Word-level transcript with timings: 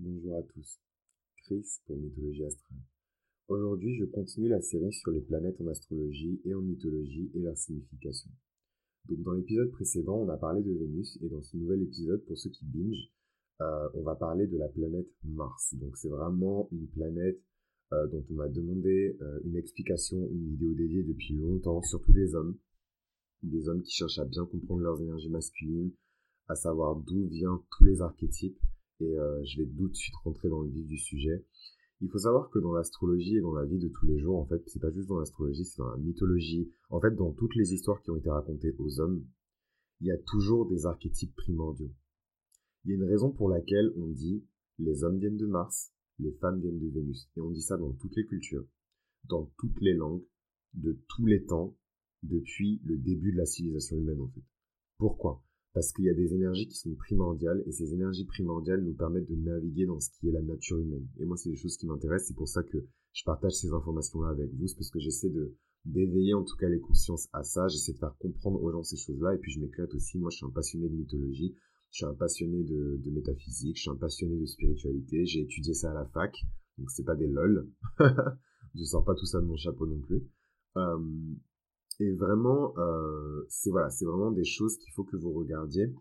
Bonjour 0.00 0.38
à 0.38 0.42
tous. 0.42 0.80
Chris 1.44 1.78
pour 1.86 1.96
Mythologie 1.96 2.44
Astrale. 2.44 2.80
Aujourd'hui, 3.46 3.96
je 3.96 4.04
continue 4.06 4.48
la 4.48 4.60
série 4.60 4.92
sur 4.92 5.12
les 5.12 5.20
planètes 5.20 5.60
en 5.60 5.68
astrologie 5.68 6.40
et 6.44 6.52
en 6.52 6.62
mythologie 6.62 7.30
et 7.32 7.38
leur 7.38 7.56
signification. 7.56 8.28
Donc, 9.08 9.22
dans 9.22 9.34
l'épisode 9.34 9.70
précédent, 9.70 10.16
on 10.16 10.28
a 10.30 10.36
parlé 10.36 10.64
de 10.64 10.72
Vénus 10.72 11.16
et 11.22 11.28
dans 11.28 11.42
ce 11.42 11.56
nouvel 11.56 11.82
épisode, 11.82 12.24
pour 12.24 12.36
ceux 12.36 12.50
qui 12.50 12.64
binge, 12.64 13.08
euh, 13.60 13.88
on 13.94 14.02
va 14.02 14.16
parler 14.16 14.48
de 14.48 14.58
la 14.58 14.66
planète 14.66 15.06
Mars. 15.22 15.76
Donc, 15.76 15.96
c'est 15.96 16.08
vraiment 16.08 16.68
une 16.72 16.88
planète 16.88 17.40
euh, 17.92 18.08
dont 18.08 18.24
on 18.30 18.34
m'a 18.34 18.48
demandé 18.48 19.16
euh, 19.20 19.40
une 19.44 19.56
explication, 19.56 20.18
une 20.28 20.56
vidéo 20.56 20.74
dédiée 20.74 21.04
depuis 21.04 21.34
longtemps, 21.34 21.80
surtout 21.82 22.12
des 22.12 22.34
hommes. 22.34 22.58
Des 23.44 23.68
hommes 23.68 23.82
qui 23.82 23.92
cherchent 23.92 24.18
à 24.18 24.24
bien 24.24 24.44
comprendre 24.44 24.80
leurs 24.80 25.00
énergies 25.00 25.30
masculines, 25.30 25.92
à 26.48 26.56
savoir 26.56 26.96
d'où 26.96 27.28
viennent 27.28 27.60
tous 27.70 27.84
les 27.84 28.00
archétypes. 28.00 28.58
Et 29.04 29.44
je 29.44 29.58
vais 29.62 29.68
tout 29.68 29.88
de 29.88 29.94
suite 29.94 30.14
rentrer 30.24 30.48
dans 30.48 30.62
le 30.62 30.70
vif 30.70 30.86
du 30.86 30.98
sujet. 30.98 31.44
Il 32.00 32.10
faut 32.10 32.18
savoir 32.18 32.50
que 32.50 32.58
dans 32.58 32.72
l'astrologie 32.72 33.36
et 33.36 33.40
dans 33.40 33.54
la 33.54 33.64
vie 33.64 33.78
de 33.78 33.88
tous 33.88 34.06
les 34.06 34.18
jours, 34.18 34.38
en 34.38 34.46
fait, 34.46 34.62
c'est 34.66 34.80
pas 34.80 34.90
juste 34.90 35.08
dans 35.08 35.18
l'astrologie, 35.18 35.64
c'est 35.64 35.78
dans 35.78 35.90
la 35.90 35.96
mythologie. 35.96 36.70
En 36.90 37.00
fait, 37.00 37.14
dans 37.14 37.32
toutes 37.32 37.54
les 37.54 37.72
histoires 37.72 38.02
qui 38.02 38.10
ont 38.10 38.16
été 38.16 38.30
racontées 38.30 38.74
aux 38.78 39.00
hommes, 39.00 39.24
il 40.00 40.08
y 40.08 40.10
a 40.10 40.18
toujours 40.18 40.66
des 40.66 40.86
archétypes 40.86 41.34
primordiaux. 41.36 41.92
Il 42.84 42.90
y 42.90 42.94
a 42.94 42.96
une 42.96 43.08
raison 43.08 43.30
pour 43.30 43.48
laquelle 43.48 43.92
on 43.96 44.08
dit 44.08 44.44
les 44.78 45.04
hommes 45.04 45.18
viennent 45.18 45.36
de 45.36 45.46
Mars, 45.46 45.92
les 46.18 46.32
femmes 46.32 46.60
viennent 46.60 46.80
de 46.80 46.88
Vénus. 46.88 47.30
Et 47.36 47.40
on 47.40 47.50
dit 47.50 47.62
ça 47.62 47.76
dans 47.76 47.92
toutes 47.92 48.16
les 48.16 48.26
cultures, 48.26 48.66
dans 49.24 49.50
toutes 49.58 49.80
les 49.80 49.94
langues, 49.94 50.24
de 50.74 50.98
tous 51.08 51.26
les 51.26 51.44
temps, 51.44 51.76
depuis 52.22 52.80
le 52.84 52.96
début 52.96 53.32
de 53.32 53.38
la 53.38 53.46
civilisation 53.46 53.96
humaine, 53.96 54.20
en 54.20 54.28
fait. 54.28 54.42
Pourquoi? 54.98 55.43
Parce 55.74 55.92
qu'il 55.92 56.04
y 56.04 56.08
a 56.08 56.14
des 56.14 56.32
énergies 56.32 56.68
qui 56.68 56.76
sont 56.76 56.94
primordiales 56.94 57.62
et 57.66 57.72
ces 57.72 57.92
énergies 57.92 58.24
primordiales 58.24 58.82
nous 58.82 58.94
permettent 58.94 59.28
de 59.28 59.34
naviguer 59.34 59.86
dans 59.86 59.98
ce 59.98 60.08
qui 60.10 60.28
est 60.28 60.32
la 60.32 60.40
nature 60.40 60.78
humaine. 60.78 61.06
Et 61.18 61.24
moi, 61.24 61.36
c'est 61.36 61.50
des 61.50 61.56
choses 61.56 61.76
qui 61.76 61.86
m'intéressent, 61.86 62.28
c'est 62.28 62.36
pour 62.36 62.48
ça 62.48 62.62
que 62.62 62.78
je 63.12 63.24
partage 63.24 63.52
ces 63.52 63.72
informations-là 63.72 64.30
avec 64.30 64.54
vous, 64.54 64.68
c'est 64.68 64.76
parce 64.76 64.90
que 64.90 65.00
j'essaie 65.00 65.30
de 65.30 65.54
d'éveiller 65.84 66.32
en 66.32 66.44
tout 66.44 66.56
cas 66.56 66.68
les 66.68 66.80
consciences 66.80 67.28
à 67.34 67.42
ça, 67.42 67.68
j'essaie 67.68 67.92
de 67.92 67.98
faire 67.98 68.16
comprendre 68.18 68.62
aux 68.62 68.72
gens 68.72 68.82
ces 68.82 68.96
choses-là 68.96 69.34
et 69.34 69.38
puis 69.38 69.52
je 69.52 69.60
m'éclate 69.60 69.92
aussi, 69.94 70.18
moi 70.18 70.30
je 70.30 70.38
suis 70.38 70.46
un 70.46 70.50
passionné 70.50 70.88
de 70.88 70.94
mythologie, 70.94 71.54
je 71.90 71.96
suis 71.96 72.06
un 72.06 72.14
passionné 72.14 72.64
de, 72.64 72.96
de 73.04 73.10
métaphysique, 73.10 73.76
je 73.76 73.82
suis 73.82 73.90
un 73.90 73.96
passionné 73.96 74.38
de 74.38 74.46
spiritualité, 74.46 75.26
j'ai 75.26 75.42
étudié 75.42 75.74
ça 75.74 75.90
à 75.90 75.94
la 75.94 76.06
fac, 76.06 76.34
donc 76.78 76.90
c'est 76.90 77.04
pas 77.04 77.16
des 77.16 77.26
lol, 77.26 77.68
je 78.74 78.82
sors 78.84 79.04
pas 79.04 79.14
tout 79.14 79.26
ça 79.26 79.42
de 79.42 79.46
mon 79.46 79.56
chapeau 79.56 79.86
non 79.86 79.98
plus. 79.98 80.22
Et 82.00 82.12
vraiment, 82.12 82.76
euh, 82.78 83.44
c'est 83.48 83.70
voilà, 83.70 83.90
c'est 83.90 84.04
vraiment 84.04 84.32
des 84.32 84.44
choses 84.44 84.76
qu'il 84.78 84.92
faut 84.92 85.04
que 85.04 85.16
vous 85.16 85.32
regardiez 85.32 85.92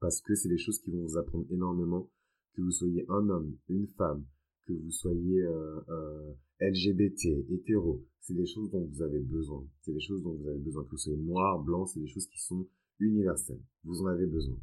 parce 0.00 0.20
que 0.20 0.34
c'est 0.34 0.48
des 0.48 0.58
choses 0.58 0.80
qui 0.80 0.90
vont 0.90 1.02
vous 1.06 1.16
apprendre 1.16 1.46
énormément. 1.50 2.10
Que 2.54 2.62
vous 2.62 2.70
soyez 2.70 3.04
un 3.08 3.28
homme, 3.28 3.56
une 3.68 3.86
femme, 3.86 4.24
que 4.66 4.72
vous 4.72 4.90
soyez 4.90 5.42
euh, 5.42 5.80
euh, 5.88 6.32
LGBT, 6.60 7.26
hétéro, 7.50 8.04
c'est 8.20 8.34
des 8.34 8.46
choses 8.46 8.70
dont 8.70 8.84
vous 8.84 9.02
avez 9.02 9.20
besoin. 9.20 9.64
C'est 9.82 9.92
des 9.92 10.00
choses 10.00 10.22
dont 10.22 10.34
vous 10.34 10.48
avez 10.48 10.58
besoin. 10.58 10.84
Que 10.84 10.90
vous 10.90 10.98
soyez 10.98 11.18
noir, 11.18 11.60
blanc, 11.62 11.86
c'est 11.86 12.00
des 12.00 12.08
choses 12.08 12.26
qui 12.26 12.40
sont 12.40 12.66
universelles. 12.98 13.62
Vous 13.84 14.02
en 14.02 14.06
avez 14.06 14.26
besoin. 14.26 14.58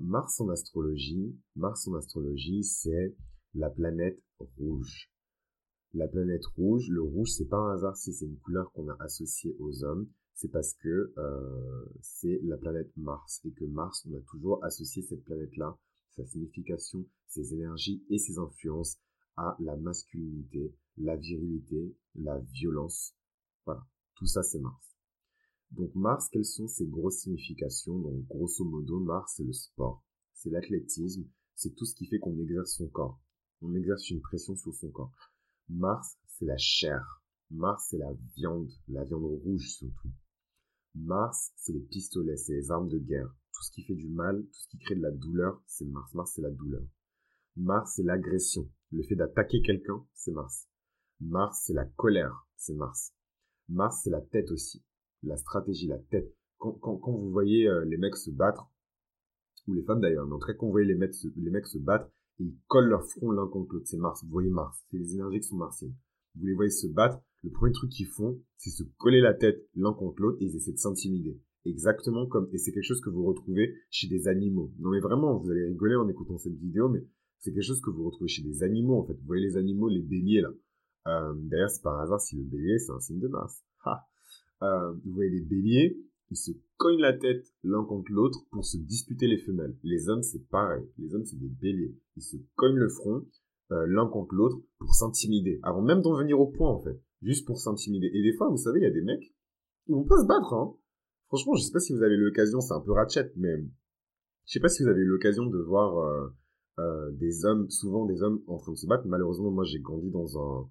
Mars 0.00 0.40
en 0.40 0.48
astrologie, 0.48 1.36
Mars 1.54 1.86
en 1.88 1.94
astrologie, 1.94 2.64
c'est 2.64 3.14
la 3.54 3.68
planète 3.68 4.22
rouge. 4.56 5.10
La 5.94 6.06
planète 6.06 6.44
rouge, 6.56 6.88
le 6.90 7.00
rouge, 7.00 7.30
c'est 7.30 7.48
pas 7.48 7.56
un 7.56 7.74
hasard 7.74 7.96
si 7.96 8.12
c'est 8.12 8.26
une 8.26 8.38
couleur 8.38 8.70
qu'on 8.72 8.88
a 8.88 8.96
associée 9.00 9.56
aux 9.58 9.84
hommes, 9.84 10.06
c'est 10.34 10.50
parce 10.50 10.74
que 10.74 11.12
euh, 11.16 11.84
c'est 12.02 12.40
la 12.44 12.58
planète 12.58 12.94
Mars 12.96 13.40
et 13.44 13.52
que 13.52 13.64
Mars, 13.64 14.06
on 14.06 14.14
a 14.14 14.20
toujours 14.20 14.62
associé 14.64 15.02
cette 15.02 15.24
planète-là, 15.24 15.78
sa 16.10 16.26
signification, 16.26 17.06
ses 17.26 17.54
énergies 17.54 18.04
et 18.10 18.18
ses 18.18 18.38
influences 18.38 18.98
à 19.36 19.56
la 19.60 19.76
masculinité, 19.76 20.74
la 20.98 21.16
virilité, 21.16 21.96
la 22.16 22.38
violence. 22.38 23.14
Voilà, 23.64 23.86
tout 24.14 24.26
ça 24.26 24.42
c'est 24.42 24.60
Mars. 24.60 24.94
Donc 25.70 25.94
Mars, 25.94 26.28
quelles 26.30 26.44
sont 26.44 26.68
ses 26.68 26.86
grosses 26.86 27.20
significations? 27.20 27.98
Donc 27.98 28.26
grosso 28.26 28.64
modo, 28.64 29.00
Mars 29.00 29.34
c'est 29.36 29.44
le 29.44 29.54
sport, 29.54 30.04
c'est 30.34 30.50
l'athlétisme, 30.50 31.24
c'est 31.54 31.74
tout 31.74 31.86
ce 31.86 31.94
qui 31.94 32.06
fait 32.06 32.18
qu'on 32.18 32.38
exerce 32.38 32.76
son 32.76 32.88
corps. 32.88 33.18
On 33.62 33.74
exerce 33.74 34.10
une 34.10 34.20
pression 34.20 34.54
sur 34.54 34.74
son 34.74 34.90
corps. 34.90 35.12
Mars, 35.68 36.16
c'est 36.26 36.46
la 36.46 36.56
chair. 36.56 37.22
Mars, 37.50 37.88
c'est 37.90 37.98
la 37.98 38.12
viande, 38.36 38.70
la 38.88 39.04
viande 39.04 39.24
rouge 39.24 39.68
surtout. 39.68 40.10
Mars, 40.94 41.52
c'est 41.56 41.72
les 41.72 41.80
pistolets, 41.80 42.36
c'est 42.36 42.54
les 42.54 42.70
armes 42.70 42.88
de 42.88 42.98
guerre. 42.98 43.28
Tout 43.52 43.62
ce 43.62 43.70
qui 43.72 43.82
fait 43.82 43.94
du 43.94 44.08
mal, 44.08 44.42
tout 44.42 44.58
ce 44.60 44.68
qui 44.68 44.78
crée 44.78 44.94
de 44.94 45.02
la 45.02 45.10
douleur, 45.10 45.62
c'est 45.66 45.84
Mars. 45.84 46.14
Mars, 46.14 46.32
c'est 46.34 46.42
la 46.42 46.50
douleur. 46.50 46.82
Mars, 47.56 47.92
c'est 47.96 48.02
l'agression. 48.02 48.70
Le 48.92 49.02
fait 49.02 49.16
d'attaquer 49.16 49.60
quelqu'un, 49.62 50.04
c'est 50.14 50.32
Mars. 50.32 50.68
Mars, 51.20 51.64
c'est 51.66 51.74
la 51.74 51.84
colère, 51.84 52.46
c'est 52.56 52.74
Mars. 52.74 53.12
Mars, 53.68 54.00
c'est 54.02 54.10
la 54.10 54.22
tête 54.22 54.50
aussi. 54.50 54.82
La 55.22 55.36
stratégie, 55.36 55.86
la 55.86 55.98
tête. 55.98 56.34
Quand, 56.58 56.72
quand, 56.72 56.96
quand 56.96 57.12
vous 57.12 57.30
voyez 57.30 57.68
euh, 57.68 57.84
les 57.84 57.98
mecs 57.98 58.16
se 58.16 58.30
battre, 58.30 58.70
ou 59.66 59.74
les 59.74 59.82
femmes 59.82 60.00
d'ailleurs, 60.00 60.26
mais 60.26 60.34
en 60.34 60.38
tout 60.38 60.46
cas, 60.46 60.54
quand 60.54 60.66
vous 60.66 60.72
voyez 60.72 60.86
les 60.86 60.94
mecs 60.94 61.14
les 61.36 61.50
mecs 61.50 61.66
se 61.66 61.78
battre, 61.78 62.10
ils 62.38 62.54
collent 62.66 62.88
leur 62.88 63.04
front 63.04 63.30
l'un 63.30 63.46
contre 63.46 63.74
l'autre. 63.74 63.86
C'est 63.86 63.96
Mars. 63.96 64.22
Vous 64.24 64.30
voyez 64.30 64.50
Mars. 64.50 64.84
C'est 64.90 64.98
les 64.98 65.14
énergies 65.14 65.40
qui 65.40 65.48
sont 65.48 65.56
martiennes. 65.56 65.94
Vous 66.36 66.46
les 66.46 66.54
voyez 66.54 66.70
se 66.70 66.86
battre. 66.86 67.20
Le 67.44 67.50
premier 67.50 67.72
truc 67.72 67.90
qu'ils 67.90 68.06
font, 68.06 68.40
c'est 68.56 68.70
se 68.70 68.82
coller 68.98 69.20
la 69.20 69.34
tête 69.34 69.68
l'un 69.74 69.92
contre 69.92 70.22
l'autre 70.22 70.38
et 70.40 70.46
ils 70.46 70.56
essaient 70.56 70.72
de 70.72 70.78
s'intimider. 70.78 71.40
Exactement 71.64 72.26
comme, 72.26 72.48
et 72.52 72.58
c'est 72.58 72.72
quelque 72.72 72.86
chose 72.86 73.00
que 73.00 73.10
vous 73.10 73.24
retrouvez 73.24 73.74
chez 73.90 74.08
des 74.08 74.26
animaux. 74.26 74.72
Non 74.78 74.90
mais 74.90 75.00
vraiment, 75.00 75.36
vous 75.36 75.50
allez 75.50 75.64
rigoler 75.66 75.96
en 75.96 76.08
écoutant 76.08 76.38
cette 76.38 76.56
vidéo, 76.56 76.88
mais 76.88 77.04
c'est 77.38 77.52
quelque 77.52 77.64
chose 77.64 77.80
que 77.80 77.90
vous 77.90 78.04
retrouvez 78.04 78.28
chez 78.28 78.42
des 78.42 78.62
animaux 78.62 78.98
en 78.98 79.04
fait. 79.06 79.14
Vous 79.14 79.26
voyez 79.26 79.44
les 79.44 79.56
animaux, 79.56 79.88
les 79.88 80.02
béliers 80.02 80.40
là. 80.40 80.50
Euh, 81.08 81.34
D'ailleurs, 81.36 81.70
c'est 81.70 81.82
par 81.82 82.00
hasard 82.00 82.20
si 82.20 82.36
le 82.36 82.42
bélier 82.44 82.78
c'est 82.78 82.92
un 82.92 83.00
signe 83.00 83.20
de 83.20 83.28
Mars. 83.28 83.62
Euh, 84.60 84.92
vous 85.04 85.12
voyez 85.12 85.30
les 85.30 85.42
béliers, 85.42 85.96
ils 86.30 86.36
se 86.36 86.52
cognent 86.76 87.00
la 87.00 87.12
tête 87.12 87.46
l'un 87.62 87.84
contre 87.84 88.12
l'autre 88.12 88.40
pour 88.50 88.64
se 88.64 88.76
disputer 88.76 89.26
les 89.26 89.38
femelles. 89.38 89.76
Les 89.82 90.08
hommes, 90.08 90.22
c'est 90.22 90.46
pareil. 90.48 90.84
Les 90.98 91.14
hommes, 91.14 91.24
c'est 91.24 91.38
des 91.38 91.48
béliers. 91.48 91.96
Ils 92.16 92.22
se 92.22 92.36
cognent 92.54 92.76
le 92.76 92.88
front 92.88 93.24
euh, 93.70 93.86
l'un 93.86 94.06
contre 94.06 94.34
l'autre 94.34 94.58
pour 94.78 94.94
s'intimider. 94.94 95.60
Avant 95.62 95.82
même 95.82 96.00
d'en 96.00 96.16
venir 96.16 96.40
au 96.40 96.46
point, 96.46 96.70
en 96.70 96.80
fait. 96.80 96.98
Juste 97.20 97.46
pour 97.46 97.58
s'intimider. 97.58 98.10
Et 98.14 98.22
des 98.22 98.32
fois, 98.32 98.48
vous 98.48 98.56
savez, 98.56 98.80
il 98.80 98.84
y 98.84 98.86
a 98.86 98.90
des 98.90 99.02
mecs, 99.02 99.34
ils 99.88 99.94
vont 99.94 100.04
pas 100.04 100.20
se 100.20 100.26
battre, 100.26 100.54
hein. 100.54 100.74
Franchement, 101.26 101.54
je 101.54 101.62
sais 101.62 101.72
pas 101.72 101.80
si 101.80 101.92
vous 101.92 102.02
avez 102.02 102.16
l'occasion, 102.16 102.60
c'est 102.60 102.72
un 102.72 102.80
peu 102.80 102.92
ratchet, 102.92 103.30
mais 103.36 103.58
je 104.46 104.52
sais 104.52 104.60
pas 104.60 104.68
si 104.68 104.82
vous 104.82 104.88
avez 104.88 105.02
eu 105.02 105.06
l'occasion 105.06 105.44
de 105.44 105.58
voir 105.58 105.98
euh, 105.98 106.28
euh, 106.78 107.10
des 107.12 107.44
hommes, 107.44 107.68
souvent 107.68 108.06
des 108.06 108.22
hommes 108.22 108.42
en 108.46 108.56
train 108.56 108.72
de 108.72 108.78
se 108.78 108.86
battre. 108.86 109.06
Malheureusement, 109.06 109.50
moi, 109.50 109.64
j'ai 109.64 109.80
grandi 109.80 110.10
dans 110.10 110.38
un 110.38 110.70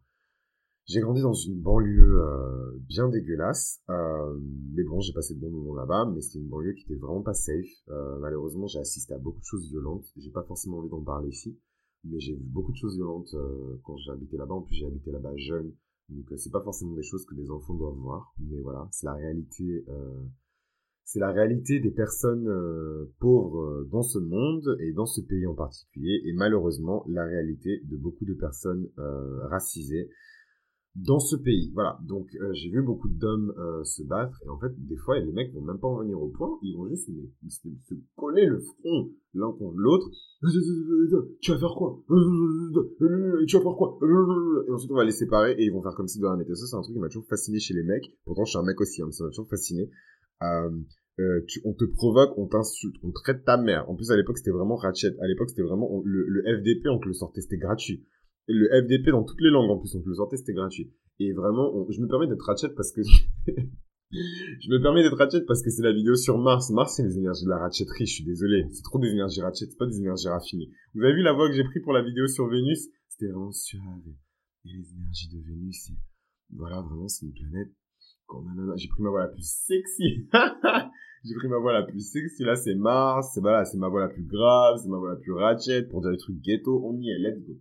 j'ai 0.87 1.01
grandi 1.01 1.21
dans 1.21 1.33
une 1.33 1.59
banlieue 1.59 2.21
euh, 2.21 2.71
bien 2.87 3.09
dégueulasse, 3.09 3.81
euh, 3.89 4.39
mais 4.73 4.83
bon, 4.83 5.01
j'ai 5.01 5.11
passé 5.11 5.35
de 5.35 5.39
bons 5.39 5.51
moments 5.51 5.75
là-bas, 5.75 6.09
mais 6.13 6.21
c'est 6.21 6.39
une 6.39 6.47
banlieue 6.47 6.73
qui 6.73 6.83
était 6.83 6.95
vraiment 6.95 7.21
pas 7.21 7.33
safe. 7.33 7.65
Euh, 7.89 8.17
malheureusement, 8.19 8.67
j'ai 8.67 8.79
assisté 8.79 9.13
à 9.13 9.17
beaucoup 9.17 9.41
de 9.41 9.45
choses 9.45 9.67
violentes. 9.69 10.05
J'ai 10.15 10.31
pas 10.31 10.43
forcément 10.43 10.77
envie 10.77 10.89
d'en 10.89 11.01
parler 11.01 11.27
ici, 11.27 11.59
mais 12.05 12.21
j'ai 12.21 12.35
vu 12.35 12.45
beaucoup 12.45 12.71
de 12.71 12.77
choses 12.77 12.95
violentes 12.95 13.35
quand 13.83 13.97
j'ai 13.97 14.11
habité 14.11 14.37
là-bas. 14.37 14.55
En 14.55 14.61
plus, 14.61 14.75
j'ai 14.75 14.85
habité 14.85 15.11
là-bas 15.11 15.35
jeune, 15.35 15.73
donc 16.07 16.25
c'est 16.37 16.51
pas 16.51 16.63
forcément 16.63 16.93
des 16.93 17.03
choses 17.03 17.25
que 17.25 17.35
des 17.35 17.51
enfants 17.51 17.73
doivent 17.73 17.97
voir, 17.97 18.33
mais 18.39 18.61
voilà, 18.61 18.87
c'est 18.91 19.07
la 19.07 19.13
réalité. 19.13 19.85
c'est 21.03 21.19
la 21.19 21.31
réalité 21.33 21.81
des 21.81 21.91
personnes 21.91 22.49
pauvres 23.19 23.83
dans 23.91 24.03
ce 24.03 24.19
monde 24.19 24.77
et 24.79 24.93
dans 24.93 25.05
ce 25.05 25.19
pays 25.19 25.47
en 25.47 25.55
particulier, 25.55 26.21
et 26.23 26.31
malheureusement 26.31 27.03
la 27.09 27.25
réalité 27.25 27.81
de 27.83 27.97
beaucoup 27.97 28.23
de 28.23 28.35
personnes 28.35 28.87
racisées 29.49 30.09
dans 30.97 31.19
ce 31.19 31.35
pays. 31.35 31.71
Voilà. 31.73 31.99
Donc 32.07 32.27
euh, 32.35 32.51
j'ai 32.53 32.69
vu 32.69 32.81
beaucoup 32.81 33.07
d'hommes 33.07 33.53
euh, 33.57 33.83
se 33.83 34.01
battre 34.03 34.41
et 34.43 34.49
en 34.49 34.59
fait 34.59 34.71
des 34.77 34.95
fois 34.97 35.19
les 35.19 35.31
mecs 35.31 35.53
vont 35.53 35.61
même 35.61 35.79
pas 35.79 35.87
en 35.87 35.99
venir 35.99 36.19
au 36.19 36.29
point, 36.29 36.57
ils 36.63 36.75
vont 36.75 36.87
juste 36.87 37.09
se 37.49 37.93
coller 38.15 38.45
le 38.45 38.59
front 38.59 39.11
l'un 39.33 39.51
contre 39.51 39.77
l'autre. 39.77 40.09
Tu 41.41 41.51
vas 41.51 41.59
faire 41.59 41.75
quoi? 41.77 42.03
Tu 43.47 43.57
vas 43.57 43.61
faire 43.61 43.75
quoi? 43.75 43.99
Et 44.67 44.71
ensuite 44.71 44.91
on 44.91 44.95
va 44.95 45.05
les 45.05 45.11
séparer 45.11 45.51
et 45.53 45.65
ils 45.65 45.71
vont 45.71 45.83
faire 45.83 45.95
comme 45.95 46.07
si 46.07 46.19
de 46.19 46.25
rien 46.25 46.37
n'était. 46.37 46.55
Ça 46.55 46.65
c'est 46.65 46.75
un 46.75 46.81
truc 46.81 46.95
qui 46.95 46.99
m'a 46.99 47.09
toujours 47.09 47.27
fasciné 47.27 47.59
chez 47.59 47.75
les 47.75 47.83
mecs. 47.83 48.11
Pourtant 48.25 48.45
je 48.45 48.51
suis 48.51 48.59
un 48.59 48.63
mec 48.63 48.81
aussi, 48.81 49.01
hein, 49.01 49.05
mais 49.07 49.11
ça 49.11 49.23
m'a 49.23 49.29
toujours 49.29 49.49
fasciné. 49.49 49.91
Euh, 50.41 50.71
euh, 51.19 51.41
tu, 51.47 51.61
on 51.65 51.73
te 51.73 51.83
provoque, 51.83 52.37
on 52.37 52.47
t'insulte, 52.47 52.95
on 53.03 53.11
traite 53.11 53.43
ta 53.43 53.57
mère. 53.57 53.89
En 53.89 53.95
plus, 53.95 54.11
à 54.11 54.15
l'époque, 54.15 54.37
c'était 54.37 54.51
vraiment 54.51 54.75
ratchet. 54.75 55.15
À 55.19 55.27
l'époque, 55.27 55.49
c'était 55.49 55.63
vraiment 55.63 55.89
le, 56.05 56.27
le, 56.27 56.43
FDP, 56.43 56.87
on 56.89 56.99
te 56.99 57.07
le 57.07 57.13
sortait, 57.13 57.41
c'était 57.41 57.57
gratuit 57.57 58.05
le 58.53 58.69
FDP 58.81 59.11
dans 59.11 59.23
toutes 59.23 59.41
les 59.41 59.49
langues 59.49 59.69
en 59.69 59.77
plus, 59.77 59.93
on 59.95 60.01
peut 60.01 60.09
le 60.09 60.15
sortir, 60.15 60.37
c'était 60.37 60.53
gratuit. 60.53 60.91
Et 61.19 61.33
vraiment, 61.33 61.85
je 61.89 61.99
me 62.01 62.07
permets 62.07 62.27
d'être 62.27 62.45
ratchet 62.45 62.69
parce 62.75 62.91
que 62.91 63.01
je 64.11 64.69
me 64.69 64.81
permets 64.81 65.03
d'être 65.03 65.17
ratchet 65.17 65.41
parce 65.45 65.61
que 65.61 65.69
c'est 65.69 65.81
la 65.81 65.91
vidéo 65.91 66.15
sur 66.15 66.37
Mars. 66.37 66.69
Mars, 66.69 66.95
c'est 66.95 67.03
les 67.03 67.17
énergies 67.17 67.45
de 67.45 67.49
la 67.49 67.57
ratchetterie, 67.57 68.05
je 68.05 68.13
suis 68.13 68.23
désolé. 68.23 68.65
C'est 68.71 68.83
trop 68.83 68.99
des 68.99 69.09
énergies 69.09 69.41
ratchet, 69.41 69.65
c'est 69.69 69.77
pas 69.77 69.87
des 69.87 69.99
énergies 69.99 70.27
raffinées. 70.27 70.69
Vous 70.93 71.03
avez 71.03 71.13
vu 71.13 71.23
la 71.23 71.33
voix 71.33 71.49
que 71.49 71.55
j'ai 71.55 71.63
pris 71.63 71.79
pour 71.79 71.93
la 71.93 72.03
vidéo 72.03 72.27
sur 72.27 72.47
Vénus? 72.47 72.87
C'était 73.09 73.31
vraiment 73.31 73.51
suave. 73.51 73.81
Et 74.65 74.69
les 74.69 74.93
énergies 74.93 75.29
de 75.29 75.39
Vénus. 75.41 75.91
Voilà, 76.51 76.81
vraiment, 76.81 77.07
c'est 77.07 77.25
une 77.25 77.33
planète... 77.33 77.73
J'ai 78.75 78.89
pris 78.89 79.01
ma 79.01 79.09
voix 79.09 79.21
la 79.21 79.29
plus 79.29 79.47
sexy. 79.47 80.27
J'ai 81.23 81.33
pris 81.35 81.47
ma 81.47 81.57
voix 81.57 81.73
la 81.73 81.83
plus 81.83 81.99
sexy, 81.99 82.43
là, 82.43 82.55
c'est 82.55 82.75
Mars, 82.75 83.31
c'est 83.33 83.41
voilà, 83.41 83.65
c'est 83.65 83.77
ma 83.77 83.89
voix 83.89 84.01
la 84.01 84.09
plus 84.09 84.23
grave, 84.23 84.79
c'est 84.81 84.87
ma 84.87 84.97
voix 84.97 85.09
la 85.09 85.15
plus 85.15 85.33
ratchet, 85.33 85.83
pour 85.83 86.01
dire 86.01 86.11
des 86.11 86.17
trucs 86.17 86.39
ghetto, 86.41 86.81
on 86.85 86.97
y 86.99 87.09
est, 87.09 87.17
let's 87.17 87.43
go. 87.45 87.53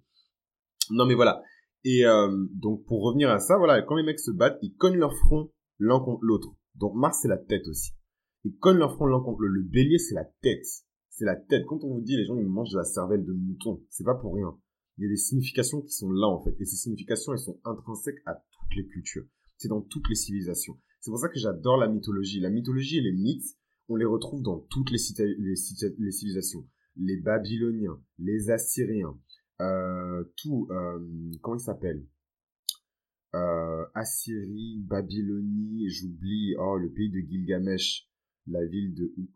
Non, 0.90 1.06
mais 1.06 1.14
voilà. 1.14 1.42
Et 1.84 2.04
euh, 2.04 2.46
donc, 2.54 2.84
pour 2.86 3.02
revenir 3.02 3.30
à 3.30 3.38
ça, 3.38 3.56
voilà, 3.58 3.82
quand 3.82 3.96
les 3.96 4.02
mecs 4.02 4.18
se 4.18 4.30
battent, 4.30 4.58
ils 4.62 4.74
cognent 4.74 4.98
leur 4.98 5.14
front 5.14 5.50
l'un 5.78 6.00
contre 6.00 6.24
l'autre. 6.24 6.56
Donc, 6.74 6.94
Mars, 6.94 7.20
c'est 7.22 7.28
la 7.28 7.38
tête 7.38 7.66
aussi. 7.68 7.92
Ils 8.44 8.56
cognent 8.58 8.78
leur 8.78 8.94
front 8.94 9.06
l'un 9.06 9.20
contre 9.20 9.40
l'autre. 9.42 9.54
Le 9.54 9.62
bélier, 9.62 9.98
c'est 9.98 10.14
la 10.14 10.24
tête. 10.42 10.66
C'est 11.10 11.24
la 11.24 11.36
tête. 11.36 11.64
Quand 11.66 11.82
on 11.84 11.94
vous 11.94 12.00
dit, 12.00 12.16
les 12.16 12.24
gens, 12.24 12.36
ils 12.36 12.46
mangent 12.46 12.72
de 12.72 12.78
la 12.78 12.84
cervelle 12.84 13.24
de 13.24 13.32
mouton, 13.32 13.82
c'est 13.88 14.04
pas 14.04 14.14
pour 14.14 14.34
rien. 14.34 14.56
Il 14.98 15.04
y 15.04 15.06
a 15.06 15.10
des 15.10 15.16
significations 15.16 15.80
qui 15.82 15.92
sont 15.92 16.10
là, 16.10 16.26
en 16.26 16.42
fait. 16.42 16.54
Et 16.60 16.64
ces 16.64 16.76
significations, 16.76 17.32
elles 17.32 17.38
sont 17.38 17.60
intrinsèques 17.64 18.22
à 18.26 18.34
toutes 18.34 18.76
les 18.76 18.86
cultures. 18.86 19.24
C'est 19.58 19.68
dans 19.68 19.80
toutes 19.80 20.08
les 20.08 20.14
civilisations. 20.14 20.78
C'est 21.00 21.10
pour 21.10 21.20
ça 21.20 21.28
que 21.28 21.38
j'adore 21.38 21.76
la 21.76 21.88
mythologie. 21.88 22.40
La 22.40 22.50
mythologie 22.50 22.98
et 22.98 23.02
les 23.02 23.12
mythes, 23.12 23.56
on 23.88 23.96
les 23.96 24.04
retrouve 24.04 24.42
dans 24.42 24.58
toutes 24.70 24.90
les, 24.90 24.98
les, 25.38 25.56
civilisations. 26.12 26.66
Les 26.96 27.16
Babyloniens, 27.18 28.00
les 28.18 28.50
Assyriens, 28.50 29.18
tout, 29.58 30.68
euh, 30.70 30.98
comment 31.42 31.56
il 31.56 31.60
s'appelle? 31.60 32.04
Euh, 33.34 33.84
Assyrie, 33.94 34.78
Babylonie, 34.88 35.88
j'oublie, 35.90 36.54
oh, 36.58 36.78
le 36.78 36.90
pays 36.90 37.10
de 37.10 37.18
Gilgamesh, 37.18 38.08
la 38.46 38.64
ville 38.64 38.94
de 38.94 39.12
Houk. 39.16 39.34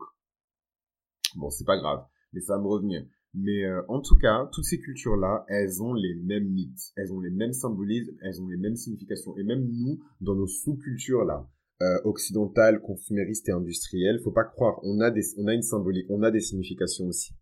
Bon, 1.36 1.50
c'est 1.50 1.66
pas 1.66 1.78
grave, 1.78 2.06
mais 2.32 2.40
ça 2.40 2.56
va 2.56 2.62
me 2.62 2.68
revenir. 2.68 3.04
Mais 3.34 3.64
euh, 3.64 3.82
en 3.88 4.00
tout 4.00 4.16
cas, 4.16 4.48
toutes 4.52 4.64
ces 4.64 4.80
cultures-là, 4.80 5.44
elles 5.48 5.82
ont 5.82 5.92
les 5.92 6.14
mêmes 6.14 6.48
mythes, 6.48 6.92
elles 6.96 7.12
ont 7.12 7.20
les 7.20 7.30
mêmes 7.30 7.52
symbolismes, 7.52 8.16
elles 8.22 8.40
ont 8.40 8.48
les 8.48 8.56
mêmes 8.56 8.74
significations. 8.74 9.36
Et 9.36 9.44
même 9.44 9.68
nous, 9.70 10.00
dans 10.20 10.34
nos 10.34 10.46
sous-cultures-là, 10.48 11.48
euh, 11.82 12.00
occidentales, 12.04 12.80
consuméristes 12.80 13.48
et 13.48 13.52
industrielles, 13.52 14.20
faut 14.22 14.32
pas 14.32 14.44
croire, 14.44 14.80
on 14.82 15.00
a, 15.00 15.10
des, 15.10 15.22
on 15.38 15.46
a 15.46 15.54
une 15.54 15.62
symbolique, 15.62 16.06
on 16.10 16.22
a 16.22 16.30
des 16.30 16.40
significations 16.40 17.06
aussi. 17.06 17.34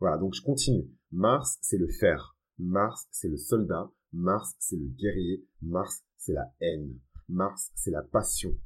Voilà, 0.00 0.18
donc 0.18 0.34
je 0.34 0.42
continue. 0.42 0.88
Mars, 1.12 1.58
c'est 1.60 1.76
le 1.76 1.88
fer. 1.88 2.36
Mars, 2.58 3.06
c'est 3.10 3.28
le 3.28 3.36
soldat. 3.36 3.90
Mars, 4.14 4.54
c'est 4.58 4.76
le 4.76 4.86
guerrier. 4.86 5.46
Mars, 5.60 6.02
c'est 6.16 6.32
la 6.32 6.50
haine. 6.60 6.98
Mars, 7.28 7.70
c'est 7.74 7.90
la 7.90 8.02
passion. 8.02 8.56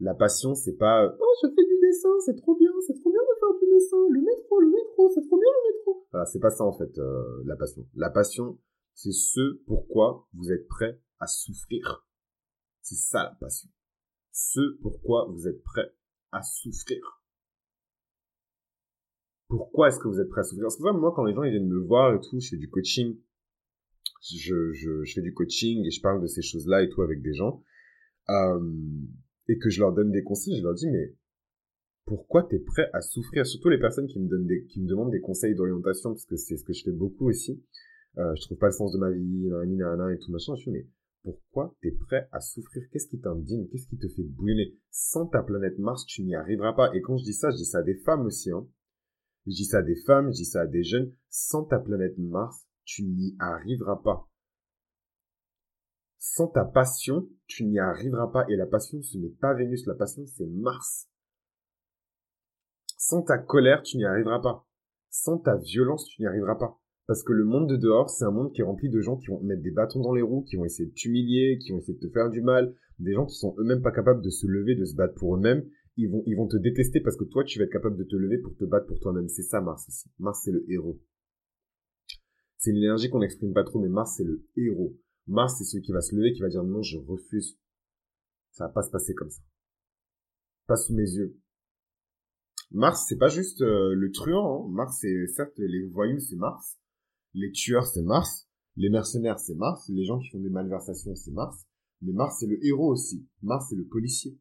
La 0.00 0.14
passion, 0.14 0.54
c'est 0.54 0.76
pas 0.76 1.06
oh 1.06 1.34
je 1.42 1.48
fais 1.48 1.64
du 1.64 1.78
dessin, 1.80 2.08
c'est 2.24 2.34
trop 2.34 2.56
bien, 2.56 2.70
c'est 2.86 2.98
trop 2.98 3.10
bien 3.10 3.20
de 3.20 3.38
faire 3.38 3.58
du 3.60 3.72
dessin, 3.72 3.96
le 4.10 4.20
métro, 4.20 4.60
le 4.60 4.70
métro, 4.70 5.08
c'est 5.14 5.22
trop 5.22 5.38
bien 5.38 5.48
le 5.48 5.72
métro. 5.72 6.06
Voilà, 6.10 6.26
c'est 6.26 6.40
pas 6.40 6.50
ça 6.50 6.64
en 6.64 6.72
fait 6.72 6.98
euh, 6.98 7.42
la 7.44 7.54
passion. 7.54 7.86
La 7.94 8.10
passion, 8.10 8.58
c'est 8.94 9.12
ce 9.12 9.62
pourquoi 9.64 10.26
vous 10.32 10.50
êtes 10.50 10.66
prêt 10.66 11.00
à 11.20 11.26
souffrir. 11.28 12.04
C'est 12.80 12.96
ça 12.96 13.22
la 13.24 13.36
passion. 13.38 13.68
Ce 14.32 14.80
pourquoi 14.80 15.26
vous 15.30 15.46
êtes 15.46 15.62
prêt 15.62 15.94
à 16.32 16.42
souffrir. 16.42 17.21
Pourquoi 19.52 19.88
est-ce 19.88 19.98
que 19.98 20.08
vous 20.08 20.18
êtes 20.18 20.30
prêt 20.30 20.40
à 20.40 20.44
souffrir? 20.44 20.70
C'est 20.70 20.78
pour 20.78 20.94
moi 20.94 21.12
quand 21.14 21.24
les 21.24 21.34
gens 21.34 21.42
ils 21.42 21.50
viennent 21.50 21.68
me 21.68 21.78
voir 21.78 22.14
et 22.14 22.20
tout, 22.20 22.40
je 22.40 22.48
fais 22.48 22.56
du 22.56 22.70
coaching. 22.70 23.18
Je, 24.22 24.72
je, 24.72 25.04
je 25.04 25.12
fais 25.12 25.20
du 25.20 25.34
coaching 25.34 25.84
et 25.84 25.90
je 25.90 26.00
parle 26.00 26.22
de 26.22 26.26
ces 26.26 26.40
choses-là 26.40 26.82
et 26.82 26.88
tout 26.88 27.02
avec 27.02 27.20
des 27.20 27.34
gens. 27.34 27.62
Euh, 28.30 28.60
et 29.48 29.58
que 29.58 29.68
je 29.68 29.80
leur 29.80 29.92
donne 29.92 30.10
des 30.10 30.22
conseils, 30.22 30.56
je 30.56 30.62
leur 30.62 30.72
dis, 30.72 30.88
mais 30.90 31.14
pourquoi 32.06 32.46
tu 32.48 32.56
es 32.56 32.60
prêt 32.60 32.88
à 32.94 33.02
souffrir? 33.02 33.44
Surtout 33.44 33.68
les 33.68 33.78
personnes 33.78 34.06
qui 34.06 34.20
me, 34.20 34.26
donnent 34.26 34.46
des, 34.46 34.64
qui 34.64 34.80
me 34.80 34.88
demandent 34.88 35.10
des 35.10 35.20
conseils 35.20 35.54
d'orientation, 35.54 36.12
parce 36.12 36.24
que 36.24 36.36
c'est 36.36 36.56
ce 36.56 36.64
que 36.64 36.72
je 36.72 36.84
fais 36.84 36.92
beaucoup 36.92 37.28
aussi. 37.28 37.62
Euh, 38.16 38.34
je 38.36 38.46
trouve 38.46 38.56
pas 38.56 38.68
le 38.68 38.72
sens 38.72 38.90
de 38.94 38.98
ma 38.98 39.10
vie, 39.10 39.50
nanana, 39.76 40.14
et 40.14 40.18
tout 40.18 40.32
machin. 40.32 40.54
Je 40.54 40.64
dis, 40.64 40.70
mais 40.70 40.86
pourquoi 41.24 41.76
tu 41.82 41.88
es 41.88 41.92
prêt 41.92 42.26
à 42.32 42.40
souffrir? 42.40 42.84
Qu'est-ce 42.90 43.08
qui 43.08 43.20
t'indigne? 43.20 43.68
Qu'est-ce 43.68 43.86
qui 43.86 43.98
te 43.98 44.08
fait 44.08 44.22
bouillonner? 44.22 44.78
Sans 44.90 45.26
ta 45.26 45.42
planète 45.42 45.78
Mars, 45.78 46.06
tu 46.06 46.22
n'y 46.22 46.34
arriveras 46.34 46.72
pas. 46.72 46.90
Et 46.94 47.02
quand 47.02 47.18
je 47.18 47.24
dis 47.24 47.34
ça, 47.34 47.50
je 47.50 47.56
dis 47.56 47.66
ça 47.66 47.80
à 47.80 47.82
des 47.82 47.96
femmes 47.96 48.24
aussi. 48.24 48.50
Hein. 48.50 48.66
Je 49.46 49.52
dis 49.52 49.64
ça 49.64 49.78
à 49.78 49.82
des 49.82 49.96
femmes, 49.96 50.30
je 50.32 50.36
dis 50.36 50.44
ça 50.44 50.62
à 50.62 50.66
des 50.66 50.84
jeunes. 50.84 51.12
Sans 51.28 51.64
ta 51.64 51.78
planète 51.78 52.16
Mars, 52.18 52.66
tu 52.84 53.04
n'y 53.04 53.36
arriveras 53.38 53.96
pas. 53.96 54.28
Sans 56.18 56.46
ta 56.46 56.64
passion, 56.64 57.28
tu 57.46 57.64
n'y 57.64 57.80
arriveras 57.80 58.28
pas. 58.28 58.44
Et 58.48 58.56
la 58.56 58.66
passion, 58.66 59.02
ce 59.02 59.18
n'est 59.18 59.34
pas 59.40 59.54
Vénus, 59.54 59.86
la 59.86 59.94
passion, 59.94 60.24
c'est 60.26 60.46
Mars. 60.46 61.08
Sans 62.96 63.22
ta 63.22 63.38
colère, 63.38 63.82
tu 63.82 63.96
n'y 63.96 64.04
arriveras 64.04 64.40
pas. 64.40 64.66
Sans 65.10 65.38
ta 65.38 65.56
violence, 65.56 66.06
tu 66.06 66.22
n'y 66.22 66.28
arriveras 66.28 66.54
pas. 66.54 66.78
Parce 67.06 67.24
que 67.24 67.32
le 67.32 67.44
monde 67.44 67.68
de 67.68 67.76
dehors, 67.76 68.08
c'est 68.08 68.24
un 68.24 68.30
monde 68.30 68.52
qui 68.52 68.60
est 68.60 68.64
rempli 68.64 68.88
de 68.88 69.00
gens 69.00 69.16
qui 69.16 69.26
vont 69.26 69.40
mettre 69.40 69.62
des 69.62 69.72
bâtons 69.72 70.00
dans 70.00 70.14
les 70.14 70.22
roues, 70.22 70.44
qui 70.44 70.56
vont 70.56 70.64
essayer 70.64 70.88
de 70.88 70.94
t'humilier, 70.94 71.58
qui 71.58 71.72
vont 71.72 71.78
essayer 71.78 71.98
de 71.98 72.06
te 72.06 72.12
faire 72.12 72.30
du 72.30 72.40
mal, 72.40 72.74
des 73.00 73.12
gens 73.12 73.26
qui 73.26 73.34
sont 73.34 73.56
eux-mêmes 73.58 73.82
pas 73.82 73.90
capables 73.90 74.22
de 74.22 74.30
se 74.30 74.46
lever, 74.46 74.76
de 74.76 74.84
se 74.84 74.94
battre 74.94 75.14
pour 75.14 75.34
eux-mêmes. 75.34 75.68
Ils 75.96 76.08
vont, 76.08 76.22
ils 76.26 76.36
vont 76.36 76.48
te 76.48 76.56
détester 76.56 77.00
parce 77.00 77.16
que 77.16 77.24
toi, 77.24 77.44
tu 77.44 77.58
vas 77.58 77.66
être 77.66 77.72
capable 77.72 77.98
de 77.98 78.04
te 78.04 78.16
lever 78.16 78.38
pour 78.38 78.56
te 78.56 78.64
battre 78.64 78.86
pour 78.86 78.98
toi-même. 79.00 79.28
C'est 79.28 79.42
ça, 79.42 79.60
Mars 79.60 79.86
aussi. 79.88 80.10
Mars, 80.18 80.40
c'est 80.44 80.52
le 80.52 80.64
héros. 80.70 81.00
C'est 82.56 82.70
une 82.70 82.78
énergie 82.78 83.10
qu'on 83.10 83.18
n'exprime 83.18 83.52
pas 83.52 83.64
trop, 83.64 83.80
mais 83.80 83.88
Mars, 83.88 84.14
c'est 84.16 84.24
le 84.24 84.46
héros. 84.56 84.96
Mars, 85.26 85.56
c'est 85.58 85.64
celui 85.64 85.82
qui 85.82 85.92
va 85.92 86.00
se 86.00 86.14
lever, 86.14 86.32
qui 86.32 86.40
va 86.40 86.48
dire 86.48 86.64
non, 86.64 86.82
je 86.82 86.96
refuse. 86.96 87.58
Ça 88.52 88.66
va 88.66 88.72
pas 88.72 88.82
se 88.82 88.90
passer 88.90 89.14
comme 89.14 89.30
ça. 89.30 89.42
Pas 90.66 90.76
sous 90.76 90.94
mes 90.94 91.10
yeux. 91.10 91.36
Mars, 92.70 93.04
c'est 93.06 93.18
pas 93.18 93.28
juste 93.28 93.60
euh, 93.60 93.94
le 93.94 94.10
truand. 94.10 94.64
Hein. 94.64 94.72
Mars, 94.72 94.98
c'est 95.00 95.26
certes 95.26 95.58
les 95.58 95.86
voyous, 95.88 96.20
c'est 96.20 96.36
Mars. 96.36 96.78
Les 97.34 97.50
tueurs, 97.50 97.86
c'est 97.86 98.02
Mars. 98.02 98.48
Les 98.76 98.88
mercenaires, 98.88 99.38
c'est 99.38 99.54
Mars. 99.54 99.88
Les 99.88 100.04
gens 100.04 100.18
qui 100.18 100.30
font 100.30 100.40
des 100.40 100.48
malversations, 100.48 101.14
c'est 101.14 101.32
Mars. 101.32 101.66
Mais 102.00 102.12
Mars, 102.12 102.36
c'est 102.40 102.46
le 102.46 102.64
héros 102.64 102.90
aussi. 102.92 103.26
Mars, 103.42 103.66
c'est 103.68 103.76
le 103.76 103.84
policier. 103.84 104.38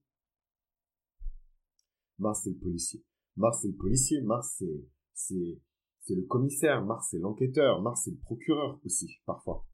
Mars, 2.21 2.41
c'est 2.43 2.51
le 2.51 2.57
policier. 2.57 3.03
Mars, 3.35 3.59
c'est 3.61 3.67
le 3.67 3.75
policier. 3.75 4.21
Mars, 4.21 4.55
c'est, 4.57 4.85
c'est, 5.13 5.59
c'est 5.99 6.15
le 6.15 6.23
commissaire. 6.23 6.85
Mars, 6.85 7.09
c'est 7.11 7.19
l'enquêteur. 7.19 7.81
Mars, 7.81 8.03
c'est 8.05 8.11
le 8.11 8.17
procureur 8.17 8.79
aussi, 8.85 9.19
parfois 9.25 9.65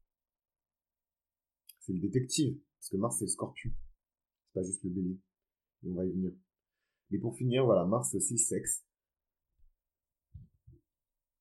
c'est 1.88 1.94
le 1.94 2.00
détective. 2.00 2.58
Parce 2.78 2.90
que 2.90 2.96
Mars, 2.96 3.16
c'est 3.18 3.24
le 3.24 3.30
scorpion. 3.30 3.70
C'est 4.46 4.60
pas 4.60 4.62
juste 4.62 4.84
le 4.84 4.90
bélier. 4.90 5.18
Et 5.82 5.90
on 5.90 5.94
va 5.94 6.04
y 6.04 6.10
venir. 6.10 6.32
Et 7.10 7.18
pour 7.18 7.34
finir, 7.34 7.64
voilà, 7.64 7.86
Mars, 7.86 8.10
c'est 8.10 8.18
aussi 8.18 8.36
sexe. 8.36 8.84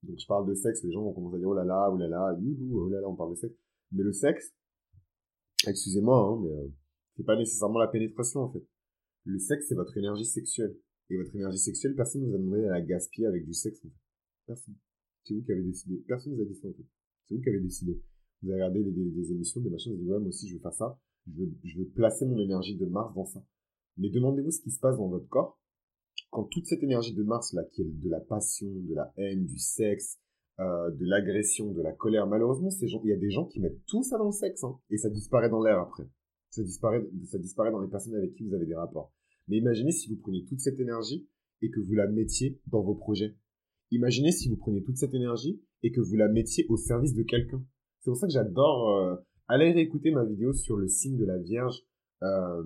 Donc, 0.03 0.17
je 0.17 0.25
parle 0.25 0.47
de 0.47 0.53
sexe, 0.53 0.83
les 0.83 0.91
gens 0.93 1.01
vont 1.01 1.13
commencer 1.13 1.35
à 1.35 1.39
dire, 1.39 1.49
oh 1.49 1.53
là 1.53 1.65
là, 1.65 1.89
oh 1.91 1.97
là 1.97 2.07
là, 2.07 2.37
youhou, 2.39 2.79
oh 2.79 2.89
là 2.89 3.01
là, 3.01 3.09
on 3.09 3.15
parle 3.15 3.31
de 3.31 3.35
sexe. 3.35 3.55
Mais 3.91 4.03
le 4.03 4.13
sexe, 4.13 4.55
excusez-moi, 5.67 6.17
hein, 6.17 6.41
mais 6.41 6.51
euh, 6.51 6.67
c'est 7.17 7.25
pas 7.25 7.35
nécessairement 7.35 7.79
la 7.79 7.87
pénétration, 7.87 8.41
en 8.41 8.53
fait. 8.53 8.65
Le 9.25 9.39
sexe, 9.39 9.65
c'est 9.67 9.75
votre 9.75 9.97
énergie 9.97 10.25
sexuelle. 10.25 10.77
Et 11.09 11.17
votre 11.17 11.35
énergie 11.35 11.57
sexuelle, 11.57 11.95
personne 11.95 12.21
ne 12.21 12.27
vous 12.27 12.35
a 12.35 12.37
demandé 12.37 12.65
à 12.65 12.71
la 12.71 12.81
gaspiller 12.81 13.27
avec 13.27 13.45
du 13.45 13.53
sexe, 13.53 13.79
en 13.85 13.89
fait. 13.89 13.95
Personne. 14.45 14.75
C'est 15.23 15.33
vous 15.33 15.43
qui 15.43 15.51
avez 15.51 15.63
décidé. 15.63 16.03
Personne 16.07 16.33
ne 16.33 16.37
vous 16.37 16.43
a 16.43 16.45
dit 16.45 16.55
ça, 16.55 16.67
en. 16.67 16.73
C'est 17.25 17.35
vous 17.35 17.41
qui 17.41 17.49
avez 17.49 17.59
décidé 17.59 18.01
vous 18.43 18.51
avez 18.51 18.61
regardé 18.61 18.83
des, 18.83 19.31
émissions, 19.31 19.61
des 19.61 19.69
machins, 19.69 19.91
vous 19.93 19.99
dites, 19.99 20.09
ouais, 20.09 20.19
moi 20.19 20.27
aussi, 20.27 20.47
je 20.47 20.55
veux 20.55 20.61
faire 20.61 20.73
ça. 20.73 20.99
Je 21.27 21.41
veux, 21.41 21.51
je 21.63 21.79
veux 21.79 21.87
placer 21.87 22.25
mon 22.25 22.37
énergie 22.37 22.75
de 22.75 22.85
Mars 22.85 23.13
dans 23.15 23.25
ça. 23.25 23.43
Mais 23.97 24.09
demandez-vous 24.09 24.51
ce 24.51 24.61
qui 24.61 24.71
se 24.71 24.79
passe 24.79 24.97
dans 24.97 25.07
votre 25.07 25.27
corps 25.27 25.59
quand 26.29 26.43
toute 26.43 26.65
cette 26.65 26.83
énergie 26.83 27.13
de 27.13 27.23
Mars, 27.23 27.53
là, 27.53 27.63
qui 27.63 27.81
est 27.81 27.85
de 27.85 28.09
la 28.09 28.19
passion, 28.19 28.67
de 28.67 28.93
la 28.93 29.13
haine, 29.17 29.45
du 29.45 29.57
sexe, 29.57 30.19
euh, 30.59 30.91
de 30.91 31.05
l'agression, 31.05 31.71
de 31.71 31.81
la 31.81 31.93
colère, 31.93 32.27
malheureusement, 32.27 32.69
ces 32.69 32.87
gens, 32.87 33.01
il 33.03 33.09
y 33.09 33.13
a 33.13 33.17
des 33.17 33.29
gens 33.29 33.45
qui 33.45 33.59
mettent 33.59 33.85
tout 33.85 34.03
ça 34.03 34.17
dans 34.17 34.25
le 34.25 34.31
sexe, 34.31 34.63
hein, 34.63 34.77
et 34.89 34.97
ça 34.97 35.09
disparaît 35.09 35.49
dans 35.49 35.63
l'air 35.63 35.79
après. 35.79 36.03
Ça 36.49 36.63
disparaît, 36.63 37.07
ça 37.25 37.37
disparaît 37.37 37.71
dans 37.71 37.81
les 37.81 37.87
personnes 37.87 38.15
avec 38.15 38.33
qui 38.35 38.43
vous 38.43 38.53
avez 38.53 38.65
des 38.65 38.75
rapports. 38.75 39.13
Mais 39.47 39.57
imaginez 39.57 39.91
si 39.91 40.09
vous 40.09 40.17
preniez 40.17 40.45
toute 40.45 40.59
cette 40.59 40.79
énergie 40.79 41.27
et 41.61 41.69
que 41.69 41.79
vous 41.79 41.93
la 41.93 42.07
mettiez 42.07 42.59
dans 42.67 42.81
vos 42.81 42.95
projets. 42.95 43.35
Imaginez 43.91 44.31
si 44.31 44.49
vous 44.49 44.57
preniez 44.57 44.83
toute 44.83 44.97
cette 44.97 45.13
énergie 45.13 45.61
et 45.83 45.91
que 45.91 46.01
vous 46.01 46.15
la 46.15 46.27
mettiez 46.27 46.65
au 46.69 46.77
service 46.77 47.13
de 47.13 47.23
quelqu'un. 47.23 47.63
C'est 47.99 48.11
pour 48.11 48.17
ça 48.17 48.27
que 48.27 48.33
j'adore 48.33 48.97
euh, 48.97 49.15
aller 49.47 49.71
réécouter 49.71 50.11
ma 50.11 50.25
vidéo 50.25 50.53
sur 50.53 50.77
le 50.77 50.87
signe 50.87 51.17
de 51.17 51.25
la 51.25 51.37
Vierge, 51.37 51.83
euh, 52.23 52.63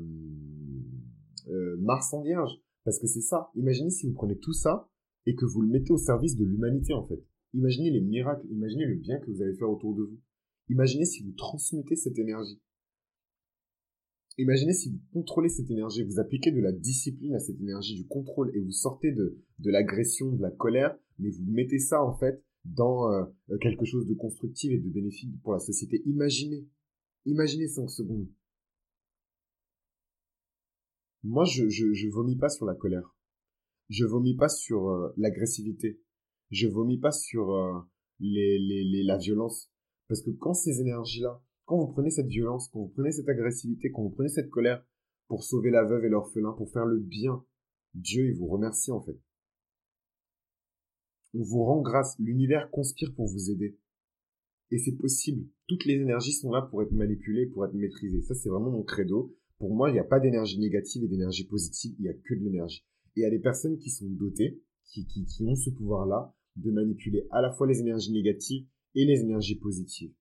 euh, 1.47 1.77
Mars 1.79 2.13
en 2.13 2.21
Vierge. 2.21 2.53
Parce 2.83 2.97
que 2.97 3.07
c'est 3.07 3.21
ça. 3.21 3.51
Imaginez 3.55 3.91
si 3.91 4.07
vous 4.07 4.13
prenez 4.13 4.37
tout 4.37 4.53
ça 4.53 4.89
et 5.27 5.35
que 5.35 5.45
vous 5.45 5.61
le 5.61 5.67
mettez 5.67 5.93
au 5.93 5.97
service 5.97 6.35
de 6.35 6.45
l'humanité, 6.45 6.93
en 6.93 7.05
fait. 7.05 7.23
Imaginez 7.53 7.91
les 7.91 8.01
miracles, 8.01 8.47
imaginez 8.49 8.85
le 8.85 8.95
bien 8.95 9.19
que 9.19 9.29
vous 9.29 9.41
allez 9.41 9.53
faire 9.53 9.69
autour 9.69 9.93
de 9.93 10.03
vous. 10.03 10.19
Imaginez 10.69 11.05
si 11.05 11.23
vous 11.23 11.33
transmettez 11.33 11.95
cette 11.95 12.17
énergie. 12.17 12.59
Imaginez 14.37 14.73
si 14.73 14.89
vous 14.89 14.99
contrôlez 15.13 15.49
cette 15.49 15.69
énergie, 15.69 16.03
vous 16.03 16.19
appliquez 16.19 16.51
de 16.51 16.61
la 16.61 16.71
discipline 16.71 17.35
à 17.35 17.39
cette 17.39 17.59
énergie, 17.59 17.95
du 17.95 18.07
contrôle, 18.07 18.55
et 18.55 18.59
vous 18.59 18.71
sortez 18.71 19.11
de, 19.11 19.39
de 19.59 19.71
l'agression, 19.71 20.31
de 20.31 20.41
la 20.41 20.51
colère, 20.51 20.97
mais 21.19 21.29
vous 21.29 21.43
mettez 21.45 21.79
ça, 21.79 22.03
en 22.03 22.17
fait, 22.17 22.43
dans 22.63 23.11
euh, 23.11 23.25
quelque 23.59 23.85
chose 23.85 24.07
de 24.07 24.13
constructif 24.13 24.71
et 24.71 24.79
de 24.79 24.89
bénéfique 24.89 25.41
pour 25.41 25.53
la 25.53 25.59
société. 25.59 26.01
Imaginez, 26.05 26.67
imaginez 27.25 27.67
5 27.67 27.89
secondes. 27.89 28.27
Moi, 31.23 31.43
je, 31.43 31.69
je, 31.69 31.93
je 31.93 32.07
vomis 32.07 32.37
pas 32.37 32.49
sur 32.49 32.65
la 32.65 32.75
colère. 32.75 33.15
Je 33.89 34.05
vomis 34.05 34.35
pas 34.35 34.49
sur 34.49 34.89
euh, 34.89 35.13
l'agressivité. 35.17 36.01
Je 36.49 36.67
vomis 36.67 36.97
pas 36.97 37.11
sur 37.11 37.51
euh, 37.51 37.79
les, 38.19 38.57
les, 38.59 38.83
les, 38.83 39.03
la 39.03 39.17
violence. 39.17 39.71
Parce 40.07 40.21
que 40.21 40.31
quand 40.31 40.53
ces 40.53 40.81
énergies-là, 40.81 41.41
quand 41.71 41.85
vous 41.85 41.93
prenez 41.93 42.09
cette 42.09 42.27
violence, 42.27 42.67
quand 42.67 42.81
vous 42.81 42.89
prenez 42.89 43.13
cette 43.13 43.29
agressivité, 43.29 43.91
quand 43.91 44.03
vous 44.03 44.09
prenez 44.09 44.27
cette 44.27 44.49
colère 44.49 44.85
pour 45.29 45.45
sauver 45.45 45.69
la 45.69 45.85
veuve 45.85 46.03
et 46.03 46.09
l'orphelin, 46.09 46.51
pour 46.51 46.69
faire 46.69 46.85
le 46.85 46.99
bien, 46.99 47.45
Dieu, 47.93 48.25
il 48.25 48.35
vous 48.35 48.47
remercie 48.47 48.91
en 48.91 48.99
fait. 48.99 49.17
On 51.33 51.43
vous 51.43 51.63
rend 51.63 51.79
grâce. 51.79 52.19
L'univers 52.19 52.69
conspire 52.71 53.15
pour 53.15 53.25
vous 53.25 53.51
aider. 53.51 53.79
Et 54.71 54.79
c'est 54.79 54.97
possible. 54.97 55.47
Toutes 55.67 55.85
les 55.85 55.93
énergies 55.93 56.33
sont 56.33 56.51
là 56.51 56.61
pour 56.61 56.83
être 56.83 56.91
manipulées, 56.91 57.45
pour 57.45 57.63
être 57.63 57.73
maîtrisées. 57.73 58.21
Ça, 58.21 58.35
c'est 58.35 58.49
vraiment 58.49 58.71
mon 58.71 58.83
credo. 58.83 59.33
Pour 59.57 59.73
moi, 59.73 59.89
il 59.89 59.93
n'y 59.93 59.99
a 59.99 60.03
pas 60.03 60.19
d'énergie 60.19 60.59
négative 60.59 61.05
et 61.05 61.07
d'énergie 61.07 61.47
positive. 61.47 61.95
Il 61.99 62.01
n'y 62.01 62.09
a 62.09 62.13
que 62.13 62.33
de 62.33 62.43
l'énergie. 62.43 62.85
Et 63.15 63.21
il 63.21 63.23
y 63.23 63.25
a 63.25 63.29
des 63.29 63.39
personnes 63.39 63.77
qui 63.77 63.91
sont 63.91 64.09
dotées, 64.09 64.61
qui, 64.83 65.05
ont 65.39 65.55
ce 65.55 65.69
pouvoir-là 65.69 66.35
de 66.57 66.69
manipuler 66.69 67.27
à 67.31 67.41
la 67.41 67.53
fois 67.53 67.65
les 67.65 67.79
énergies 67.79 68.11
négatives 68.11 68.67
et 68.93 69.05
les 69.05 69.21
énergies 69.21 69.55
positives. 69.55 70.11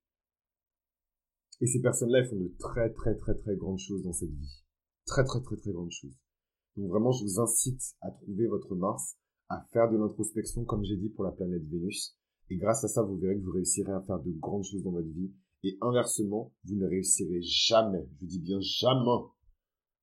Et 1.60 1.66
ces 1.66 1.80
personnes-là, 1.80 2.20
elles 2.20 2.28
font 2.28 2.40
de 2.40 2.54
très, 2.58 2.90
très, 2.92 3.14
très, 3.16 3.34
très 3.34 3.56
grandes 3.56 3.78
choses 3.78 4.02
dans 4.02 4.12
cette 4.12 4.30
vie. 4.30 4.62
Très, 5.06 5.24
très, 5.24 5.40
très, 5.42 5.56
très 5.56 5.72
grandes 5.72 5.90
choses. 5.90 6.16
Donc 6.76 6.88
vraiment, 6.88 7.12
je 7.12 7.24
vous 7.24 7.40
incite 7.40 7.82
à 8.00 8.10
trouver 8.10 8.46
votre 8.46 8.74
Mars, 8.74 9.16
à 9.48 9.66
faire 9.72 9.90
de 9.90 9.98
l'introspection, 9.98 10.64
comme 10.64 10.84
j'ai 10.84 10.96
dit 10.96 11.10
pour 11.10 11.24
la 11.24 11.32
planète 11.32 11.64
Vénus. 11.64 12.16
Et 12.48 12.56
grâce 12.56 12.84
à 12.84 12.88
ça, 12.88 13.02
vous 13.02 13.18
verrez 13.18 13.36
que 13.36 13.44
vous 13.44 13.52
réussirez 13.52 13.92
à 13.92 14.00
faire 14.00 14.20
de 14.20 14.30
grandes 14.30 14.64
choses 14.64 14.82
dans 14.82 14.92
votre 14.92 15.08
vie. 15.08 15.32
Et 15.62 15.76
inversement, 15.82 16.52
vous 16.64 16.76
ne 16.76 16.86
réussirez 16.86 17.42
jamais, 17.42 18.08
je 18.20 18.26
dis 18.26 18.40
bien 18.40 18.60
jamais, 18.60 19.26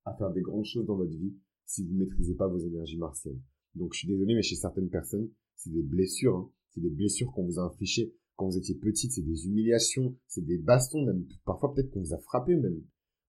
à 0.05 0.13
faire 0.15 0.31
des 0.31 0.41
grandes 0.41 0.65
choses 0.65 0.85
dans 0.85 0.95
votre 0.95 1.11
vie 1.11 1.35
si 1.65 1.83
vous 1.83 1.93
ne 1.93 1.99
maîtrisez 1.99 2.35
pas 2.35 2.47
vos 2.47 2.59
énergies 2.59 2.97
martiennes. 2.97 3.41
Donc 3.73 3.93
je 3.93 3.99
suis 3.99 4.07
désolé, 4.07 4.35
mais 4.35 4.43
chez 4.43 4.55
certaines 4.55 4.89
personnes, 4.89 5.29
c'est 5.55 5.71
des 5.71 5.81
blessures. 5.81 6.35
Hein. 6.35 6.51
C'est 6.69 6.81
des 6.81 6.91
blessures 6.91 7.31
qu'on 7.31 7.45
vous 7.45 7.59
a 7.59 7.63
infligées 7.63 8.15
quand 8.37 8.47
vous 8.47 8.57
étiez 8.57 8.75
petite. 8.75 9.11
C'est 9.11 9.21
des 9.21 9.47
humiliations, 9.47 10.15
c'est 10.27 10.45
des 10.45 10.57
bastons, 10.57 11.05
même 11.05 11.25
parfois 11.43 11.73
peut-être 11.73 11.91
qu'on 11.91 12.01
vous 12.01 12.13
a 12.13 12.19
frappé 12.19 12.55
même. 12.55 12.81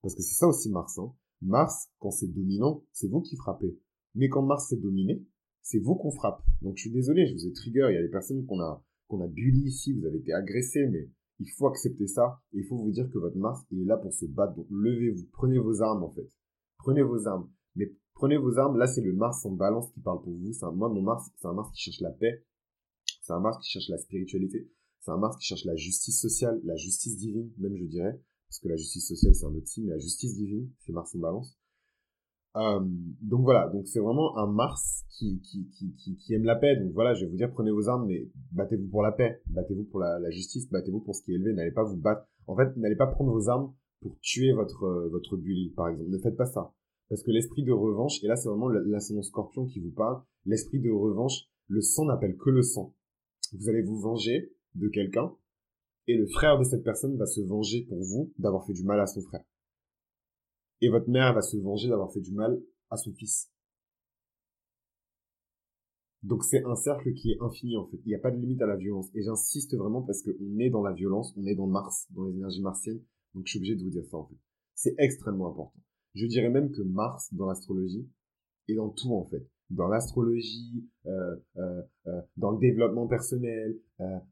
Parce 0.02 0.14
que 0.14 0.22
c'est 0.22 0.36
ça 0.36 0.46
aussi 0.46 0.70
Mars. 0.70 0.98
Hein. 0.98 1.12
Mars, 1.42 1.88
quand 1.98 2.10
c'est 2.10 2.28
dominant, 2.28 2.84
c'est 2.92 3.08
vous 3.08 3.20
qui 3.20 3.36
frappez. 3.36 3.76
Mais 4.14 4.28
quand 4.28 4.42
Mars 4.42 4.72
est 4.72 4.80
dominé, 4.80 5.24
c'est 5.62 5.78
vous 5.78 5.96
qu'on 5.96 6.12
frappe. 6.12 6.42
Donc 6.62 6.76
je 6.76 6.82
suis 6.82 6.92
désolé, 6.92 7.26
je 7.26 7.34
vous 7.34 7.46
ai 7.46 7.52
trigger. 7.52 7.88
Il 7.90 7.94
y 7.94 7.98
a 7.98 8.02
des 8.02 8.10
personnes 8.10 8.46
qu'on 8.46 8.60
a 8.60 8.84
qu'on 9.08 9.22
a 9.22 9.26
bully 9.26 9.68
ici, 9.68 9.94
vous 9.94 10.04
avez 10.06 10.18
été 10.18 10.34
agressé, 10.34 10.86
mais 10.86 11.08
il 11.40 11.50
faut 11.50 11.66
accepter 11.66 12.06
ça. 12.06 12.40
Et 12.52 12.58
il 12.58 12.66
faut 12.66 12.76
vous 12.76 12.90
dire 12.90 13.08
que 13.10 13.18
votre 13.18 13.38
Mars, 13.38 13.60
il 13.70 13.82
est 13.82 13.86
là 13.86 13.96
pour 13.96 14.12
se 14.12 14.26
battre. 14.26 14.54
Donc 14.54 14.66
levez-vous, 14.70 15.26
prenez 15.32 15.58
vos 15.58 15.82
armes 15.82 16.04
en 16.04 16.10
fait. 16.10 16.30
Prenez 16.76 17.02
vos 17.02 17.26
armes. 17.26 17.50
Mais 17.74 17.92
prenez 18.14 18.36
vos 18.36 18.58
armes. 18.58 18.76
Là, 18.76 18.86
c'est 18.86 19.00
le 19.00 19.12
Mars 19.12 19.44
en 19.46 19.52
balance 19.52 19.90
qui 19.92 20.00
parle 20.00 20.22
pour 20.22 20.32
vous. 20.32 20.52
C'est 20.52 20.64
un, 20.64 20.72
moi, 20.72 20.88
mon 20.88 21.02
Mars, 21.02 21.30
c'est 21.36 21.46
un 21.46 21.54
Mars 21.54 21.70
qui 21.72 21.80
cherche 21.80 22.00
la 22.00 22.10
paix. 22.10 22.44
C'est 23.22 23.32
un 23.32 23.40
Mars 23.40 23.58
qui 23.62 23.70
cherche 23.70 23.88
la 23.88 23.98
spiritualité. 23.98 24.70
C'est 25.00 25.11
un 25.11 25.17
Mars 25.17 25.37
qui 25.38 25.47
cherche 25.47 25.64
la 25.64 25.76
justice 25.76 26.21
sociale, 26.21 26.61
la 26.64 26.76
justice 26.76 27.17
divine, 27.17 27.50
même 27.59 27.76
je 27.76 27.85
dirais. 27.85 28.21
Parce 28.49 28.61
que 28.61 28.69
la 28.69 28.76
justice 28.76 29.07
sociale, 29.07 29.35
c'est 29.35 29.45
un 29.45 29.55
autre 29.55 29.69
signe. 29.69 29.87
Mais 29.87 29.93
la 29.93 29.99
justice 29.99 30.35
divine, 30.35 30.71
c'est 30.81 30.93
Mars 30.93 31.14
en 31.14 31.19
balance. 31.19 31.59
Euh, 32.57 32.81
donc 33.21 33.43
voilà, 33.43 33.69
donc 33.69 33.87
c'est 33.87 34.00
vraiment 34.00 34.37
un 34.38 34.47
Mars 34.47 35.05
qui, 35.11 35.40
aime 36.31 36.45
la 36.45 36.57
paix. 36.57 36.76
Donc 36.76 36.93
voilà, 36.93 37.14
je 37.14 37.25
vais 37.25 37.31
vous 37.31 37.37
dire, 37.37 37.52
prenez 37.52 37.71
vos 37.71 37.88
armes, 37.88 38.07
mais 38.07 38.28
battez-vous 38.52 38.88
pour 38.88 39.02
la 39.02 39.12
paix, 39.12 39.43
battez-vous 39.47 39.85
pour 39.85 40.00
la, 40.00 40.19
la 40.19 40.31
justice, 40.31 40.69
battez-vous 40.71 41.00
pour 41.00 41.14
ce 41.14 41.23
qui 41.23 41.33
est 41.33 41.35
élevé. 41.35 41.52
N'allez 41.52 41.73
pas 41.73 41.85
vous 41.85 41.97
battre. 41.97 42.26
En 42.47 42.57
fait, 42.57 42.76
n'allez 42.76 42.97
pas 42.97 43.07
prendre 43.07 43.33
vos 43.33 43.49
armes 43.49 43.75
pour 44.00 44.19
tuer 44.21 44.52
votre, 44.52 44.85
euh, 44.85 45.09
votre 45.11 45.37
bully, 45.37 45.71
par 45.71 45.88
exemple. 45.88 46.11
Ne 46.11 46.19
faites 46.19 46.37
pas 46.37 46.47
ça. 46.47 46.73
Parce 47.09 47.23
que 47.23 47.31
l'esprit 47.31 47.62
de 47.62 47.73
revanche, 47.73 48.23
et 48.23 48.26
là 48.26 48.37
c'est 48.37 48.49
vraiment 48.49 48.69
l'ascendant 48.69 49.23
scorpion 49.23 49.67
qui 49.67 49.81
vous 49.81 49.90
parle, 49.90 50.23
l'esprit 50.45 50.78
de 50.78 50.90
revanche, 50.90 51.49
le 51.67 51.81
sang 51.81 52.05
n'appelle 52.05 52.37
que 52.37 52.50
le 52.50 52.62
sang. 52.62 52.95
Vous 53.52 53.69
allez 53.69 53.83
vous 53.83 53.99
venger 53.99 54.52
de 54.75 54.88
quelqu'un, 54.88 55.34
et 56.06 56.16
le 56.16 56.26
frère 56.26 56.58
de 56.58 56.64
cette 56.64 56.84
personne 56.84 57.16
va 57.16 57.26
se 57.26 57.40
venger 57.40 57.82
pour 57.82 58.02
vous 58.02 58.32
d'avoir 58.38 58.66
fait 58.66 58.72
du 58.72 58.84
mal 58.84 59.00
à 59.00 59.06
son 59.06 59.20
frère. 59.22 59.44
Et 60.80 60.88
votre 60.88 61.10
mère 61.10 61.34
va 61.34 61.42
se 61.42 61.56
venger 61.56 61.88
d'avoir 61.88 62.12
fait 62.12 62.20
du 62.20 62.32
mal 62.32 62.62
à 62.90 62.96
son 62.96 63.12
fils. 63.12 63.50
Donc 66.22 66.44
c'est 66.44 66.64
un 66.64 66.75
cercle 66.75 67.12
qui 67.12 67.32
est 67.32 67.40
infini 67.40 67.76
en 67.76 67.87
fait. 67.87 67.98
Il 68.04 68.08
n'y 68.08 68.14
a 68.14 68.18
pas 68.18 68.30
de 68.30 68.37
limite 68.37 68.60
à 68.62 68.66
la 68.66 68.76
violence. 68.76 69.08
Et 69.14 69.22
j'insiste 69.22 69.76
vraiment 69.76 70.02
parce 70.02 70.22
qu'on 70.22 70.58
est 70.58 70.70
dans 70.70 70.82
la 70.82 70.92
violence, 70.92 71.32
on 71.37 71.46
est 71.46 71.54
dans 71.54 71.66
Mars, 71.66 72.06
dans 72.10 72.25
les 72.25 72.34
énergies 72.34 72.62
martiennes. 72.62 73.02
Donc 73.34 73.46
je 73.46 73.50
suis 73.50 73.58
obligé 73.58 73.76
de 73.76 73.82
vous 73.82 73.90
dire 73.90 74.04
ça 74.04 74.16
en 74.16 74.26
fait. 74.26 74.37
C'est 74.75 74.94
extrêmement 74.98 75.50
important. 75.50 75.80
Je 76.14 76.26
dirais 76.26 76.50
même 76.50 76.72
que 76.72 76.82
Mars 76.82 77.32
dans 77.32 77.46
l'astrologie 77.46 78.08
est 78.68 78.75
dans 78.75 78.90
tout 78.90 79.12
en 79.12 79.25
fait. 79.26 79.46
Dans 79.70 79.88
l'astrologie, 79.88 80.88
euh, 81.06 81.37
euh, 81.56 81.82
euh, 82.06 82.20
dans 82.37 82.52
le 82.52 82.58
développement 82.58 83.06
personnel, 83.06 83.78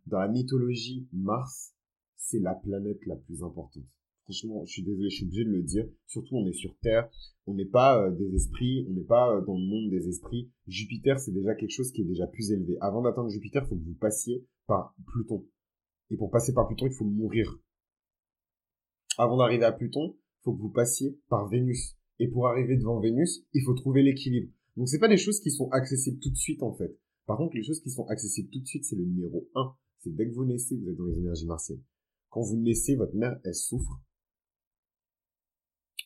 dans 0.07 0.19
la 0.19 0.29
mythologie, 0.29 1.09
Mars, 1.13 1.75
c'est 2.17 2.39
la 2.39 2.55
planète 2.55 3.05
la 3.07 3.17
plus 3.17 3.43
importante. 3.43 3.85
Franchement, 4.27 4.65
je 4.65 4.73
suis 4.73 4.83
désolé, 4.83 5.09
je 5.09 5.17
suis 5.17 5.25
obligé 5.25 5.45
de 5.45 5.51
le 5.51 5.63
dire. 5.63 5.87
Surtout, 6.07 6.35
on 6.35 6.47
est 6.49 6.53
sur 6.53 6.77
Terre, 6.79 7.09
on 7.47 7.55
n'est 7.55 7.65
pas 7.65 8.03
euh, 8.03 8.11
des 8.11 8.35
esprits, 8.35 8.85
on 8.91 8.93
n'est 8.93 9.05
pas 9.05 9.33
euh, 9.33 9.41
dans 9.41 9.55
le 9.57 9.65
monde 9.65 9.89
des 9.89 10.09
esprits. 10.09 10.51
Jupiter, 10.67 11.21
c'est 11.21 11.31
déjà 11.31 11.55
quelque 11.55 11.71
chose 11.71 11.93
qui 11.93 12.01
est 12.01 12.07
déjà 12.07 12.27
plus 12.27 12.51
élevé. 12.51 12.77
Avant 12.81 13.03
d'atteindre 13.03 13.31
Jupiter, 13.31 13.63
il 13.63 13.69
faut 13.69 13.77
que 13.77 13.85
vous 13.85 13.95
passiez 13.95 14.45
par 14.67 14.97
Pluton. 15.07 15.47
Et 16.11 16.17
pour 16.17 16.33
passer 16.33 16.53
par 16.53 16.67
Pluton, 16.67 16.87
il 16.87 16.93
faut 16.93 17.05
mourir. 17.05 17.57
Avant 19.17 19.37
d'arriver 19.37 19.65
à 19.65 19.71
Pluton, 19.71 20.17
il 20.17 20.43
faut 20.43 20.55
que 20.55 20.61
vous 20.61 20.73
passiez 20.73 21.21
par 21.29 21.49
Vénus. 21.49 21.97
Et 22.19 22.27
pour 22.27 22.49
arriver 22.49 22.77
devant 22.77 22.99
Vénus, 22.99 23.47
il 23.55 23.63
faut 23.63 23.75
trouver 23.75 24.03
l'équilibre. 24.03 24.51
Donc 24.77 24.89
c'est 24.89 24.99
pas 24.99 25.09
des 25.09 25.17
choses 25.17 25.41
qui 25.41 25.51
sont 25.51 25.69
accessibles 25.71 26.19
tout 26.21 26.31
de 26.31 26.37
suite 26.37 26.63
en 26.63 26.75
fait. 26.75 26.99
Par 27.27 27.39
contre, 27.39 27.57
les 27.57 27.63
choses 27.63 27.81
qui 27.81 27.91
sont 27.91 28.07
accessibles 28.07 28.51
tout 28.51 28.61
de 28.61 28.67
suite, 28.67 28.85
c'est 28.85 28.97
le 28.97 29.05
numéro 29.05 29.49
1. 29.55 29.75
C'est 30.01 30.15
dès 30.15 30.29
que 30.29 30.35
vous 30.35 30.45
naissez, 30.45 30.77
vous 30.77 30.89
êtes 30.89 30.97
dans 30.97 31.07
les 31.07 31.19
énergies 31.19 31.47
martiennes. 31.47 31.83
Quand 32.31 32.43
vous 32.43 32.57
naissez, 32.57 32.95
votre 32.95 33.15
mère, 33.15 33.41
elle 33.45 33.55
souffre 33.55 34.01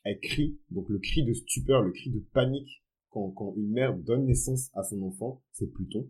elle 0.04 0.20
crie, 0.20 0.58
donc 0.70 0.88
le 0.88 0.98
cri 0.98 1.24
de 1.24 1.32
stupeur, 1.32 1.82
le 1.82 1.92
cri 1.92 2.10
de 2.10 2.20
panique 2.32 2.82
quand, 3.10 3.30
quand 3.30 3.54
une 3.56 3.70
mère 3.70 3.96
donne 3.96 4.26
naissance 4.26 4.70
à 4.74 4.82
son 4.82 5.02
enfant, 5.02 5.42
c'est 5.52 5.66
Pluton. 5.66 6.08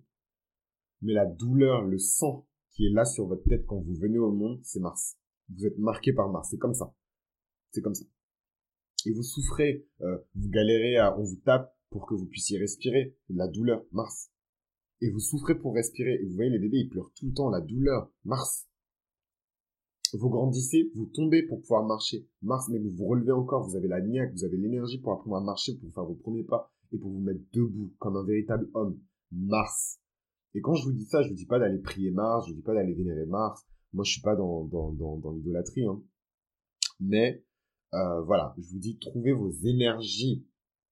Mais 1.02 1.12
la 1.12 1.26
douleur, 1.26 1.82
le 1.82 1.98
sang 1.98 2.46
qui 2.70 2.86
est 2.86 2.90
là 2.90 3.04
sur 3.04 3.26
votre 3.26 3.42
tête 3.48 3.66
quand 3.66 3.80
vous 3.80 3.94
venez 3.94 4.18
au 4.18 4.30
monde, 4.30 4.60
c'est 4.62 4.80
Mars. 4.80 5.16
Vous 5.48 5.66
êtes 5.66 5.78
marqué 5.78 6.12
par 6.12 6.28
Mars, 6.28 6.48
c'est 6.50 6.58
comme 6.58 6.74
ça. 6.74 6.94
C'est 7.72 7.80
comme 7.80 7.94
ça. 7.94 8.04
Et 9.06 9.12
vous 9.12 9.22
souffrez, 9.22 9.86
euh, 10.02 10.18
vous 10.34 10.50
galérez, 10.50 10.96
à, 10.96 11.18
on 11.18 11.24
vous 11.24 11.40
tape 11.44 11.74
pour 11.90 12.06
que 12.06 12.14
vous 12.14 12.26
puissiez 12.26 12.59
respirer. 12.59 13.16
La 13.28 13.49
douleur, 13.49 13.85
Mars. 13.92 14.30
Et 15.00 15.11
vous 15.11 15.20
souffrez 15.20 15.59
pour 15.59 15.75
respirer. 15.75 16.14
Et 16.14 16.25
vous 16.25 16.35
voyez, 16.35 16.50
les 16.50 16.59
bébés, 16.59 16.78
ils 16.78 16.88
pleurent 16.88 17.12
tout 17.14 17.26
le 17.26 17.32
temps, 17.32 17.50
la 17.50 17.61
douleur, 17.61 18.11
Mars. 18.25 18.66
Vous 20.12 20.28
grandissez, 20.28 20.90
vous 20.94 21.06
tombez 21.06 21.44
pour 21.44 21.61
pouvoir 21.61 21.85
marcher. 21.85 22.26
Mars, 22.42 22.68
mais 22.68 22.78
vous 22.78 22.90
vous 22.90 23.06
relevez 23.06 23.32
encore, 23.32 23.68
vous 23.68 23.76
avez 23.76 23.87
la 23.87 24.00
niaque, 24.00 24.32
vous 24.32 24.44
avez 24.44 24.56
l'énergie 24.56 24.99
pour 24.99 25.12
apprendre 25.12 25.37
à 25.37 25.40
marcher, 25.40 25.76
pour 25.76 25.92
faire 25.92 26.04
vos 26.04 26.16
premiers 26.16 26.42
pas 26.42 26.73
et 26.92 26.99
pour 26.99 27.12
vous 27.12 27.20
mettre 27.20 27.40
debout 27.52 27.94
comme 27.99 28.16
un 28.16 28.25
véritable 28.25 28.68
homme. 28.75 28.99
Mars. 29.30 30.00
Et 30.54 30.61
quand 30.61 30.75
je 30.75 30.85
vous 30.85 30.92
dis 30.92 31.04
ça, 31.04 31.23
je 31.23 31.28
vous 31.28 31.37
dis 31.37 31.47
pas 31.47 31.61
d'aller 31.61 31.78
prier 31.78 32.11
Mars, 32.11 32.47
je 32.47 32.50
vous 32.50 32.56
dis 32.56 32.64
pas 32.64 32.75
d'aller 32.75 32.94
vénérer 32.94 33.26
Mars. 33.26 33.64
Moi, 33.92 34.04
je 34.04 34.12
suis 34.12 34.20
pas 34.20 34.35
dans, 34.35 34.64
dans, 34.64 34.92
dans, 34.92 35.16
dans 35.18 35.32
l'idolâtrie, 35.32 35.85
hein. 35.85 36.02
Mais, 36.99 37.44
euh, 37.94 38.20
voilà, 38.23 38.54
je 38.59 38.68
vous 38.68 38.78
dis, 38.78 38.99
trouvez 38.99 39.32
vos 39.32 39.50
énergies. 39.50 40.44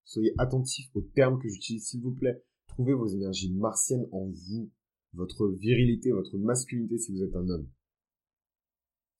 Soyez 0.09 0.33
attentifs 0.38 0.91
aux 0.95 1.03
termes 1.03 1.38
que 1.38 1.49
j'utilise, 1.49 1.87
s'il 1.87 2.00
vous 2.00 2.12
plaît. 2.12 2.43
Trouvez 2.67 2.95
vos 2.95 3.07
énergies 3.07 3.55
martiennes 3.55 4.09
en 4.11 4.27
vous. 4.27 4.71
Votre 5.12 5.49
virilité, 5.49 6.11
votre 6.11 6.37
masculinité 6.37 6.99
si 6.99 7.12
vous 7.12 7.23
êtes 7.23 7.37
un 7.37 7.49
homme 7.49 7.69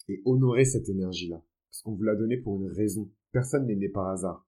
et 0.09 0.23
honorer 0.25 0.65
cette 0.65 0.89
énergie-là. 0.89 1.45
Parce 1.71 1.83
qu'on 1.83 1.95
vous 1.95 2.03
l'a 2.03 2.17
donnée 2.17 2.39
pour 2.39 2.57
une 2.57 2.69
raison. 2.69 3.11
Personne 3.33 3.67
n'est 3.67 3.77
né 3.77 3.89
par 3.89 4.09
hasard. 4.09 4.47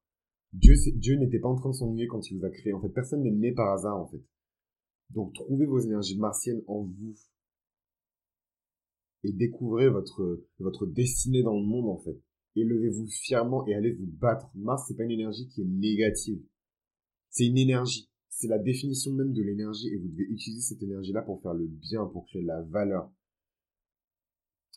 Dieu, 0.53 0.75
Dieu 0.95 1.17
n'était 1.17 1.39
pas 1.39 1.49
en 1.49 1.55
train 1.55 1.71
de 1.71 1.75
s'ennuyer 1.75 2.07
quand 2.07 2.31
il 2.31 2.39
vous 2.39 2.45
a 2.45 2.51
créé. 2.51 2.73
En 2.73 2.81
fait, 2.81 2.89
personne 2.89 3.23
n'est 3.23 3.31
né 3.31 3.53
par 3.53 3.73
hasard, 3.73 3.99
en 3.99 4.09
fait. 4.09 4.25
Donc, 5.11 5.35
trouvez 5.35 5.67
vos 5.67 5.79
énergies 5.79 6.19
martiennes 6.19 6.63
en 6.67 6.83
vous. 6.83 7.15
Et 9.23 9.33
découvrez 9.33 9.91
votre, 9.91 10.43
votre 10.59 10.87
destinée 10.87 11.43
dans 11.43 11.55
le 11.55 11.67
monde, 11.67 11.91
en 11.91 11.99
fait. 11.99 12.19
Élevez-vous 12.57 13.07
fièrement 13.07 13.67
et 13.67 13.75
allez 13.75 13.93
vous 13.93 14.07
battre. 14.07 14.51
Mars, 14.55 14.85
c'est 14.87 14.97
pas 14.97 15.05
une 15.05 15.13
énergie 15.13 15.49
qui 15.49 15.63
est 15.63 15.67
négative. 15.67 16.43
C'est 17.31 17.47
une 17.47 17.59
énergie. 17.59 18.11
C'est 18.29 18.49
la 18.49 18.59
définition 18.59 19.13
même 19.13 19.33
de 19.33 19.43
l'énergie 19.43 19.89
et 19.89 19.97
vous 19.97 20.09
devez 20.09 20.25
utiliser 20.25 20.63
cette 20.63 20.83
énergie-là 20.83 21.23
pour 21.23 21.41
faire 21.43 21.55
le 21.55 21.67
bien, 21.67 22.07
pour 22.07 22.25
créer 22.27 22.43
de 22.43 22.47
la 22.47 22.63
valeur. 22.63 23.11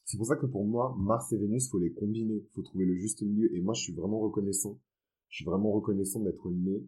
C'est 0.06 0.18
pour 0.18 0.28
ça 0.28 0.36
que 0.36 0.46
pour 0.46 0.66
moi, 0.66 0.96
Mars 1.00 1.32
et 1.32 1.38
Vénus, 1.38 1.70
faut 1.70 1.80
les 1.80 1.94
combiner, 1.94 2.46
faut 2.54 2.62
trouver 2.62 2.86
le 2.86 2.96
juste 2.96 3.22
milieu. 3.22 3.54
Et 3.56 3.62
moi, 3.62 3.74
je 3.74 3.82
suis 3.82 3.94
vraiment 3.94 4.20
reconnaissant. 4.20 4.80
Je 5.30 5.38
suis 5.38 5.46
vraiment 5.46 5.72
reconnaissant 5.72 6.20
d'être 6.20 6.52
né 6.52 6.86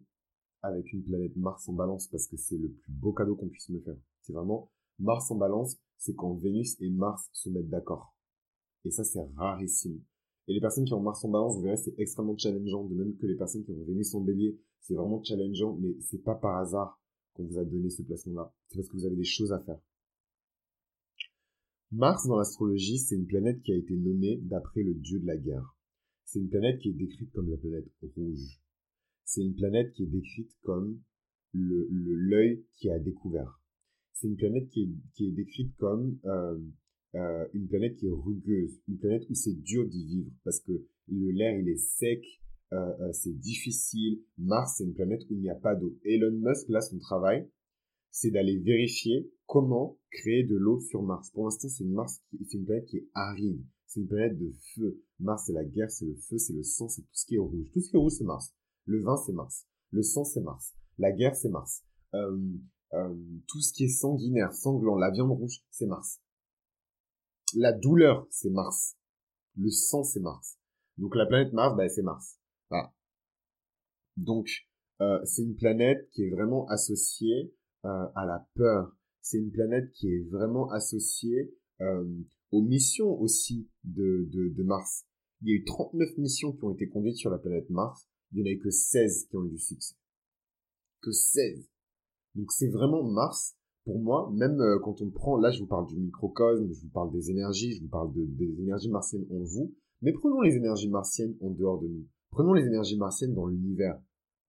avec 0.62 0.92
une 0.92 1.02
planète 1.02 1.36
Mars 1.36 1.68
en 1.68 1.72
balance 1.72 2.08
parce 2.08 2.26
que 2.26 2.36
c'est 2.36 2.58
le 2.58 2.68
plus 2.68 2.92
beau 2.92 3.12
cadeau 3.12 3.36
qu'on 3.36 3.48
puisse 3.48 3.68
me 3.70 3.80
faire. 3.80 3.96
C'est 4.22 4.32
vraiment 4.32 4.70
Mars 4.98 5.30
en 5.30 5.36
balance, 5.36 5.76
c'est 5.98 6.14
quand 6.14 6.34
Vénus 6.34 6.76
et 6.80 6.90
Mars 6.90 7.28
se 7.32 7.50
mettent 7.50 7.68
d'accord. 7.68 8.14
Et 8.84 8.90
ça, 8.90 9.04
c'est 9.04 9.20
rarissime. 9.34 10.00
Et 10.48 10.54
les 10.54 10.60
personnes 10.60 10.84
qui 10.84 10.92
ont 10.92 11.00
Mars 11.00 11.24
en 11.24 11.28
balance, 11.28 11.56
vous 11.56 11.62
verrez, 11.62 11.76
c'est 11.76 11.98
extrêmement 11.98 12.36
challengeant, 12.36 12.84
de 12.84 12.94
même 12.94 13.16
que 13.16 13.26
les 13.26 13.34
personnes 13.34 13.64
qui 13.64 13.72
ont 13.72 13.84
Vénus 13.84 14.14
en 14.14 14.20
bélier, 14.20 14.58
c'est 14.80 14.94
vraiment 14.94 15.22
challengeant, 15.22 15.76
mais 15.76 15.96
c'est 16.00 16.22
pas 16.22 16.36
par 16.36 16.58
hasard 16.58 17.00
qu'on 17.34 17.44
vous 17.44 17.58
a 17.58 17.64
donné 17.64 17.90
ce 17.90 18.02
placement-là. 18.02 18.54
C'est 18.68 18.76
parce 18.76 18.88
que 18.88 18.96
vous 18.96 19.06
avez 19.06 19.16
des 19.16 19.24
choses 19.24 19.52
à 19.52 19.58
faire. 19.58 19.80
Mars 21.92 22.26
dans 22.26 22.36
l'astrologie, 22.36 22.98
c'est 22.98 23.16
une 23.16 23.26
planète 23.26 23.62
qui 23.62 23.72
a 23.72 23.76
été 23.76 23.96
nommée 23.96 24.38
d'après 24.42 24.82
le 24.82 24.94
dieu 24.94 25.18
de 25.18 25.26
la 25.26 25.36
guerre. 25.36 25.76
C'est 26.24 26.40
une 26.40 26.48
planète 26.48 26.80
qui 26.80 26.90
est 26.90 26.94
décrite 26.94 27.32
comme 27.32 27.50
la 27.50 27.56
planète 27.56 27.88
rouge. 28.16 28.60
C'est 29.24 29.42
une 29.42 29.54
planète 29.54 29.92
qui 29.92 30.04
est 30.04 30.06
décrite 30.06 30.50
comme 30.62 31.00
le, 31.52 31.86
l'œil 31.90 32.64
qui 32.72 32.90
a 32.90 32.98
découvert. 32.98 33.60
C'est 34.12 34.28
une 34.28 34.36
planète 34.36 34.68
qui 34.70 34.82
est, 34.82 34.90
qui 35.14 35.28
est 35.28 35.32
décrite 35.32 35.74
comme 35.76 36.18
euh, 36.24 36.58
euh, 37.14 37.46
une 37.54 37.68
planète 37.68 37.96
qui 37.96 38.06
est 38.06 38.12
rugueuse, 38.12 38.80
une 38.88 38.98
planète 38.98 39.28
où 39.30 39.34
c'est 39.34 39.54
dur 39.62 39.86
d'y 39.86 40.04
vivre 40.04 40.30
parce 40.44 40.60
que 40.60 40.72
l'air 41.08 41.58
il 41.58 41.68
est 41.68 41.78
sec, 41.78 42.22
euh, 42.72 42.76
euh, 43.00 43.12
c'est 43.12 43.38
difficile. 43.38 44.22
Mars 44.38 44.74
c'est 44.76 44.84
une 44.84 44.94
planète 44.94 45.22
où 45.30 45.34
il 45.34 45.40
n'y 45.40 45.50
a 45.50 45.54
pas 45.54 45.74
d'eau. 45.74 45.96
Elon 46.04 46.32
Musk 46.32 46.68
là 46.68 46.80
son 46.80 46.98
travail 46.98 47.48
c'est 48.10 48.30
d'aller 48.30 48.58
vérifier 48.58 49.30
comment 49.46 49.98
créer 50.10 50.44
de 50.44 50.56
l'eau 50.56 50.80
sur 50.80 51.02
Mars. 51.02 51.30
Pour 51.30 51.44
l'instant 51.44 51.68
c'est 51.68 51.84
une 51.84 51.92
Mars 51.92 52.22
c'est 52.32 52.58
une 52.58 52.64
planète 52.64 52.86
qui 52.86 52.98
est 52.98 53.08
aride, 53.14 53.64
c'est 53.86 54.00
une 54.00 54.08
planète 54.08 54.38
de 54.38 54.52
feu. 54.74 55.00
Mars 55.20 55.44
c'est 55.46 55.52
la 55.52 55.64
guerre, 55.64 55.90
c'est 55.90 56.06
le 56.06 56.16
feu, 56.16 56.38
c'est 56.38 56.54
le 56.54 56.64
sang, 56.64 56.88
c'est 56.88 57.02
tout 57.02 57.14
ce 57.14 57.26
qui 57.26 57.36
est 57.36 57.38
rouge. 57.38 57.70
Tout 57.72 57.80
ce 57.80 57.88
qui 57.88 57.96
est 57.96 58.00
rouge 58.00 58.14
c'est 58.18 58.24
Mars. 58.24 58.52
Le 58.84 59.00
vin 59.00 59.16
c'est 59.16 59.32
Mars. 59.32 59.66
Le 59.90 60.02
sang 60.02 60.24
c'est 60.24 60.42
Mars. 60.42 60.74
La 60.98 61.12
guerre 61.12 61.36
c'est 61.36 61.50
Mars. 61.50 61.82
Euh, 62.94 63.14
tout 63.48 63.60
ce 63.60 63.72
qui 63.72 63.84
est 63.84 63.88
sanguinaire, 63.88 64.54
sanglant, 64.54 64.96
la 64.96 65.10
viande 65.10 65.32
rouge, 65.32 65.60
c'est 65.70 65.86
Mars. 65.86 66.20
La 67.58 67.72
douleur, 67.72 68.26
c'est 68.28 68.50
Mars. 68.50 68.98
Le 69.56 69.70
sang, 69.70 70.04
c'est 70.04 70.20
Mars. 70.20 70.58
Donc 70.98 71.16
la 71.16 71.24
planète 71.24 71.54
Mars, 71.54 71.74
bah, 71.74 71.88
c'est 71.88 72.02
Mars. 72.02 72.38
Donc 74.18 74.46
euh, 75.00 75.18
c'est 75.24 75.42
une 75.42 75.56
planète 75.56 76.06
qui 76.12 76.24
est 76.24 76.30
vraiment 76.30 76.66
associée 76.68 77.54
euh, 77.86 78.06
à 78.14 78.26
la 78.26 78.46
peur. 78.54 78.94
C'est 79.22 79.38
une 79.38 79.52
planète 79.52 79.90
qui 79.92 80.06
est 80.06 80.28
vraiment 80.30 80.70
associée 80.70 81.54
euh, 81.80 82.04
aux 82.50 82.60
missions 82.60 83.18
aussi 83.18 83.70
de, 83.84 84.28
de, 84.30 84.48
de 84.50 84.62
Mars. 84.62 85.06
Il 85.40 85.48
y 85.48 85.52
a 85.52 85.54
eu 85.56 85.64
39 85.64 86.18
missions 86.18 86.52
qui 86.52 86.64
ont 86.64 86.74
été 86.74 86.88
conduites 86.90 87.16
sur 87.16 87.30
la 87.30 87.38
planète 87.38 87.70
Mars. 87.70 88.06
Il 88.32 88.42
n'y 88.42 88.50
en 88.50 88.52
a 88.52 88.54
eu 88.54 88.58
que 88.58 88.70
16 88.70 89.28
qui 89.30 89.36
ont 89.36 89.46
eu 89.46 89.50
du 89.50 89.58
succès. 89.58 89.94
Que 91.00 91.10
16. 91.10 91.70
Donc 92.34 92.52
c'est 92.52 92.68
vraiment 92.68 93.02
Mars 93.02 93.56
pour 93.86 94.00
moi, 94.00 94.32
même 94.34 94.60
euh, 94.60 94.80
quand 94.80 95.00
on 95.00 95.10
prend, 95.10 95.38
là 95.38 95.52
je 95.52 95.60
vous 95.60 95.68
parle 95.68 95.86
du 95.86 95.96
microcosme, 95.96 96.72
je 96.72 96.80
vous 96.82 96.88
parle 96.88 97.12
des 97.12 97.30
énergies, 97.30 97.72
je 97.72 97.82
vous 97.82 97.88
parle 97.88 98.12
des 98.12 98.60
énergies 98.60 98.90
martiennes 98.90 99.24
en 99.30 99.38
vous, 99.38 99.72
mais 100.02 100.12
prenons 100.12 100.40
les 100.40 100.56
énergies 100.56 100.90
martiennes 100.90 101.36
en 101.40 101.50
dehors 101.50 101.80
de 101.80 101.86
nous. 101.86 102.04
Prenons 102.30 102.52
les 102.52 102.66
énergies 102.66 102.98
martiennes 102.98 103.32
dans 103.32 103.46
l'univers. 103.46 103.96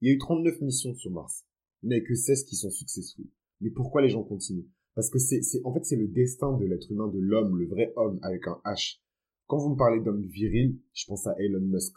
Il 0.01 0.08
y 0.08 0.12
a 0.12 0.15
eu 0.15 0.17
39 0.17 0.62
missions 0.62 0.96
sur 0.96 1.12
Mars. 1.12 1.46
Il 1.84 1.89
n'y 1.89 1.96
a 1.96 2.01
que 2.01 2.15
16 2.15 2.46
qui 2.46 2.56
sont 2.56 2.72
successful. 2.72 3.25
Mais 3.62 3.70
pourquoi 3.70 4.01
les 4.01 4.10
gens 4.10 4.24
continuent? 4.24 4.67
Parce 4.96 5.12
que 5.12 5.20
c'est, 5.20 5.41
en 5.63 5.72
fait, 5.72 5.86
c'est 5.86 5.96
le 5.96 6.08
destin 6.08 6.58
de 6.58 6.65
l'être 6.65 6.91
humain, 6.91 7.08
de 7.08 7.20
l'homme, 7.20 7.60
le 7.60 7.67
vrai 7.67 7.94
homme 7.96 8.17
avec 8.24 8.48
un 8.48 8.60
H. 8.65 9.00
Quand 9.46 9.60
vous 9.60 9.70
me 9.70 9.77
parlez 9.77 10.01
d'homme 10.01 10.25
viril, 10.25 10.79
je 10.94 11.06
pense 11.06 11.27
à 11.27 11.36
Elon 11.38 11.62
Musk. 11.62 11.94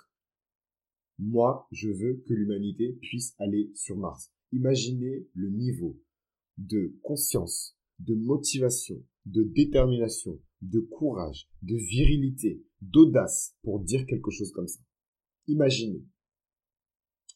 Moi, 1.18 1.66
je 1.72 1.88
veux 1.88 2.22
que 2.28 2.34
l'humanité 2.34 2.98
puisse 3.00 3.34
aller 3.38 3.70
sur 3.74 3.96
Mars. 3.96 4.30
Imaginez 4.52 5.26
le 5.32 5.48
niveau 5.48 5.98
de 6.60 6.94
conscience, 7.02 7.76
de 7.98 8.14
motivation, 8.14 9.02
de 9.26 9.42
détermination, 9.42 10.38
de 10.60 10.80
courage, 10.80 11.48
de 11.62 11.74
virilité, 11.74 12.62
d'audace 12.82 13.56
pour 13.62 13.80
dire 13.80 14.04
quelque 14.06 14.30
chose 14.30 14.52
comme 14.52 14.68
ça. 14.68 14.80
Imaginez. 15.46 16.04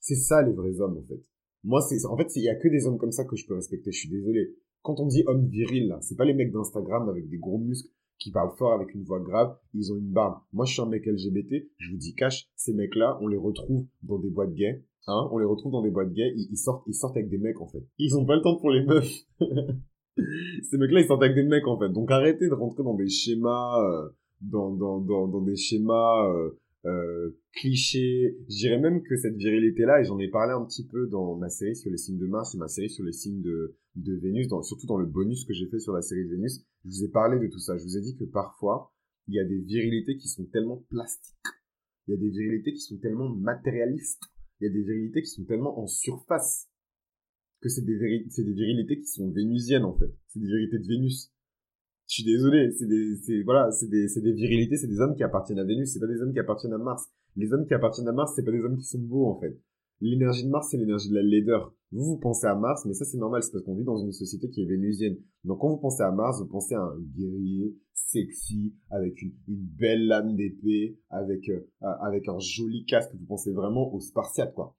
C'est 0.01 0.17
ça 0.17 0.43
les 0.43 0.53
vrais 0.53 0.81
hommes 0.81 0.99
en 0.99 1.03
fait. 1.03 1.25
Moi 1.63 1.81
c'est 1.81 2.05
en 2.05 2.17
fait 2.17 2.37
il 2.37 2.43
y 2.43 2.49
a 2.49 2.55
que 2.55 2.69
des 2.69 2.87
hommes 2.87 2.99
comme 2.99 3.13
ça 3.13 3.25
que 3.25 3.37
je 3.37 3.47
peux 3.47 3.55
respecter, 3.55 3.91
je 3.91 3.99
suis 3.99 4.11
désolé. 4.11 4.55
Quand 4.83 5.01
on 5.01 5.07
dit 5.07 5.25
homme 5.27 5.49
viril 5.49 5.89
là, 5.89 5.99
c'est 6.03 6.17
pas 6.17 6.27
les 6.27 6.35
mecs 6.35 6.53
d'Instagram 6.53 7.09
avec 7.09 7.29
des 7.29 7.39
gros 7.39 7.59
muscles 7.59 7.91
qui 8.19 8.31
parlent 8.31 8.57
fort 8.57 8.73
avec 8.73 8.95
une 8.95 9.05
voix 9.05 9.21
grave, 9.21 9.57
ils 9.75 9.93
ont 9.93 9.97
une 9.97 10.11
barbe. 10.11 10.39
Moi 10.53 10.65
je 10.65 10.73
suis 10.73 10.83
un 10.83 10.87
mec 10.87 11.07
LGBT, 11.07 11.67
je 11.79 11.91
vous 11.91 11.97
dis 11.97 12.15
cash, 12.15 12.49
ces 12.57 12.73
mecs 12.73 12.95
là, 12.95 13.19
on 13.21 13.29
les 13.29 13.37
retrouve 13.37 13.87
dans 14.03 14.19
des 14.19 14.31
boîtes 14.31 14.55
gays, 14.55 14.83
Hein, 15.07 15.29
on 15.33 15.39
les 15.39 15.45
retrouve 15.45 15.73
dans 15.73 15.83
des 15.83 15.91
boîtes 15.91 16.13
gays, 16.13 16.33
ils, 16.35 16.57
sortent, 16.57 16.83
ils 16.87 16.95
sortent 16.95 17.17
avec 17.17 17.29
des 17.29 17.39
mecs 17.39 17.61
en 17.61 17.67
fait. 17.67 17.85
Ils 17.99 18.17
ont 18.17 18.25
pas 18.25 18.37
le 18.37 18.43
temps 18.43 18.57
pour 18.57 18.71
les 18.71 18.83
meufs. 18.83 19.27
Ces 20.63 20.79
mecs-là, 20.79 21.01
ils 21.01 21.07
sortent 21.07 21.23
avec 21.23 21.35
des 21.35 21.43
mecs 21.43 21.67
en 21.67 21.79
fait. 21.79 21.91
Donc 21.91 22.11
arrêtez 22.11 22.49
de 22.49 22.55
rentrer 22.55 22.83
dans 22.83 22.95
des 22.95 23.09
schémas, 23.09 23.83
euh, 23.83 24.09
dans, 24.41 24.71
dans, 24.71 25.01
dans, 25.01 25.29
dans, 25.29 25.43
des 25.43 25.57
schémas 25.57 26.27
euh, 26.33 26.51
euh, 26.87 27.37
clichés. 27.53 28.39
Je 28.49 28.57
dirais 28.57 28.79
même 28.79 29.03
que 29.03 29.17
cette 29.17 29.37
virilité-là, 29.37 30.01
et 30.01 30.05
j'en 30.05 30.19
ai 30.19 30.29
parlé 30.29 30.53
un 30.53 30.65
petit 30.65 30.87
peu 30.87 31.07
dans 31.07 31.37
ma 31.37 31.51
série 31.51 31.77
sur 31.77 31.91
les 31.91 31.99
signes 31.99 32.19
de 32.19 32.27
Mars 32.27 32.55
et 32.55 32.59
ma 32.59 32.69
série 32.69 32.89
sur 32.89 33.05
les 33.05 33.13
signes 33.13 33.43
de, 33.43 33.77
de 33.97 34.15
Vénus, 34.15 34.49
dans, 34.49 34.63
surtout 34.63 34.87
dans 34.87 34.99
le 34.99 35.07
bonus 35.07 35.45
que 35.45 35.53
j'ai 35.53 35.69
fait 35.69 35.79
sur 35.79 35.93
la 35.93 36.03
série 36.03 36.25
de 36.25 36.31
Vénus, 36.31 36.65
je 36.85 36.91
vous 36.91 37.05
ai 37.05 37.09
parlé 37.09 37.39
de 37.39 37.53
tout 37.53 37.61
ça. 37.61 37.77
Je 37.77 37.85
vous 37.85 37.97
ai 37.97 38.01
dit 38.01 38.17
que 38.17 38.25
parfois, 38.25 38.93
il 39.29 39.35
y 39.35 39.41
a 39.41 39.45
des 39.45 39.61
virilités 39.61 40.17
qui 40.17 40.29
sont 40.29 40.45
tellement 40.47 40.85
plastiques. 40.91 41.37
Il 42.07 42.13
y 42.13 42.15
a 42.15 42.21
des 42.21 42.31
virilités 42.31 42.73
qui 42.73 42.81
sont 42.81 42.99
tellement 42.99 43.31
matérialistes 43.31 44.25
il 44.61 44.69
y 44.69 44.71
a 44.71 44.73
des 44.73 44.83
vérités 44.83 45.23
qui 45.23 45.31
sont 45.31 45.45
tellement 45.45 45.79
en 45.79 45.87
surface 45.87 46.69
que 47.61 47.69
c'est 47.69 47.85
des, 47.85 47.99
des 47.99 48.53
virilités 48.53 48.99
qui 48.99 49.07
sont 49.07 49.31
vénusiennes 49.31 49.85
en 49.85 49.97
fait. 49.97 50.13
C'est 50.29 50.39
des 50.39 50.47
vérités 50.47 50.79
de 50.79 50.87
Vénus. 50.87 51.33
Je 52.07 52.15
suis 52.15 52.25
désolé, 52.25 52.71
c'est 52.73 52.87
des, 52.87 53.43
voilà, 53.45 53.71
c'est 53.71 53.89
des, 53.89 54.07
des 54.07 54.33
virilités, 54.33 54.77
c'est 54.77 54.87
des 54.87 55.01
hommes 55.01 55.17
qui 55.17 55.23
appartiennent 55.23 55.59
à 55.59 55.65
Vénus, 55.65 55.93
c'est 55.93 56.01
pas 56.01 56.07
des 56.07 56.21
hommes 56.21 56.33
qui 56.33 56.39
appartiennent 56.39 56.75
à 56.75 56.79
Mars. 56.79 57.09
Les 57.37 57.53
hommes 57.53 57.67
qui 57.67 57.75
appartiennent 57.75 58.09
à 58.09 58.13
Mars, 58.13 58.33
c'est 58.37 58.45
pas 58.45 58.53
des 58.53 58.61
hommes 58.61 58.77
qui 58.77 58.85
sont 58.85 59.01
beaux 59.01 59.27
en 59.27 59.41
fait. 59.41 59.59
L'énergie 60.05 60.45
de 60.45 60.51
Mars, 60.51 60.69
c'est 60.71 60.77
l'énergie 60.77 61.09
de 61.09 61.15
la 61.15 61.23
laideur. 61.23 61.75
Vous, 61.91 62.05
vous 62.05 62.19
pensez 62.19 62.47
à 62.47 62.55
Mars, 62.55 62.85
mais 62.85 62.93
ça, 62.93 63.07
c'est 63.07 63.17
normal, 63.17 63.43
c'est 63.43 63.51
parce 63.53 63.65
qu'on 63.65 63.75
vit 63.75 63.85
dans 63.85 63.97
une 63.97 64.13
société 64.13 64.51
qui 64.51 64.61
est 64.61 64.67
vénusienne. 64.67 65.17
Donc, 65.45 65.61
quand 65.61 65.71
vous 65.71 65.79
pensez 65.79 66.03
à 66.03 66.11
Mars, 66.11 66.43
vous 66.43 66.47
pensez 66.47 66.75
à 66.75 66.83
un 66.83 66.95
guerrier 67.17 67.75
sexy, 67.95 68.75
avec 68.91 69.23
une, 69.23 69.33
belle 69.49 70.07
lame 70.07 70.37
d'épée, 70.37 70.99
avec, 71.09 71.49
euh, 71.49 71.67
avec 72.03 72.29
un 72.29 72.39
joli 72.39 72.85
casque. 72.85 73.15
Vous 73.19 73.25
pensez 73.25 73.51
vraiment 73.53 73.95
aux 73.95 74.01
Spartiates, 74.01 74.53
quoi. 74.53 74.77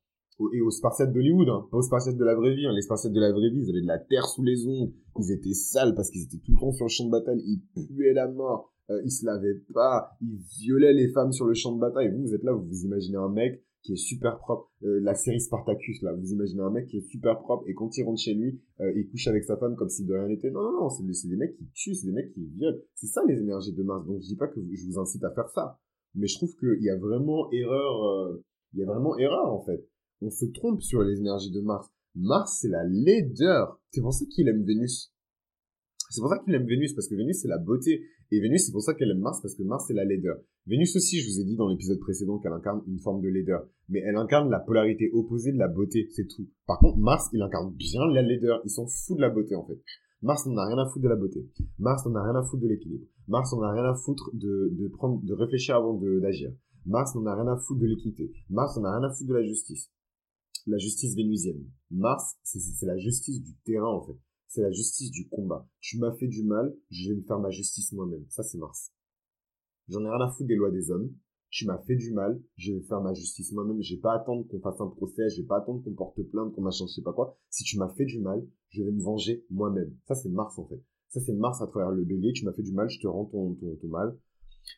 Et 0.54 0.62
aux 0.62 0.70
Spartiates 0.70 1.12
d'Hollywood, 1.12 1.50
hein. 1.50 1.66
pas 1.72 1.78
aux 1.78 1.82
Spartiates 1.82 2.18
de 2.18 2.24
la 2.24 2.36
vraie 2.36 2.54
vie. 2.54 2.68
Hein. 2.68 2.74
Les 2.76 2.84
Spartiates 2.84 3.14
de 3.14 3.20
la 3.20 3.32
vraie 3.32 3.50
vie, 3.50 3.62
ils 3.64 3.70
avaient 3.72 3.82
de 3.82 3.88
la 3.88 3.98
terre 3.98 4.28
sous 4.28 4.44
les 4.44 4.68
ongles. 4.68 4.94
Ils 5.18 5.32
étaient 5.32 5.54
sales 5.54 5.96
parce 5.96 6.12
qu'ils 6.12 6.26
étaient 6.26 6.38
tout 6.46 6.52
le 6.52 6.60
temps 6.60 6.72
sur 6.72 6.86
le 6.86 6.90
champ 6.90 7.06
de 7.06 7.12
bataille. 7.12 7.42
Ils 7.48 7.64
puaient 7.74 8.14
la 8.14 8.28
mort. 8.28 8.76
Euh, 8.92 9.02
ils 9.04 9.12
se 9.12 9.26
lavaient 9.26 9.64
pas. 9.74 10.12
Ils 10.22 10.38
violaient 10.60 10.94
les 10.94 11.08
femmes 11.08 11.32
sur 11.32 11.48
le 11.48 11.56
champ 11.56 11.74
de 11.74 11.80
bataille. 11.80 12.12
Vous, 12.12 12.28
vous 12.28 12.36
êtes 12.36 12.44
là, 12.44 12.54
vous 12.54 12.68
vous 12.68 12.86
imaginez 12.86 13.18
un 13.18 13.30
mec 13.30 13.64
qui 13.86 13.94
est 13.94 13.98
super 13.98 14.40
propre. 14.40 14.72
Euh, 14.84 15.00
la 15.02 15.14
série 15.14 15.40
Spartacus, 15.40 16.02
là, 16.02 16.12
vous 16.14 16.34
imaginez 16.34 16.62
un 16.62 16.72
mec 16.72 16.88
qui 16.88 16.98
est 16.98 17.08
super 17.08 17.40
propre 17.40 17.64
et 17.68 17.76
quand 17.76 17.96
il 17.96 18.04
rentre 18.04 18.20
chez 18.20 18.34
lui, 18.34 18.60
euh, 18.82 18.92
il 18.96 19.08
couche 19.08 19.28
avec 19.28 19.44
sa 19.44 19.58
femme 19.58 19.76
comme 19.76 19.90
si 19.90 20.06
de 20.06 20.14
rien 20.14 20.28
n'était. 20.28 20.50
Non, 20.50 20.64
non, 20.64 20.82
non, 20.82 20.90
c'est 20.90 21.04
des, 21.04 21.36
mecs 21.36 21.56
qui 21.56 21.68
tuent, 21.74 21.94
c'est 21.94 22.08
des 22.08 22.14
mecs 22.14 22.34
qui 22.34 22.46
violent. 22.46 22.80
C'est 22.96 23.08
ça 23.08 23.22
les 23.28 23.40
énergies 23.40 23.74
de 23.74 23.84
Mars. 23.84 24.06
Donc 24.08 24.22
je 24.22 24.28
dis 24.28 24.36
pas 24.36 24.48
que 24.48 24.60
je 24.60 24.86
vous 24.88 25.00
incite 25.00 25.24
à 25.24 25.32
faire 25.32 25.50
ça, 25.50 25.80
mais 26.16 26.28
je 26.28 26.36
trouve 26.36 26.56
qu'il 26.56 26.82
y 26.82 26.90
a 26.90 26.98
vraiment 26.98 27.52
erreur. 27.52 28.04
Euh, 28.06 28.44
il 28.74 28.80
y 28.80 28.84
a 28.84 28.88
vraiment 28.88 29.18
erreur 29.18 29.54
en 29.54 29.64
fait. 29.64 29.88
On 30.22 30.32
se 30.32 30.46
trompe 30.46 30.82
sur 30.82 31.04
les 31.04 31.20
énergies 31.20 31.52
de 31.52 31.62
Mars. 31.62 31.88
Mars, 32.16 32.58
c'est 32.62 32.70
la 32.70 32.84
laideur. 32.86 33.80
C'est 33.92 34.02
pour 34.02 34.14
ça 34.14 34.26
qu'il 34.26 34.48
aime 34.48 34.64
Vénus. 34.64 35.14
C'est 36.10 36.22
pour 36.22 36.30
ça 36.30 36.40
qu'il 36.40 36.54
aime 36.56 36.66
Vénus, 36.66 36.94
parce 36.94 37.08
que 37.08 37.16
Vénus, 37.16 37.42
c'est 37.42 37.48
la 37.48 37.58
beauté. 37.58 38.02
Et 38.32 38.40
Vénus, 38.40 38.66
c'est 38.66 38.72
pour 38.72 38.82
ça 38.82 38.94
qu'elle 38.94 39.12
aime 39.12 39.20
Mars, 39.20 39.40
parce 39.42 39.56
que 39.56 39.64
Mars, 39.64 39.86
c'est 39.88 39.94
la 39.94 40.04
laideur. 40.04 40.38
Vénus 40.66 40.96
aussi, 40.96 41.20
je 41.20 41.30
vous 41.30 41.40
ai 41.40 41.44
dit 41.44 41.56
dans 41.56 41.68
l'épisode 41.68 42.00
précédent 42.00 42.40
qu'elle 42.40 42.54
incarne 42.54 42.82
une 42.88 43.00
forme 43.00 43.22
de 43.22 43.30
laideur. 43.30 43.68
Mais 43.90 44.00
elle 44.00 44.16
incarne 44.16 44.50
la 44.50 44.60
polarité 44.60 45.12
opposée 45.14 45.52
de 45.52 45.58
la 45.60 45.68
beauté, 45.68 46.08
c'est 46.12 46.28
tout. 46.28 46.48
Par 46.66 46.80
contre, 46.80 46.98
Mars, 46.98 47.30
il 47.34 47.42
incarne 47.42 47.72
bien 47.74 48.02
la 48.12 48.22
laideur. 48.24 48.62
Il 48.66 48.72
s'en 48.72 48.88
fout 48.88 49.18
de 49.18 49.22
la 49.22 49.30
beauté, 49.30 49.56
en 49.56 49.66
fait. 49.66 49.80
Mars 50.22 50.46
n'en 50.48 50.58
a 50.58 50.66
rien 50.66 50.78
à 50.78 50.88
foutre 50.88 51.04
de 51.04 51.10
la 51.10 51.16
beauté. 51.16 51.48
Mars 51.78 52.06
n'en 52.06 52.16
a 52.16 52.24
rien 52.24 52.36
à 52.36 52.44
foutre 52.44 52.64
de 52.64 52.68
l'équilibre. 52.68 53.06
Mars 53.28 53.54
n'en 53.54 53.62
a 53.62 53.72
rien 53.72 53.84
à 53.84 53.94
foutre 53.94 54.32
de, 54.34 54.70
de 54.72 54.88
prendre, 54.88 55.22
de 55.24 55.34
réfléchir 55.34 55.76
avant 55.76 55.94
d'agir. 55.94 56.52
Mars 56.88 57.14
n'en 57.16 57.26
a 57.28 57.36
rien 57.36 57.48
à 57.48 57.58
foutre 57.58 57.80
de 57.80 57.86
l'équité. 57.86 58.32
Mars 58.50 58.76
n'en 58.78 58.86
a 58.86 58.98
rien 58.98 59.08
à 59.08 59.14
foutre 59.14 59.30
de 59.30 59.36
la 59.36 59.44
justice. 59.44 59.92
La 60.66 60.80
justice 60.80 61.16
vénusienne. 61.16 61.64
Mars, 61.92 62.38
c'est 62.44 62.86
la 62.88 62.98
justice 62.98 63.44
du 63.44 63.54
terrain, 63.66 63.92
en 63.92 64.02
fait 64.02 64.18
c'est 64.56 64.62
la 64.62 64.72
justice 64.72 65.12
du 65.12 65.28
combat. 65.28 65.68
Tu 65.82 66.00
m'as 66.00 66.14
fait 66.14 66.28
du 66.28 66.44
mal, 66.44 66.74
je 66.90 67.10
vais 67.10 67.16
me 67.18 67.24
faire 67.24 67.40
ma 67.40 67.50
justice 67.50 67.92
moi-même. 67.92 68.26
Ça, 68.30 68.42
c'est 68.42 68.58
Mars. 68.58 68.94
J'en 69.90 70.00
ai 70.00 70.10
rien 70.10 70.26
à 70.26 70.32
foutre 70.32 70.48
des 70.48 70.56
lois 70.56 70.72
des 70.72 70.92
hommes. 70.92 71.14
Tu 71.50 71.66
m'as 71.66 71.78
fait 71.80 71.96
du 71.96 72.14
mal, 72.14 72.42
je 72.56 72.72
vais 72.74 72.82
faire 72.82 73.02
ma 73.02 73.14
justice 73.14 73.52
moi-même. 73.52 73.82
Je 73.82 73.96
vais 73.96 74.02
pas 74.02 74.16
attendre 74.16 74.48
qu'on 74.48 74.62
fasse 74.62 74.80
un 74.80 74.88
procès, 74.88 75.30
je 75.30 75.42
vais 75.42 75.48
pas 75.48 75.58
attendre 75.58 75.84
qu'on 75.84 75.94
porte 75.94 76.22
plainte, 76.24 76.54
qu'on 76.54 76.62
machin, 76.62 76.86
je 76.88 76.94
sais 76.94 77.02
pas 77.02 77.14
quoi. 77.14 77.38
Si 77.50 77.64
tu 77.64 77.78
m'as 77.78 77.94
fait 77.96 78.06
du 78.06 78.20
mal, 78.20 78.48
je 78.70 78.82
vais 78.82 78.92
me 78.92 79.02
venger 79.02 79.46
moi-même. 79.50 79.94
Ça, 80.08 80.16
c'est 80.16 80.30
Mars, 80.30 80.58
en 80.58 80.68
fait. 80.68 80.82
Ça, 81.10 81.20
c'est 81.20 81.34
Mars 81.34 81.62
à 81.62 81.68
travers 81.68 81.92
le 81.92 82.06
bélier. 82.06 82.32
Tu 82.32 82.46
m'as 82.46 82.54
fait 82.54 82.64
du 82.64 82.74
mal, 82.74 82.90
je 82.90 83.00
te 83.00 83.08
rends 83.08 83.26
ton 83.26 83.58
mal. 83.90 84.18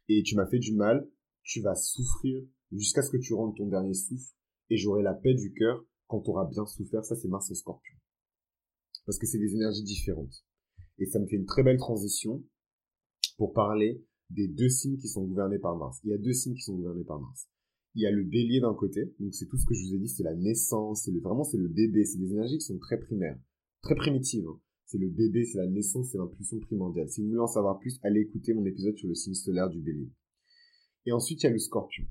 Et 0.09 0.23
tu 0.23 0.35
m'as 0.35 0.47
fait 0.47 0.59
du 0.59 0.75
mal, 0.75 1.07
tu 1.43 1.61
vas 1.61 1.75
souffrir 1.75 2.43
jusqu'à 2.71 3.03
ce 3.03 3.11
que 3.11 3.17
tu 3.17 3.33
rendes 3.33 3.55
ton 3.55 3.67
dernier 3.67 3.93
souffle. 3.93 4.33
Et 4.69 4.77
j'aurai 4.77 5.03
la 5.03 5.13
paix 5.13 5.35
du 5.35 5.53
cœur 5.53 5.83
quand 6.07 6.21
tu 6.21 6.31
auras 6.31 6.45
bien 6.45 6.65
souffert. 6.65 7.05
Ça, 7.05 7.15
c'est 7.15 7.27
Mars 7.27 7.49
en 7.51 7.55
scorpion 7.55 7.96
parce 9.07 9.17
que 9.17 9.25
c'est 9.25 9.39
des 9.39 9.55
énergies 9.55 9.83
différentes. 9.83 10.45
Et 10.99 11.05
ça 11.05 11.19
me 11.19 11.25
fait 11.25 11.37
une 11.37 11.45
très 11.45 11.63
belle 11.63 11.77
transition 11.77 12.43
pour 13.37 13.53
parler 13.53 14.03
des 14.29 14.49
deux 14.49 14.69
signes 14.69 14.97
qui 14.97 15.07
sont 15.07 15.23
gouvernés 15.23 15.59
par 15.59 15.77
Mars. 15.77 15.99
Il 16.03 16.11
y 16.11 16.13
a 16.13 16.17
deux 16.17 16.33
signes 16.33 16.55
qui 16.55 16.61
sont 16.61 16.75
gouvernés 16.75 17.05
par 17.05 17.19
Mars. 17.19 17.47
Il 17.95 18.01
y 18.01 18.05
a 18.05 18.11
le 18.11 18.23
bélier 18.23 18.59
d'un 18.59 18.73
côté, 18.73 19.15
donc 19.19 19.33
c'est 19.33 19.47
tout 19.47 19.57
ce 19.57 19.65
que 19.65 19.73
je 19.73 19.83
vous 19.85 19.95
ai 19.95 19.99
dit, 19.99 20.09
c'est 20.09 20.23
la 20.23 20.35
naissance, 20.35 21.03
c'est 21.05 21.11
le, 21.11 21.21
vraiment 21.21 21.45
c'est 21.45 21.57
le 21.57 21.69
bébé, 21.69 22.03
c'est 22.03 22.19
des 22.19 22.31
énergies 22.31 22.57
qui 22.57 22.65
sont 22.65 22.77
très 22.77 22.99
primaires, 22.99 23.39
très 23.81 23.95
primitives. 23.95 24.45
Hein. 24.45 24.59
C'est 24.85 24.97
le 24.97 25.09
bébé, 25.09 25.45
c'est 25.45 25.57
la 25.57 25.67
naissance, 25.67 26.11
c'est 26.11 26.17
l'impulsion 26.17 26.59
primordiale. 26.59 27.09
Si 27.09 27.21
vous 27.21 27.29
voulez 27.29 27.39
en 27.39 27.47
savoir 27.47 27.79
plus, 27.79 27.99
allez 28.03 28.21
écouter 28.21 28.53
mon 28.53 28.65
épisode 28.65 28.97
sur 28.97 29.07
le 29.07 29.15
signe 29.15 29.33
solaire 29.33 29.69
du 29.69 29.81
bélier. 29.81 30.11
Et 31.05 31.13
ensuite, 31.13 31.41
il 31.41 31.45
y 31.45 31.49
a 31.49 31.51
le 31.51 31.59
scorpion. 31.59 32.05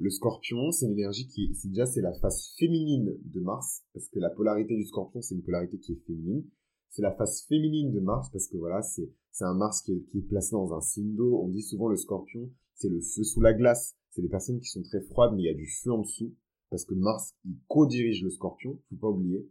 Le 0.00 0.08
scorpion, 0.08 0.70
c'est 0.72 0.86
une 0.86 0.92
énergie 0.92 1.26
qui, 1.26 1.54
c'est 1.54 1.68
déjà, 1.68 1.84
c'est 1.84 2.00
la 2.00 2.14
face 2.14 2.54
féminine 2.58 3.18
de 3.22 3.40
Mars, 3.40 3.82
parce 3.92 4.08
que 4.08 4.18
la 4.18 4.30
polarité 4.30 4.74
du 4.74 4.86
scorpion, 4.86 5.20
c'est 5.20 5.34
une 5.34 5.42
polarité 5.42 5.78
qui 5.78 5.92
est 5.92 6.06
féminine. 6.06 6.46
C'est 6.88 7.02
la 7.02 7.12
face 7.12 7.44
féminine 7.46 7.92
de 7.92 8.00
Mars, 8.00 8.30
parce 8.32 8.48
que 8.48 8.56
voilà, 8.56 8.80
c'est, 8.80 9.12
c'est 9.30 9.44
un 9.44 9.52
Mars 9.52 9.82
qui 9.82 9.92
est, 9.92 10.02
qui 10.10 10.20
est 10.20 10.22
placé 10.22 10.52
dans 10.52 10.72
un 10.72 10.80
signe 10.80 11.14
d'eau. 11.14 11.42
On 11.42 11.48
dit 11.48 11.60
souvent 11.60 11.88
le 11.88 11.96
scorpion, 11.96 12.50
c'est 12.76 12.88
le 12.88 13.02
feu 13.02 13.24
sous 13.24 13.42
la 13.42 13.52
glace. 13.52 13.94
C'est 14.12 14.22
des 14.22 14.30
personnes 14.30 14.58
qui 14.60 14.70
sont 14.70 14.82
très 14.82 15.02
froides, 15.02 15.34
mais 15.34 15.42
il 15.42 15.46
y 15.46 15.50
a 15.50 15.54
du 15.54 15.70
feu 15.82 15.92
en 15.92 16.00
dessous, 16.00 16.34
parce 16.70 16.86
que 16.86 16.94
Mars, 16.94 17.36
il 17.44 17.58
co-dirige 17.68 18.24
le 18.24 18.30
scorpion, 18.30 18.80
faut 18.88 18.96
pas 18.96 19.08
oublier. 19.08 19.50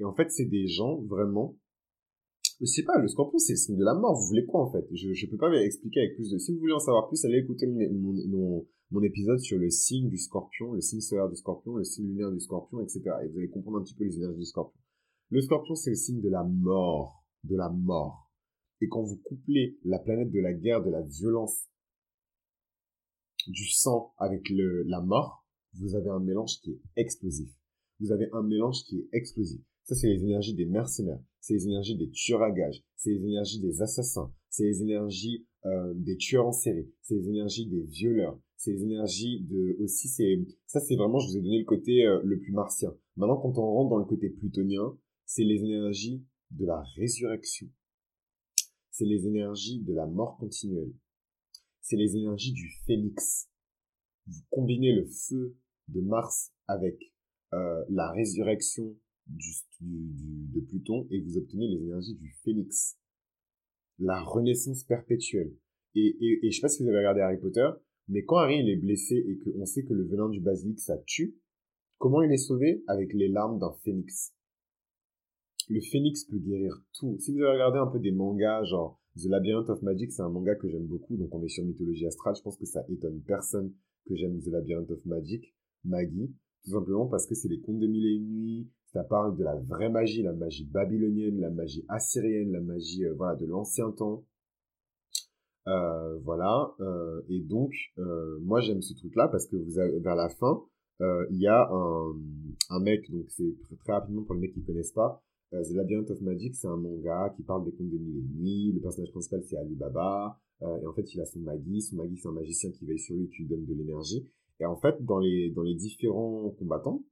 Et 0.00 0.04
en 0.04 0.12
fait, 0.12 0.28
c'est 0.32 0.46
des 0.46 0.66
gens, 0.66 1.02
vraiment, 1.02 1.56
je 2.60 2.66
sais 2.66 2.82
pas, 2.82 2.98
le 2.98 3.08
scorpion, 3.08 3.38
c'est 3.38 3.54
le 3.54 3.58
signe 3.58 3.76
de 3.76 3.84
la 3.84 3.94
mort. 3.94 4.14
Vous 4.14 4.28
voulez 4.28 4.46
quoi, 4.46 4.62
en 4.62 4.70
fait? 4.70 4.86
Je 4.92 5.08
ne 5.08 5.30
peux 5.30 5.36
pas 5.36 5.52
expliquer 5.62 6.00
avec 6.00 6.14
plus 6.14 6.30
de... 6.30 6.38
Si 6.38 6.52
vous 6.52 6.60
voulez 6.60 6.72
en 6.72 6.78
savoir 6.78 7.08
plus, 7.08 7.24
allez 7.24 7.38
écouter 7.38 7.66
mon, 7.66 8.64
mon, 8.90 9.02
épisode 9.02 9.40
sur 9.40 9.58
le 9.58 9.70
signe 9.70 10.08
du 10.08 10.18
scorpion, 10.18 10.72
le 10.72 10.80
signe 10.80 11.00
solaire 11.00 11.28
du 11.28 11.36
scorpion, 11.36 11.76
le 11.76 11.84
signe 11.84 12.06
lunaire 12.06 12.30
du 12.30 12.40
scorpion, 12.40 12.80
etc. 12.80 13.02
Et 13.24 13.28
vous 13.28 13.38
allez 13.38 13.48
comprendre 13.48 13.78
un 13.78 13.82
petit 13.82 13.94
peu 13.94 14.04
les 14.04 14.16
énergies 14.16 14.38
du 14.38 14.44
scorpion. 14.44 14.80
Le 15.30 15.40
scorpion, 15.40 15.74
c'est 15.74 15.90
le 15.90 15.96
signe 15.96 16.20
de 16.20 16.30
la 16.30 16.44
mort. 16.44 17.24
De 17.42 17.56
la 17.56 17.70
mort. 17.70 18.30
Et 18.80 18.88
quand 18.88 19.02
vous 19.02 19.16
couplez 19.16 19.78
la 19.84 19.98
planète 19.98 20.30
de 20.30 20.40
la 20.40 20.52
guerre, 20.52 20.82
de 20.82 20.90
la 20.90 21.02
violence, 21.02 21.68
du 23.46 23.68
sang 23.68 24.14
avec 24.18 24.48
le, 24.48 24.82
la 24.84 25.00
mort, 25.00 25.44
vous 25.74 25.94
avez 25.94 26.08
un 26.08 26.20
mélange 26.20 26.60
qui 26.60 26.70
est 26.70 26.80
explosif. 26.96 27.50
Vous 28.00 28.12
avez 28.12 28.28
un 28.32 28.42
mélange 28.42 28.84
qui 28.84 28.98
est 28.98 29.08
explosif. 29.12 29.60
Ça, 29.84 29.94
c'est 29.94 30.08
les 30.08 30.24
énergies 30.24 30.54
des 30.54 30.64
mercenaires, 30.64 31.20
c'est 31.40 31.52
les 31.54 31.66
énergies 31.66 31.96
des 31.96 32.10
tueurs 32.10 32.42
à 32.42 32.50
gages, 32.50 32.82
c'est 32.96 33.10
les 33.10 33.22
énergies 33.22 33.60
des 33.60 33.82
assassins, 33.82 34.32
c'est 34.48 34.64
les 34.64 34.80
énergies 34.80 35.46
euh, 35.66 35.92
des 35.94 36.16
tueurs 36.16 36.46
en 36.46 36.52
série, 36.52 36.90
c'est 37.02 37.14
les 37.14 37.28
énergies 37.28 37.66
des 37.66 37.82
violeurs, 37.82 38.40
c'est 38.56 38.72
les 38.72 38.82
énergies 38.82 39.42
de 39.42 39.76
aussi 39.80 40.08
c'est 40.08 40.40
ça 40.66 40.80
c'est 40.80 40.96
vraiment 40.96 41.18
je 41.18 41.28
vous 41.28 41.36
ai 41.36 41.42
donné 41.42 41.58
le 41.58 41.66
côté 41.66 42.06
euh, 42.06 42.18
le 42.24 42.40
plus 42.40 42.52
martien. 42.52 42.96
Maintenant 43.16 43.36
quand 43.36 43.58
on 43.58 43.74
rentre 43.74 43.90
dans 43.90 43.98
le 43.98 44.06
côté 44.06 44.30
plutonien, 44.30 44.96
c'est 45.26 45.44
les 45.44 45.62
énergies 45.62 46.24
de 46.50 46.64
la 46.64 46.82
résurrection. 46.96 47.68
C'est 48.90 49.04
les 49.04 49.26
énergies 49.26 49.80
de 49.80 49.92
la 49.92 50.06
mort 50.06 50.38
continuelle. 50.38 50.94
C'est 51.82 51.96
les 51.96 52.16
énergies 52.16 52.52
du 52.52 52.70
phénix. 52.86 53.50
Vous 54.26 54.40
combinez 54.48 54.92
le 54.92 55.04
feu 55.04 55.58
de 55.88 56.00
Mars 56.00 56.52
avec 56.68 57.12
euh, 57.52 57.84
la 57.90 58.10
résurrection 58.12 58.96
du, 59.26 59.50
du, 59.80 60.46
de 60.52 60.60
Pluton 60.60 61.06
et 61.10 61.20
vous 61.20 61.38
obtenez 61.38 61.68
les 61.68 61.82
énergies 61.82 62.14
du 62.14 62.30
phénix. 62.44 62.98
La 63.98 64.20
renaissance 64.20 64.84
perpétuelle. 64.84 65.54
Et, 65.94 66.16
et, 66.20 66.50
je 66.50 66.56
sais 66.56 66.60
pas 66.60 66.68
si 66.68 66.82
vous 66.82 66.88
avez 66.88 66.98
regardé 66.98 67.20
Harry 67.20 67.38
Potter, 67.38 67.68
mais 68.08 68.24
quand 68.24 68.38
Harry 68.38 68.58
il 68.58 68.68
est 68.68 68.76
blessé 68.76 69.14
et 69.14 69.38
qu'on 69.38 69.64
sait 69.64 69.84
que 69.84 69.94
le 69.94 70.04
venin 70.04 70.28
du 70.28 70.40
basilic 70.40 70.80
ça 70.80 70.98
tue, 71.06 71.36
comment 71.98 72.22
il 72.22 72.32
est 72.32 72.36
sauvé? 72.36 72.82
Avec 72.88 73.12
les 73.14 73.28
larmes 73.28 73.58
d'un 73.58 73.72
phénix. 73.84 74.34
Le 75.68 75.80
phénix 75.80 76.24
peut 76.24 76.38
guérir 76.38 76.84
tout. 76.98 77.16
Si 77.20 77.32
vous 77.32 77.38
avez 77.38 77.52
regardé 77.52 77.78
un 77.78 77.86
peu 77.86 77.98
des 77.98 78.12
mangas, 78.12 78.64
genre 78.64 79.00
The 79.16 79.28
Labyrinth 79.28 79.70
of 79.70 79.80
Magic, 79.82 80.12
c'est 80.12 80.22
un 80.22 80.28
manga 80.28 80.56
que 80.56 80.68
j'aime 80.68 80.86
beaucoup, 80.86 81.16
donc 81.16 81.32
on 81.32 81.42
est 81.42 81.48
sur 81.48 81.64
mythologie 81.64 82.06
astrale, 82.06 82.34
je 82.36 82.42
pense 82.42 82.58
que 82.58 82.66
ça 82.66 82.84
étonne 82.88 83.22
personne 83.22 83.72
que 84.06 84.16
j'aime 84.16 84.38
The 84.40 84.48
Labyrinth 84.48 84.90
of 84.90 85.04
Magic, 85.06 85.54
Maggie, 85.84 86.34
tout 86.64 86.70
simplement 86.70 87.06
parce 87.06 87.26
que 87.26 87.34
c'est 87.34 87.48
les 87.48 87.60
contes 87.60 87.78
des 87.78 87.88
mille 87.88 88.06
et 88.06 88.16
une 88.16 88.28
nuits, 88.28 88.70
ça 88.94 89.02
parle 89.02 89.36
de 89.36 89.42
la 89.42 89.56
vraie 89.56 89.90
magie, 89.90 90.22
la 90.22 90.32
magie 90.32 90.64
babylonienne, 90.66 91.40
la 91.40 91.50
magie 91.50 91.84
assyrienne, 91.88 92.52
la 92.52 92.60
magie 92.60 93.04
euh, 93.04 93.12
voilà 93.14 93.34
de 93.34 93.44
l'ancien 93.44 93.90
temps. 93.90 94.24
Euh, 95.66 96.16
voilà. 96.20 96.72
Euh, 96.78 97.20
et 97.28 97.40
donc, 97.40 97.72
moi 98.42 98.60
j'aime 98.60 98.82
ce 98.82 98.94
truc-là 98.94 99.26
parce 99.28 99.46
que 99.46 99.56
vers 100.00 100.14
la 100.14 100.28
fin, 100.28 100.62
il 101.00 101.40
y 101.40 101.48
a 101.48 101.68
un, 102.70 102.80
mec, 102.80 103.10
donc 103.10 103.26
c'est 103.30 103.56
très, 103.82 103.92
rapidement 103.92 104.22
pour 104.22 104.36
les 104.36 104.42
mecs 104.42 104.54
qui 104.54 104.62
connaissent 104.62 104.92
pas, 104.92 105.20
The 105.50 105.72
Labyrinth 105.72 106.10
of 106.10 106.20
Magic, 106.20 106.54
c'est 106.54 106.68
un 106.68 106.76
manga 106.76 107.32
qui 107.36 107.42
parle 107.42 107.64
des 107.64 107.72
contes 107.72 107.90
des 107.90 107.98
mille 107.98 108.18
et 108.18 108.38
nuits. 108.38 108.72
Le 108.74 108.80
personnage 108.80 109.10
principal, 109.10 109.42
c'est 109.44 109.56
Alibaba. 109.56 110.40
Et 110.62 110.86
en 110.86 110.92
fait, 110.94 111.14
il 111.14 111.20
a 111.20 111.26
son 111.26 111.40
Magi. 111.40 111.82
Son 111.82 111.96
Magi, 111.96 112.16
c'est 112.16 112.28
un 112.28 112.32
magicien 112.32 112.70
qui 112.72 112.86
veille 112.86 112.98
sur 112.98 113.14
lui 113.14 113.28
qui 113.28 113.42
lui 113.42 113.48
donne 113.48 113.64
de 113.64 113.74
l'énergie. 113.74 114.28
Et 114.60 114.64
en 114.66 114.76
fait, 114.76 115.04
dans 115.04 115.18
les, 115.18 115.50
dans 115.50 115.62
les 115.62 115.74
différents 115.74 116.50
combattants, 116.58 117.04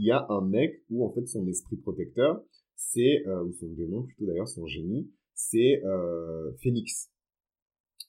il 0.00 0.06
y 0.06 0.10
a 0.12 0.26
un 0.30 0.40
mec 0.40 0.82
où 0.88 1.04
en 1.04 1.12
fait 1.12 1.26
son 1.26 1.46
esprit 1.46 1.76
protecteur, 1.76 2.42
c'est, 2.74 3.22
euh, 3.26 3.44
ou 3.44 3.52
son 3.52 3.68
démon 3.72 4.04
plutôt 4.04 4.24
d'ailleurs, 4.24 4.48
son 4.48 4.66
génie, 4.66 5.10
c'est 5.34 5.84
euh, 5.84 6.52
Phoenix. 6.62 7.10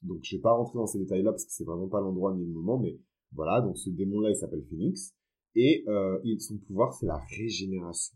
Donc 0.01 0.19
je 0.23 0.37
vais 0.37 0.41
pas 0.41 0.53
rentrer 0.53 0.79
dans 0.79 0.87
ces 0.87 0.99
détails-là 0.99 1.31
parce 1.31 1.43
que 1.43 1.51
c'est 1.51 1.65
vraiment 1.65 1.89
pas 1.89 1.99
l'endroit 1.99 2.33
ni 2.33 2.45
le 2.45 2.53
moment, 2.53 2.79
mais 2.79 2.97
voilà, 3.33 3.59
donc 3.59 3.77
ce 3.77 3.89
démon-là 3.89 4.29
il 4.29 4.35
s'appelle 4.37 4.63
Phoenix, 4.69 5.13
et 5.55 5.83
euh, 5.89 6.17
son 6.39 6.57
pouvoir 6.59 6.93
c'est 6.93 7.07
la 7.07 7.17
régénération. 7.37 8.15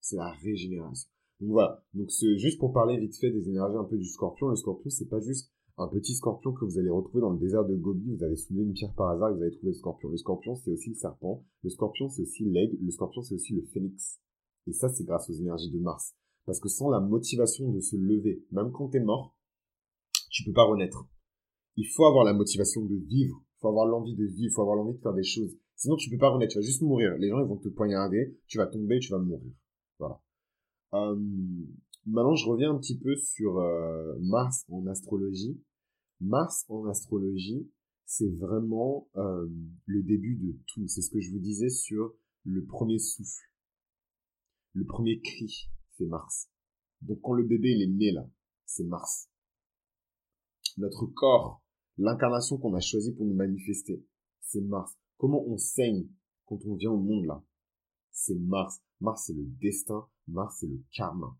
C'est 0.00 0.16
la 0.16 0.32
régénération. 0.32 1.08
Donc 1.38 1.50
voilà, 1.50 1.84
donc 1.94 2.08
juste 2.38 2.58
pour 2.58 2.72
parler 2.72 2.98
vite 2.98 3.16
fait 3.16 3.30
des 3.30 3.48
énergies 3.48 3.76
un 3.76 3.84
peu 3.84 3.98
du 3.98 4.04
scorpion, 4.04 4.48
le 4.48 4.56
scorpion 4.56 4.90
c'est 4.90 5.08
pas 5.08 5.20
juste 5.20 5.52
un 5.82 5.88
petit 5.88 6.14
scorpion 6.14 6.52
que 6.52 6.64
vous 6.64 6.78
allez 6.78 6.90
retrouver 6.90 7.20
dans 7.20 7.30
le 7.30 7.38
désert 7.38 7.64
de 7.64 7.74
Gobi. 7.74 8.14
Vous 8.14 8.22
avez 8.22 8.36
soulevé 8.36 8.64
une 8.64 8.72
pierre 8.72 8.94
par 8.94 9.10
hasard 9.10 9.30
et 9.30 9.34
vous 9.34 9.42
allez 9.42 9.52
trouver 9.52 9.72
le 9.72 9.78
scorpion. 9.78 10.08
Le 10.08 10.16
scorpion, 10.16 10.54
c'est 10.54 10.70
aussi 10.70 10.90
le 10.90 10.94
serpent. 10.94 11.44
Le 11.62 11.70
scorpion, 11.70 12.08
c'est 12.08 12.22
aussi 12.22 12.44
l'aigle. 12.44 12.78
Le 12.82 12.90
scorpion, 12.90 13.22
c'est 13.22 13.34
aussi 13.34 13.54
le 13.54 13.62
phénix. 13.62 14.20
Et 14.66 14.72
ça, 14.72 14.88
c'est 14.88 15.04
grâce 15.04 15.28
aux 15.28 15.34
énergies 15.34 15.70
de 15.70 15.78
Mars. 15.78 16.14
Parce 16.46 16.60
que 16.60 16.68
sans 16.68 16.90
la 16.90 17.00
motivation 17.00 17.70
de 17.70 17.80
se 17.80 17.96
lever, 17.96 18.44
même 18.50 18.72
quand 18.72 18.88
t'es 18.88 19.00
mort, 19.00 19.36
tu 20.30 20.44
peux 20.44 20.52
pas 20.52 20.64
renaître. 20.64 21.06
Il 21.76 21.86
faut 21.86 22.04
avoir 22.04 22.24
la 22.24 22.32
motivation 22.32 22.84
de 22.84 22.96
vivre. 22.96 23.42
Il 23.56 23.60
faut 23.60 23.68
avoir 23.68 23.86
l'envie 23.86 24.14
de 24.14 24.24
vivre. 24.24 24.50
Il 24.50 24.52
faut 24.52 24.62
avoir 24.62 24.76
l'envie 24.76 24.96
de 24.96 25.02
faire 25.02 25.14
des 25.14 25.24
choses. 25.24 25.56
Sinon, 25.76 25.96
tu 25.96 26.10
peux 26.10 26.18
pas 26.18 26.30
renaître. 26.30 26.52
Tu 26.52 26.58
vas 26.58 26.64
juste 26.64 26.82
mourir. 26.82 27.16
Les 27.18 27.28
gens, 27.28 27.40
ils 27.40 27.48
vont 27.48 27.56
te 27.56 27.68
poignarder. 27.68 28.38
Tu 28.46 28.58
vas 28.58 28.66
tomber. 28.66 28.98
Tu 29.00 29.10
vas 29.10 29.18
mourir. 29.18 29.52
Voilà. 29.98 30.20
Euh, 30.94 31.16
Maintenant, 32.06 32.34
je 32.34 32.48
reviens 32.48 32.74
un 32.74 32.78
petit 32.78 32.98
peu 32.98 33.14
sur 33.16 33.58
euh, 33.58 34.16
Mars 34.20 34.64
en 34.68 34.86
astrologie. 34.86 35.60
Mars 36.22 36.64
en 36.68 36.86
astrologie, 36.86 37.68
c'est 38.04 38.30
vraiment 38.36 39.08
euh, 39.16 39.48
le 39.86 40.02
début 40.02 40.36
de 40.36 40.56
tout. 40.66 40.86
C'est 40.86 41.02
ce 41.02 41.10
que 41.10 41.20
je 41.20 41.30
vous 41.32 41.40
disais 41.40 41.68
sur 41.68 42.14
le 42.44 42.64
premier 42.64 42.98
souffle. 42.98 43.50
Le 44.74 44.84
premier 44.84 45.20
cri, 45.20 45.68
c'est 45.90 46.06
Mars. 46.06 46.48
Donc 47.02 47.20
quand 47.22 47.32
le 47.32 47.44
bébé 47.44 47.70
est 47.70 47.88
né 47.88 48.12
là, 48.12 48.28
c'est 48.64 48.84
Mars. 48.84 49.28
Notre 50.76 51.06
corps, 51.06 51.62
l'incarnation 51.98 52.56
qu'on 52.56 52.74
a 52.74 52.80
choisie 52.80 53.12
pour 53.12 53.26
nous 53.26 53.34
manifester, 53.34 54.04
c'est 54.40 54.62
Mars. 54.62 54.96
Comment 55.18 55.44
on 55.46 55.58
saigne 55.58 56.08
quand 56.46 56.64
on 56.66 56.76
vient 56.76 56.92
au 56.92 57.00
monde 57.00 57.26
là? 57.26 57.44
C'est 58.12 58.38
Mars. 58.38 58.80
Mars 59.00 59.24
c'est 59.26 59.34
le 59.34 59.44
destin, 59.60 60.06
Mars 60.28 60.58
c'est 60.60 60.68
le 60.68 60.80
karma. 60.92 61.36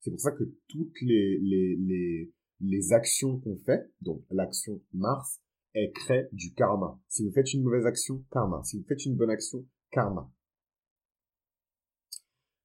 C'est 0.00 0.10
pour 0.10 0.20
ça 0.20 0.30
que 0.30 0.44
toutes 0.68 1.00
les, 1.00 2.32
les 2.60 2.92
actions 2.92 3.38
qu'on 3.40 3.56
fait, 3.56 3.90
donc 4.00 4.22
l'action 4.30 4.80
Mars, 4.92 5.40
elle 5.72 5.92
crée 5.92 6.28
du 6.32 6.54
karma. 6.54 6.98
Si 7.08 7.24
vous 7.24 7.32
faites 7.32 7.52
une 7.52 7.62
mauvaise 7.62 7.86
action, 7.86 8.24
karma. 8.30 8.62
Si 8.64 8.78
vous 8.78 8.84
faites 8.84 9.04
une 9.04 9.16
bonne 9.16 9.30
action, 9.30 9.66
karma. 9.90 10.32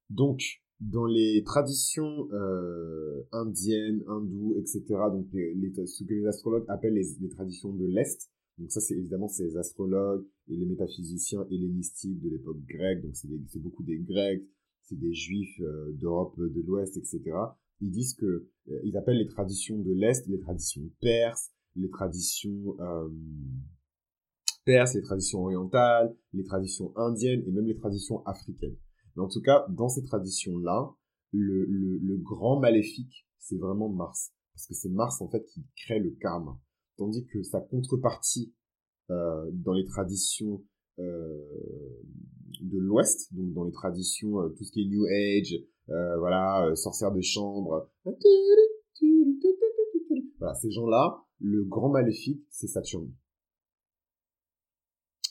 Donc, 0.10 0.42
dans 0.80 1.06
les 1.06 1.44
traditions 1.44 2.28
euh, 2.34 3.28
indiennes, 3.32 4.04
hindoues, 4.08 4.56
etc., 4.58 4.84
donc 5.12 5.28
ce 5.32 6.04
que 6.04 6.14
les 6.14 6.26
astrologues 6.26 6.66
appellent 6.70 6.94
les, 6.94 7.08
les 7.20 7.30
traditions 7.30 7.74
de 7.74 7.86
l'Est, 7.86 8.32
donc 8.58 8.72
ça 8.72 8.82
c'est 8.82 8.96
évidemment 8.96 9.28
c'est 9.28 9.44
les 9.44 9.58
astrologues 9.58 10.26
et 10.48 10.56
les 10.56 10.66
métaphysiciens 10.66 11.46
hellénistiques 11.50 12.20
de 12.22 12.30
l'époque 12.30 12.60
grecque, 12.66 13.02
donc 13.04 13.16
c'est 13.16 13.62
beaucoup 13.62 13.84
des 13.84 14.00
Grecs, 14.00 14.44
c'est 14.84 15.00
des 15.00 15.14
juifs 15.14 15.60
euh, 15.62 15.92
d'Europe 15.94 16.38
de 16.38 16.62
l'Ouest, 16.62 16.98
etc. 16.98 17.22
Ils 17.82 17.92
disent 17.92 18.14
que 18.14 18.26
euh, 18.26 18.80
ils 18.84 18.96
appellent 18.98 19.18
les 19.18 19.28
traditions 19.28 19.78
de 19.78 19.92
l'Est 19.92 20.28
les 20.28 20.40
traditions 20.40 20.84
perses, 21.02 21.52
les 21.76 21.90
traditions 21.90 22.76
euh, 22.80 23.10
perses, 24.66 24.94
les 24.96 25.02
traditions 25.02 25.40
orientales, 25.40 26.16
les 26.34 26.44
traditions 26.44 26.96
indiennes 26.98 27.44
et 27.46 27.52
même 27.52 27.66
les 27.66 27.76
traditions 27.76 28.24
africaines. 28.26 28.78
Mais 29.16 29.24
en 29.24 29.28
tout 29.28 29.42
cas, 29.42 29.66
dans 29.70 29.90
ces 29.90 30.04
traditions-là, 30.04 30.96
le, 31.34 31.66
le, 31.66 31.98
le, 31.98 32.18
grand 32.18 32.60
maléfique, 32.60 33.26
c'est 33.40 33.58
vraiment 33.58 33.90
Mars. 33.90 34.32
Parce 34.54 34.68
que 34.68 34.74
c'est 34.74 34.90
Mars, 34.90 35.22
en 35.22 35.30
fait, 35.30 35.44
qui 35.46 35.66
crée 35.76 36.00
le 36.00 36.12
karma. 36.12 36.60
Tandis 36.98 37.26
que 37.26 37.42
sa 37.42 37.62
contrepartie, 37.62 38.54
euh, 39.10 39.50
dans 39.54 39.74
les 39.74 39.86
traditions 39.86 40.64
euh, 41.00 41.44
de 42.62 42.78
l'Ouest, 42.78 43.34
donc 43.34 43.54
dans 43.54 43.66
les 43.66 43.72
traditions, 43.72 44.42
euh, 44.42 44.50
tout 44.50 44.64
ce 44.64 44.72
qui 44.72 44.84
est 44.84 44.86
New 44.86 45.06
Age, 45.06 45.56
voilà, 45.88 46.74
sorcière 46.76 47.12
de 47.12 47.22
chambre, 47.22 47.90
voilà, 50.40 50.54
ces 50.56 50.72
gens-là, 50.72 51.24
le 51.40 51.64
grand 51.64 51.90
maléfique, 51.90 52.46
c'est 52.50 52.68
Saturne. 52.68 53.12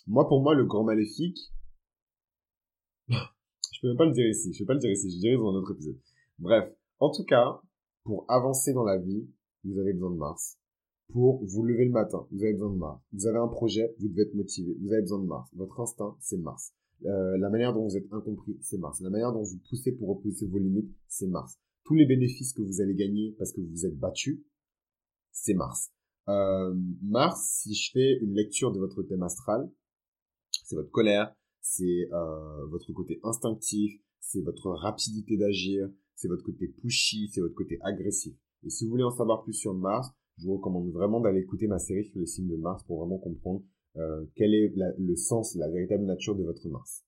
Moi, 0.07 0.29
pour 0.29 0.43
moi, 0.43 0.55
le 0.55 0.65
grand 0.65 0.85
maléfique, 0.85 1.39
je 3.09 3.81
peux 3.83 3.89
même 3.89 3.97
pas 3.97 4.07
le 4.07 4.13
dire 4.13 4.29
ici, 4.29 4.53
je 4.53 4.63
vais 4.63 4.67
pas 4.67 4.75
le 4.75 4.81
dire 4.81 4.91
ici, 4.91 5.11
je 5.11 5.17
le 5.17 5.21
dirai 5.21 5.37
dans 5.37 5.51
un 5.51 5.55
autre 5.55 5.73
épisode. 5.73 5.99
Bref, 6.39 6.73
en 6.99 7.11
tout 7.11 7.25
cas, 7.25 7.61
pour 8.05 8.25
avancer 8.29 8.73
dans 8.73 8.85
la 8.85 8.99
vie, 8.99 9.29
vous 9.65 9.79
avez 9.79 9.93
besoin 9.93 10.11
de 10.11 10.17
Mars. 10.17 10.59
pour 11.13 11.45
vous 11.45 11.65
lever 11.65 11.85
le 11.85 11.91
matin. 11.91 12.27
Vous 12.31 12.43
avez 12.43 12.53
besoin 12.53 12.71
de 12.71 12.79
Mars. 12.79 13.01
Vous 13.13 13.27
avez 13.27 13.39
un 13.39 13.49
projet, 13.49 13.95
vous 13.99 14.09
devez 14.09 14.23
être 14.23 14.35
motivé. 14.35 14.77
Vous 14.81 14.93
avez 14.93 15.03
besoin 15.03 15.19
de 15.19 15.27
Mars. 15.27 15.49
Votre 15.55 15.81
instinct, 15.81 16.17
c'est 16.21 16.39
Mars. 16.39 16.73
Euh, 17.07 17.39
la 17.39 17.49
manière 17.49 17.73
dont 17.73 17.85
vous 17.85 17.97
êtes 17.97 18.13
incompris, 18.13 18.59
c'est 18.61 18.79
Mars. 18.79 19.01
La 19.01 19.11
manière 19.11 19.33
dont 19.33 19.43
vous 19.43 19.59
poussez 19.69 19.93
pour 19.93 20.09
repousser 20.09 20.47
vos 20.47 20.59
limites, 20.59 20.91
c'est 21.09 21.27
Mars. 21.27 21.59
Tous 21.85 21.95
les 21.95 22.07
bénéfices 22.07 22.53
que 22.53 22.63
vous 22.63 22.81
allez 22.81 22.95
gagner 22.95 23.35
parce 23.39 23.53
que 23.53 23.61
vous 23.61 23.71
vous 23.71 23.87
êtes 23.87 23.99
battu, 23.99 24.45
c'est 25.33 25.55
Mars. 25.55 25.91
Euh, 26.29 26.75
Mars, 27.03 27.63
si 27.63 27.75
je 27.75 27.91
fais 27.93 28.19
une 28.21 28.35
lecture 28.35 28.71
de 28.73 28.79
votre 28.79 29.03
thème 29.03 29.23
astral, 29.23 29.71
c'est 30.65 30.77
votre 30.77 30.91
colère, 30.91 31.35
c'est 31.61 32.09
euh, 32.13 32.67
votre 32.67 32.93
côté 32.93 33.21
instinctif, 33.25 34.01
c'est 34.21 34.43
votre 34.43 34.71
rapidité 34.71 35.37
d'agir, 35.37 35.91
c'est 36.15 36.29
votre 36.29 36.45
côté 36.45 36.69
pushy, 36.69 37.29
c'est 37.33 37.41
votre 37.41 37.55
côté 37.55 37.79
agressif. 37.83 38.35
Et 38.63 38.71
si 38.71 38.85
vous 38.85 38.91
voulez 38.91 39.05
en 39.05 39.11
savoir 39.11 39.43
plus 39.43 39.55
sur 39.55 39.75
Mars, 39.75 40.11
je 40.37 40.47
vous 40.47 40.57
recommande 40.57 40.91
vraiment 40.91 41.21
d'aller 41.21 41.41
écouter 41.41 41.67
ma 41.67 41.79
série 41.79 42.05
sur 42.05 42.19
les 42.19 42.27
signes 42.27 42.49
de 42.49 42.57
Mars 42.57 42.85
pour 42.85 42.99
vraiment 42.99 43.19
comprendre 43.19 43.63
euh, 43.97 44.25
quel 44.37 44.55
est 44.55 44.73
le 44.99 45.17
sens, 45.17 45.55
la 45.57 45.69
véritable 45.69 46.05
nature 46.05 46.37
de 46.37 46.45
votre 46.45 46.69
Mars? 46.69 47.05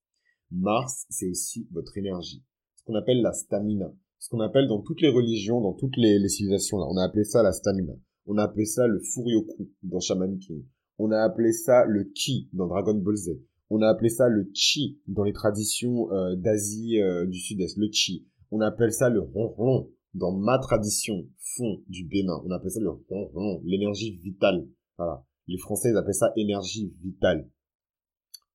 Mars, 0.50 1.06
c'est 1.10 1.28
aussi 1.28 1.68
votre 1.72 1.96
énergie, 1.96 2.44
ce 2.76 2.84
qu'on 2.84 2.94
appelle 2.94 3.22
la 3.22 3.32
stamina, 3.32 3.92
ce 4.18 4.28
qu'on 4.28 4.40
appelle 4.40 4.68
dans 4.68 4.80
toutes 4.80 5.00
les 5.00 5.08
religions, 5.08 5.60
dans 5.60 5.72
toutes 5.72 5.96
les, 5.96 6.18
les 6.18 6.28
civilisations 6.28 6.78
là, 6.78 6.86
on 6.88 6.96
a 6.96 7.04
appelé 7.04 7.24
ça 7.24 7.42
la 7.42 7.52
stamina. 7.52 7.94
On 8.26 8.38
a 8.38 8.44
appelé 8.44 8.66
ça 8.66 8.86
le 8.86 9.00
Furyoku 9.00 9.68
dans 9.82 9.98
Shaman 9.98 10.38
King. 10.38 10.64
On 10.98 11.10
a 11.10 11.18
appelé 11.18 11.52
ça 11.52 11.84
le 11.86 12.04
Ki 12.04 12.48
dans 12.52 12.68
Dragon 12.68 12.94
Ball 12.94 13.16
Z. 13.16 13.30
On 13.70 13.82
a 13.82 13.88
appelé 13.88 14.10
ça 14.10 14.28
le 14.28 14.48
Chi 14.54 15.00
dans 15.08 15.24
les 15.24 15.32
traditions 15.32 16.12
euh, 16.12 16.36
d'Asie 16.36 17.00
euh, 17.00 17.26
du 17.26 17.38
Sud-Est, 17.38 17.76
le 17.78 17.88
Chi. 17.90 18.28
On 18.50 18.60
appelle 18.60 18.92
ça 18.92 19.08
le 19.08 19.20
Ronron 19.20 19.90
dans 20.14 20.30
ma 20.30 20.58
tradition 20.58 21.26
fond 21.56 21.82
du 21.88 22.04
Bénin. 22.06 22.40
On 22.44 22.50
appelle 22.50 22.70
ça 22.70 22.80
le 22.80 22.90
Ronron, 22.90 23.60
l'énergie 23.64 24.18
vitale. 24.18 24.68
Voilà. 24.98 25.24
Les 25.46 25.58
Français 25.58 25.94
appellent 25.96 26.14
ça 26.14 26.32
énergie 26.36 26.94
vitale. 27.02 27.48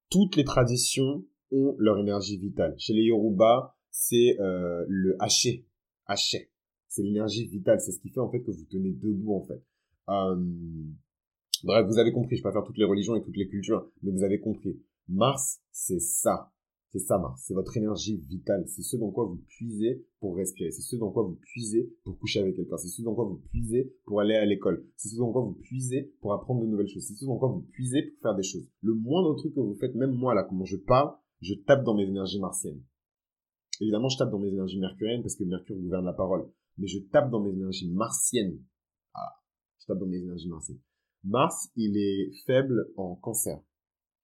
Toutes 0.09 0.35
les 0.35 0.43
traditions 0.43 1.25
ont 1.51 1.75
leur 1.79 1.97
énergie 1.97 2.37
vitale. 2.37 2.75
Chez 2.77 2.93
les 2.93 3.03
Yoruba, 3.03 3.75
c'est 3.89 4.39
euh, 4.39 4.85
le 4.87 5.15
haché. 5.19 5.67
Haché. 6.05 6.51
C'est 6.87 7.03
l'énergie 7.03 7.45
vitale. 7.45 7.79
C'est 7.81 7.91
ce 7.91 7.99
qui 7.99 8.09
fait 8.09 8.19
en 8.19 8.29
fait 8.29 8.41
que 8.41 8.51
vous 8.51 8.65
tenez 8.65 8.91
debout 8.91 9.35
en 9.35 9.43
fait. 9.45 9.61
bref, 11.63 11.85
vous 11.87 11.99
avez 11.99 12.11
compris. 12.11 12.37
Je 12.37 12.41
vais 12.41 12.49
pas 12.49 12.53
faire 12.53 12.63
toutes 12.63 12.77
les 12.77 12.85
religions 12.85 13.15
et 13.15 13.21
toutes 13.21 13.37
les 13.37 13.47
cultures, 13.47 13.91
mais 14.01 14.11
vous 14.11 14.23
avez 14.23 14.39
compris. 14.39 14.81
Mars, 15.09 15.61
c'est 15.71 15.99
ça. 15.99 16.51
C'est 16.89 16.99
ça, 16.99 17.17
Mars. 17.17 17.43
C'est 17.45 17.53
votre 17.53 17.75
énergie 17.75 18.17
vitale. 18.29 18.63
C'est 18.67 18.81
ce 18.81 18.95
dans 18.95 19.11
quoi 19.11 19.25
vous 19.25 19.43
puisez 19.47 20.05
pour 20.19 20.37
respirer. 20.37 20.71
C'est 20.71 20.81
ce 20.81 20.95
dans 20.95 21.11
quoi 21.11 21.23
vous 21.23 21.35
puisez 21.35 21.93
pour 22.03 22.17
coucher 22.17 22.39
avec 22.39 22.55
quelqu'un. 22.55 22.77
C'est 22.77 22.87
ce 22.87 23.01
dans 23.01 23.13
quoi 23.13 23.25
vous 23.25 23.41
puisez 23.51 23.93
pour 24.05 24.21
aller 24.21 24.35
à 24.35 24.45
l'école. 24.45 24.85
C'est 24.95 25.09
ce 25.09 25.17
dans 25.17 25.31
quoi 25.31 25.41
vous 25.41 25.53
puisez 25.53 26.13
pour 26.21 26.33
apprendre 26.33 26.61
de 26.61 26.67
nouvelles 26.67 26.87
choses. 26.87 27.05
C'est 27.05 27.15
ce 27.15 27.25
dans 27.25 27.37
quoi 27.37 27.49
vous 27.49 27.61
puisez 27.71 28.03
pour 28.03 28.21
faire 28.21 28.35
des 28.35 28.43
choses. 28.43 28.69
Le 28.81 28.93
moindre 28.93 29.35
truc 29.35 29.53
que 29.53 29.59
vous 29.59 29.75
faites, 29.75 29.95
même 29.95 30.13
moi, 30.13 30.33
là, 30.33 30.43
comment 30.43 30.63
je 30.63 30.77
parle, 30.77 31.13
je 31.41 31.55
tape 31.55 31.83
dans 31.83 31.93
mes 31.93 32.07
énergies 32.07 32.39
martiennes. 32.39 32.81
Évidemment, 33.81 34.09
je 34.09 34.17
tape 34.17 34.31
dans 34.31 34.39
mes 34.39 34.47
énergies 34.47 34.79
mercuriennes 34.79 35.21
parce 35.21 35.35
que 35.35 35.43
Mercure 35.43 35.75
gouverne 35.75 36.05
la 36.05 36.13
parole. 36.13 36.49
Mais 36.77 36.87
je 36.87 36.99
tape 36.99 37.29
dans 37.29 37.41
mes 37.41 37.51
énergies 37.51 37.91
martiennes. 37.91 38.59
Ah, 39.13 39.41
je 39.79 39.87
tape 39.87 39.99
dans 39.99 40.05
mes 40.05 40.17
énergies 40.17 40.49
martiennes. 40.49 40.79
Mars, 41.23 41.69
il 41.75 41.97
est 41.97 42.31
faible 42.45 42.91
en 42.95 43.15
cancer. 43.15 43.59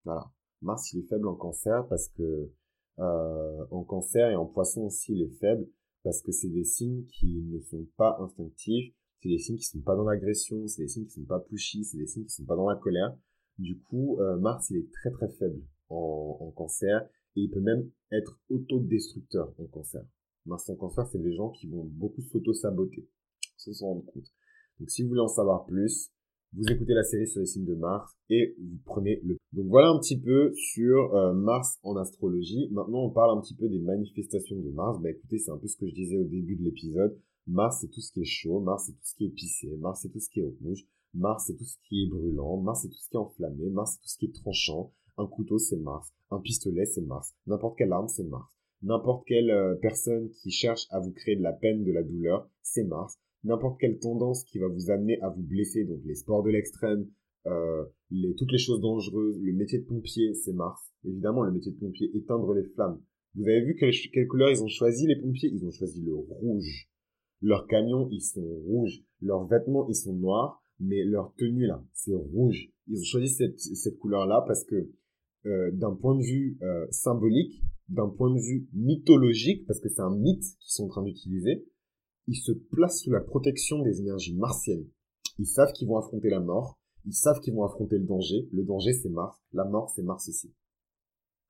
Voilà. 0.05 0.31
Mars, 0.63 0.93
il 0.93 1.01
est 1.01 1.07
faible 1.07 1.27
en 1.27 1.35
cancer 1.35 1.85
parce 1.87 2.07
que 2.09 2.49
euh, 2.99 3.65
en 3.71 3.83
cancer 3.83 4.29
et 4.29 4.35
en 4.35 4.45
poisson 4.45 4.83
aussi, 4.83 5.13
il 5.13 5.21
est 5.21 5.39
faible 5.39 5.67
parce 6.03 6.21
que 6.21 6.31
c'est 6.31 6.49
des 6.49 6.63
signes 6.63 7.05
qui 7.05 7.41
ne 7.43 7.59
sont 7.59 7.85
pas 7.97 8.17
instinctifs, 8.21 8.93
c'est 9.21 9.29
des 9.29 9.37
signes 9.37 9.57
qui 9.57 9.65
sont 9.65 9.81
pas 9.81 9.95
dans 9.95 10.03
l'agression, 10.03 10.67
c'est 10.67 10.83
des 10.83 10.87
signes 10.87 11.05
qui 11.05 11.13
sont 11.13 11.25
pas 11.25 11.39
pushy, 11.39 11.85
c'est 11.85 11.97
des 11.97 12.07
signes 12.07 12.25
qui 12.25 12.33
sont 12.33 12.45
pas 12.45 12.55
dans 12.55 12.69
la 12.69 12.75
colère. 12.75 13.15
Du 13.57 13.79
coup, 13.79 14.19
euh, 14.19 14.37
Mars, 14.37 14.69
il 14.69 14.77
est 14.77 14.91
très 14.91 15.11
très 15.11 15.29
faible 15.29 15.61
en, 15.89 16.37
en 16.39 16.51
cancer 16.51 17.07
et 17.35 17.41
il 17.41 17.49
peut 17.49 17.61
même 17.61 17.89
être 18.11 18.39
autodestructeur 18.49 19.53
en 19.59 19.65
cancer. 19.65 20.03
Mars 20.45 20.69
en 20.69 20.75
cancer, 20.75 21.07
c'est 21.07 21.21
des 21.21 21.33
gens 21.33 21.49
qui 21.51 21.67
vont 21.67 21.85
beaucoup 21.85 22.21
s'auto-saboter, 22.21 23.07
sans 23.57 23.73
s'en 23.73 23.87
rendre 23.87 24.05
compte. 24.05 24.31
Donc 24.79 24.89
si 24.89 25.03
vous 25.03 25.09
voulez 25.09 25.21
en 25.21 25.27
savoir 25.27 25.65
plus, 25.65 26.11
vous 26.55 26.71
écoutez 26.71 26.93
la 26.93 27.03
série 27.03 27.27
sur 27.27 27.39
les 27.39 27.47
signes 27.47 27.65
de 27.65 27.73
Mars 27.73 28.15
et 28.29 28.55
vous 28.59 28.77
prenez 28.85 29.19
le... 29.23 29.37
Donc 29.53 29.67
voilà 29.67 29.89
un 29.89 29.99
petit 29.99 30.19
peu 30.19 30.53
sur 30.53 31.15
euh, 31.15 31.33
Mars 31.33 31.79
en 31.81 31.95
astrologie. 31.95 32.69
Maintenant, 32.71 33.05
on 33.05 33.09
parle 33.09 33.37
un 33.37 33.41
petit 33.41 33.55
peu 33.55 33.67
des 33.67 33.79
manifestations 33.79 34.59
de 34.59 34.69
Mars. 34.69 34.99
Bah 35.01 35.09
écoutez, 35.09 35.39
c'est 35.39 35.51
un 35.51 35.57
peu 35.57 35.67
ce 35.67 35.77
que 35.77 35.87
je 35.87 35.93
disais 35.95 36.17
au 36.17 36.25
début 36.25 36.55
de 36.55 36.63
l'épisode. 36.63 37.19
Mars, 37.47 37.79
c'est 37.81 37.89
tout 37.89 38.01
ce 38.01 38.11
qui 38.11 38.21
est 38.21 38.25
chaud. 38.25 38.59
Mars, 38.59 38.85
c'est 38.85 38.93
tout 38.93 39.03
ce 39.03 39.15
qui 39.15 39.25
est 39.25 39.27
épicé. 39.29 39.75
Mars, 39.77 39.99
c'est 40.01 40.09
tout 40.09 40.19
ce 40.19 40.29
qui 40.29 40.41
est 40.41 40.53
rouge. 40.61 40.85
Mars, 41.15 41.45
c'est 41.47 41.55
tout 41.55 41.65
ce 41.65 41.77
qui 41.87 42.03
est 42.03 42.09
brûlant. 42.09 42.57
Mars, 42.57 42.81
c'est 42.83 42.89
tout 42.89 42.99
ce 42.99 43.09
qui 43.09 43.15
est 43.15 43.19
enflammé. 43.19 43.69
Mars, 43.71 43.93
c'est 43.93 44.01
tout 44.01 44.09
ce 44.09 44.17
qui 44.17 44.25
est 44.25 44.35
tranchant. 44.35 44.91
Un 45.17 45.25
couteau, 45.25 45.57
c'est 45.57 45.77
Mars. 45.77 46.13
Un 46.29 46.39
pistolet, 46.39 46.85
c'est 46.85 47.01
Mars. 47.01 47.33
N'importe 47.47 47.77
quelle 47.79 47.91
arme, 47.91 48.07
c'est 48.07 48.23
Mars. 48.25 48.51
N'importe 48.83 49.25
quelle 49.25 49.49
euh, 49.49 49.75
personne 49.75 50.29
qui 50.29 50.51
cherche 50.51 50.85
à 50.91 50.99
vous 50.99 51.11
créer 51.11 51.35
de 51.35 51.41
la 51.41 51.53
peine, 51.53 51.83
de 51.83 51.91
la 51.91 52.03
douleur, 52.03 52.47
c'est 52.61 52.83
Mars 52.83 53.17
n'importe 53.43 53.79
quelle 53.79 53.99
tendance 53.99 54.43
qui 54.45 54.59
va 54.59 54.67
vous 54.67 54.89
amener 54.91 55.19
à 55.21 55.29
vous 55.29 55.43
blesser, 55.43 55.85
donc 55.85 55.99
les 56.05 56.15
sports 56.15 56.43
de 56.43 56.49
l'extrême, 56.49 57.07
euh, 57.45 57.85
les, 58.09 58.35
toutes 58.35 58.51
les 58.51 58.57
choses 58.57 58.79
dangereuses, 58.79 59.39
le 59.41 59.53
métier 59.53 59.79
de 59.79 59.85
pompier, 59.85 60.33
c'est 60.33 60.53
Mars. 60.53 60.81
Évidemment, 61.05 61.43
le 61.43 61.51
métier 61.51 61.71
de 61.71 61.77
pompier, 61.77 62.09
éteindre 62.15 62.53
les 62.53 62.63
flammes. 62.63 63.01
Vous 63.35 63.47
avez 63.47 63.61
vu 63.65 63.75
quelle, 63.75 63.91
quelle 64.13 64.27
couleur 64.27 64.49
ils 64.51 64.63
ont 64.63 64.67
choisi, 64.67 65.07
les 65.07 65.19
pompiers? 65.19 65.49
Ils 65.51 65.65
ont 65.65 65.71
choisi 65.71 66.01
le 66.01 66.15
rouge. 66.15 66.87
Leurs 67.41 67.67
camions, 67.67 68.07
ils 68.11 68.21
sont 68.21 68.41
rouges. 68.41 69.03
Leurs 69.21 69.45
vêtements, 69.47 69.87
ils 69.89 69.95
sont 69.95 70.13
noirs. 70.13 70.63
Mais 70.79 71.03
leur 71.03 71.33
tenue, 71.35 71.65
là, 71.65 71.83
c'est 71.93 72.15
rouge. 72.15 72.69
Ils 72.87 72.99
ont 72.99 73.03
choisi 73.03 73.27
cette, 73.27 73.59
cette 73.59 73.97
couleur-là 73.99 74.43
parce 74.47 74.63
que 74.63 74.89
euh, 75.45 75.71
d'un 75.71 75.93
point 75.93 76.15
de 76.15 76.23
vue 76.23 76.57
euh, 76.61 76.85
symbolique, 76.89 77.63
d'un 77.89 78.07
point 78.09 78.33
de 78.33 78.39
vue 78.39 78.67
mythologique, 78.73 79.65
parce 79.65 79.79
que 79.79 79.89
c'est 79.89 80.01
un 80.01 80.15
mythe 80.15 80.41
qu'ils 80.41 80.71
sont 80.71 80.85
en 80.85 80.89
train 80.89 81.03
d'utiliser, 81.03 81.65
ils 82.27 82.37
se 82.37 82.51
placent 82.51 83.03
sous 83.03 83.11
la 83.11 83.21
protection 83.21 83.81
des 83.81 83.99
énergies 83.99 84.35
martiennes. 84.35 84.87
Ils 85.39 85.47
savent 85.47 85.73
qu'ils 85.73 85.87
vont 85.87 85.97
affronter 85.97 86.29
la 86.29 86.39
mort, 86.39 86.79
ils 87.05 87.13
savent 87.13 87.39
qu'ils 87.39 87.53
vont 87.53 87.63
affronter 87.63 87.97
le 87.97 88.05
danger. 88.05 88.47
Le 88.51 88.63
danger, 88.63 88.93
c'est 88.93 89.09
Mars. 89.09 89.37
La 89.51 89.65
mort, 89.65 89.89
c'est 89.89 90.03
Mars 90.03 90.29
aussi. 90.29 90.53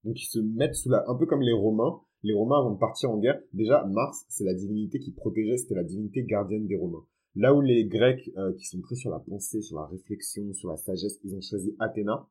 Donc 0.03 0.21
ils 0.21 0.27
se 0.27 0.39
mettent 0.39 0.75
sous 0.75 0.89
la... 0.89 1.03
Un 1.07 1.15
peu 1.15 1.25
comme 1.25 1.41
les 1.41 1.53
Romains. 1.53 2.01
Les 2.23 2.33
Romains, 2.33 2.59
avant 2.59 2.71
de 2.71 2.79
partir 2.79 3.12
en 3.12 3.19
guerre, 3.19 3.39
déjà, 3.53 3.83
Mars, 3.86 4.25
c'est 4.29 4.45
la 4.45 4.53
divinité 4.53 4.99
qui 4.99 5.12
protégeait, 5.12 5.57
c'était 5.57 5.75
la 5.75 5.83
divinité 5.83 6.23
gardienne 6.23 6.67
des 6.67 6.77
Romains. 6.77 7.05
Là 7.36 7.53
où 7.53 7.62
les 7.62 7.86
Grecs, 7.86 8.31
euh, 8.38 8.53
qui 8.53 8.65
sont 8.65 8.79
très 8.81 8.95
sur 8.95 9.09
la 9.09 9.19
pensée, 9.19 9.62
sur 9.62 9.77
la 9.77 9.88
réflexion, 9.88 10.53
sur 10.53 10.69
la 10.69 10.77
sagesse, 10.77 11.19
ils 11.23 11.36
ont 11.36 11.41
choisi 11.41 11.75
Athéna 11.79 12.27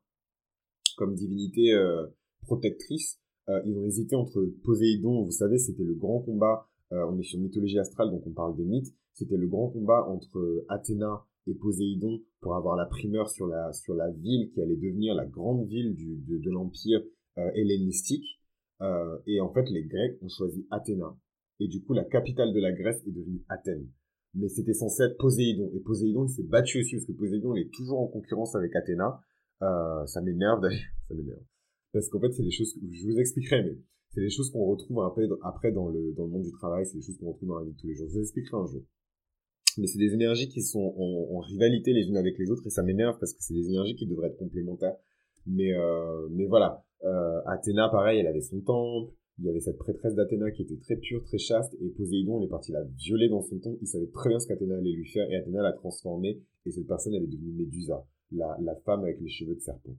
comme 0.97 1.15
divinité 1.15 1.73
euh, 1.73 2.07
protectrice. 2.41 3.19
Euh, 3.49 3.61
ils 3.65 3.77
ont 3.77 3.85
hésité 3.85 4.15
entre 4.15 4.43
Poséidon, 4.63 5.23
vous 5.23 5.31
savez, 5.31 5.57
c'était 5.57 5.83
le 5.83 5.95
grand 5.95 6.21
combat 6.21 6.69
euh, 6.93 7.05
on 7.07 7.17
est 7.19 7.23
sur 7.23 7.39
mythologie 7.39 7.79
astrale, 7.79 8.11
donc 8.11 8.25
on 8.27 8.31
parle 8.31 8.55
des 8.55 8.65
mythes. 8.65 8.93
C'était 9.13 9.37
le 9.37 9.47
grand 9.47 9.69
combat 9.69 10.07
entre 10.07 10.63
Athéna 10.69 11.25
et 11.47 11.55
Poséidon 11.55 12.21
pour 12.39 12.55
avoir 12.55 12.75
la 12.75 12.85
primeur 12.85 13.29
sur 13.29 13.47
la, 13.47 13.73
sur 13.73 13.95
la 13.95 14.11
ville 14.11 14.51
qui 14.51 14.61
allait 14.61 14.75
devenir 14.75 15.15
la 15.15 15.25
grande 15.25 15.67
ville 15.67 15.95
du, 15.95 16.17
de, 16.17 16.49
l'empire 16.51 17.01
euh, 17.37 17.49
hellénistique. 17.55 18.39
Euh, 18.81 19.17
et 19.27 19.41
en 19.41 19.51
fait, 19.51 19.69
les 19.69 19.83
Grecs 19.83 20.17
ont 20.21 20.29
choisi 20.29 20.67
Athéna. 20.69 21.15
Et 21.59 21.67
du 21.67 21.81
coup, 21.83 21.93
la 21.93 22.03
capitale 22.03 22.53
de 22.53 22.59
la 22.59 22.71
Grèce 22.71 23.01
est 23.07 23.11
devenue 23.11 23.43
Athènes. 23.49 23.89
Mais 24.35 24.49
c'était 24.49 24.73
censé 24.73 25.03
être 25.03 25.17
Poséidon. 25.17 25.71
Et 25.75 25.79
Poséidon, 25.79 26.25
il 26.25 26.29
s'est 26.29 26.43
battu 26.43 26.79
aussi 26.79 26.95
parce 26.95 27.05
que 27.05 27.11
Poséidon, 27.13 27.55
est 27.55 27.71
toujours 27.73 27.99
en 28.01 28.07
concurrence 28.07 28.55
avec 28.55 28.75
Athéna. 28.75 29.19
ça 29.59 30.21
m'énerve 30.21 30.61
d'ailleurs. 30.61 30.81
Ça 31.07 31.15
m'énerve. 31.15 31.43
Parce 31.91 32.09
qu'en 32.09 32.19
fait, 32.19 32.31
c'est 32.31 32.43
des 32.43 32.51
choses 32.51 32.73
que 32.73 32.79
je 32.91 33.05
vous 33.05 33.19
expliquerai, 33.19 33.77
c'est 34.13 34.21
des 34.21 34.29
choses 34.29 34.51
qu'on 34.51 34.65
retrouve 34.65 35.01
après, 35.03 35.27
après 35.41 35.71
dans, 35.71 35.89
le, 35.89 36.13
dans 36.13 36.25
le 36.25 36.29
monde 36.29 36.43
du 36.43 36.51
travail, 36.51 36.85
c'est 36.85 36.97
des 36.97 37.03
choses 37.03 37.17
qu'on 37.17 37.31
retrouve 37.31 37.49
dans 37.49 37.59
la 37.59 37.65
vie 37.65 37.71
de 37.71 37.77
tous 37.77 37.87
les 37.87 37.95
jours. 37.95 38.07
Je 38.09 38.13
vous 38.13 38.21
expliquerai 38.21 38.57
un 38.57 38.67
jour. 38.67 38.83
Mais 39.79 39.87
c'est 39.87 39.97
des 39.97 40.13
énergies 40.13 40.49
qui 40.49 40.61
sont 40.61 40.93
en, 40.97 41.39
rivalité 41.39 41.93
les 41.93 42.07
unes 42.07 42.17
avec 42.17 42.37
les 42.37 42.51
autres 42.51 42.61
et 42.67 42.69
ça 42.69 42.83
m'énerve 42.83 43.17
parce 43.19 43.33
que 43.33 43.41
c'est 43.41 43.55
des 43.55 43.67
énergies 43.67 43.95
qui 43.95 44.05
devraient 44.05 44.27
être 44.27 44.37
complémentaires. 44.37 44.95
Mais, 45.47 45.73
euh, 45.73 46.27
mais 46.29 46.45
voilà, 46.45 46.85
euh, 47.03 47.41
Athéna, 47.47 47.89
pareil, 47.89 48.19
elle 48.19 48.27
avait 48.27 48.41
son 48.41 48.61
temple. 48.61 49.11
Il 49.39 49.45
y 49.45 49.49
avait 49.49 49.59
cette 49.59 49.79
prêtresse 49.79 50.13
d'Athéna 50.13 50.51
qui 50.51 50.61
était 50.61 50.77
très 50.77 50.95
pure, 50.95 51.23
très 51.23 51.39
chaste, 51.39 51.75
et 51.81 51.89
Poséidon, 51.89 52.39
il 52.39 52.45
est 52.45 52.49
parti 52.49 52.71
la 52.71 52.83
violer 52.83 53.29
dans 53.29 53.41
son 53.41 53.57
temple. 53.57 53.79
Il 53.81 53.87
savait 53.87 54.11
très 54.13 54.29
bien 54.29 54.39
ce 54.39 54.47
qu'Athéna 54.47 54.77
allait 54.77 54.91
lui 54.91 55.07
faire, 55.07 55.27
et 55.31 55.35
Athéna 55.35 55.63
l'a 55.63 55.73
transformée, 55.73 56.39
et 56.67 56.71
cette 56.71 56.85
personne, 56.85 57.15
elle 57.15 57.23
est 57.23 57.27
devenue 57.27 57.51
Médusa, 57.53 58.05
la, 58.31 58.55
la 58.61 58.75
femme 58.75 59.01
avec 59.01 59.19
les 59.19 59.29
cheveux 59.29 59.55
de 59.55 59.59
serpent. 59.59 59.97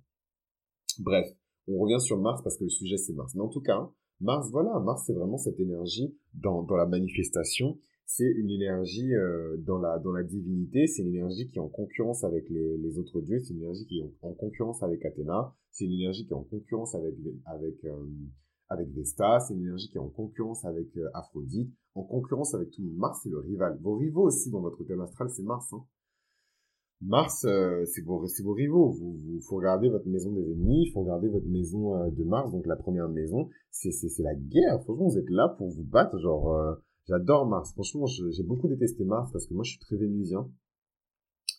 Bref, 1.01 1.27
on 1.67 1.79
revient 1.79 2.01
sur 2.01 2.19
Mars 2.19 2.43
parce 2.43 2.57
que 2.57 2.65
le 2.65 2.71
sujet 2.71 2.97
c'est 2.97 3.13
Mars. 3.13 3.35
Mais 3.35 3.43
en 3.43 3.49
tout 3.49 3.61
cas, 3.61 3.91
Mars, 4.25 4.51
voilà, 4.51 4.81
Mars, 4.81 5.05
c'est 5.07 5.13
vraiment 5.13 5.37
cette 5.37 5.61
énergie 5.61 6.17
dans, 6.33 6.63
dans 6.63 6.77
la 6.77 6.87
manifestation. 6.87 7.79
C'est 8.07 8.31
une 8.31 8.49
énergie 8.49 9.15
euh, 9.15 9.59
dans, 9.59 9.77
la, 9.77 9.99
dans 9.99 10.13
la 10.13 10.23
divinité, 10.23 10.87
c'est 10.87 11.03
une 11.03 11.09
énergie 11.09 11.47
qui 11.47 11.59
est 11.59 11.61
en 11.61 11.69
concurrence 11.69 12.25
avec 12.25 12.49
les, 12.49 12.79
les 12.79 12.99
autres 12.99 13.21
dieux, 13.21 13.39
c'est 13.41 13.53
une 13.53 13.61
énergie 13.61 13.85
qui 13.87 13.99
est 13.99 14.11
en, 14.23 14.33
concurrence 14.33 14.83
avec 14.83 15.05
Athéna, 15.05 15.55
c'est 15.73 15.85
une 15.85 15.93
énergie 15.93 16.25
qui 16.25 16.33
est 16.33 16.37
en 16.37 16.43
concurrence 16.43 16.95
avec, 16.95 17.15
avec, 17.45 17.85
euh, 17.85 18.07
avec 18.71 18.89
Vesta, 18.95 19.41
c'est 19.41 19.53
une 19.53 19.61
énergie 19.61 19.91
qui 19.91 19.99
est 19.99 20.01
en 20.01 20.09
concurrence 20.09 20.65
avec 20.65 20.97
euh, 20.97 21.11
Aphrodite, 21.13 21.71
en 21.95 22.05
concurrence 22.05 22.55
avec 22.55 22.71
tout 22.71 22.81
le 22.81 22.89
monde. 22.89 22.97
Mars, 22.97 23.21
c'est 23.23 23.31
le 23.31 23.41
rival. 23.41 23.79
Vos 23.83 23.97
rivaux 23.97 24.23
aussi 24.23 24.51
dans 24.51 24.61
votre 24.61 24.83
thème 24.85 25.03
astral, 25.03 25.29
c'est 25.29 25.43
Mars. 25.43 25.71
Hein. 25.75 25.85
Mars, 27.01 27.45
euh, 27.45 27.85
c'est 27.85 28.03
vos, 28.03 28.25
vos 28.43 28.53
rivaux. 28.53 28.91
Vous, 28.91 29.13
vous, 29.13 29.41
faut 29.41 29.57
regarder 29.57 29.89
votre 29.89 30.09
maison 30.09 30.33
des 30.33 30.51
ennemis, 30.51 30.87
il 30.87 30.91
faut 30.93 31.01
regarder 31.01 31.29
votre 31.29 31.47
maison 31.47 31.97
euh, 31.97 32.11
de 32.11 32.25
Mars, 32.25 32.51
donc 32.53 32.67
la 32.67 32.77
première 32.77 33.09
maison. 33.09 33.49
C'est, 33.71 33.91
c'est, 33.91 34.09
c'est 34.09 34.23
la 34.23 34.35
guerre. 34.35 34.83
Franchement, 34.85 35.09
vous 35.09 35.19
êtes 35.19 35.31
là 35.31 35.55
pour 35.59 35.69
vous 35.69 35.85
battre. 35.85 36.19
Genre, 36.19 36.55
euh, 36.55 36.75
j'adore 37.07 37.47
Mars. 37.47 37.73
Franchement, 37.73 38.07
j'ai 38.07 38.43
beaucoup 38.43 38.69
détesté 38.69 39.05
Mars 39.05 39.31
parce 39.33 39.47
que 39.47 39.55
moi, 39.55 39.65
je 39.65 39.71
suis 39.71 39.81
très 39.81 39.97
vénusien 39.97 40.49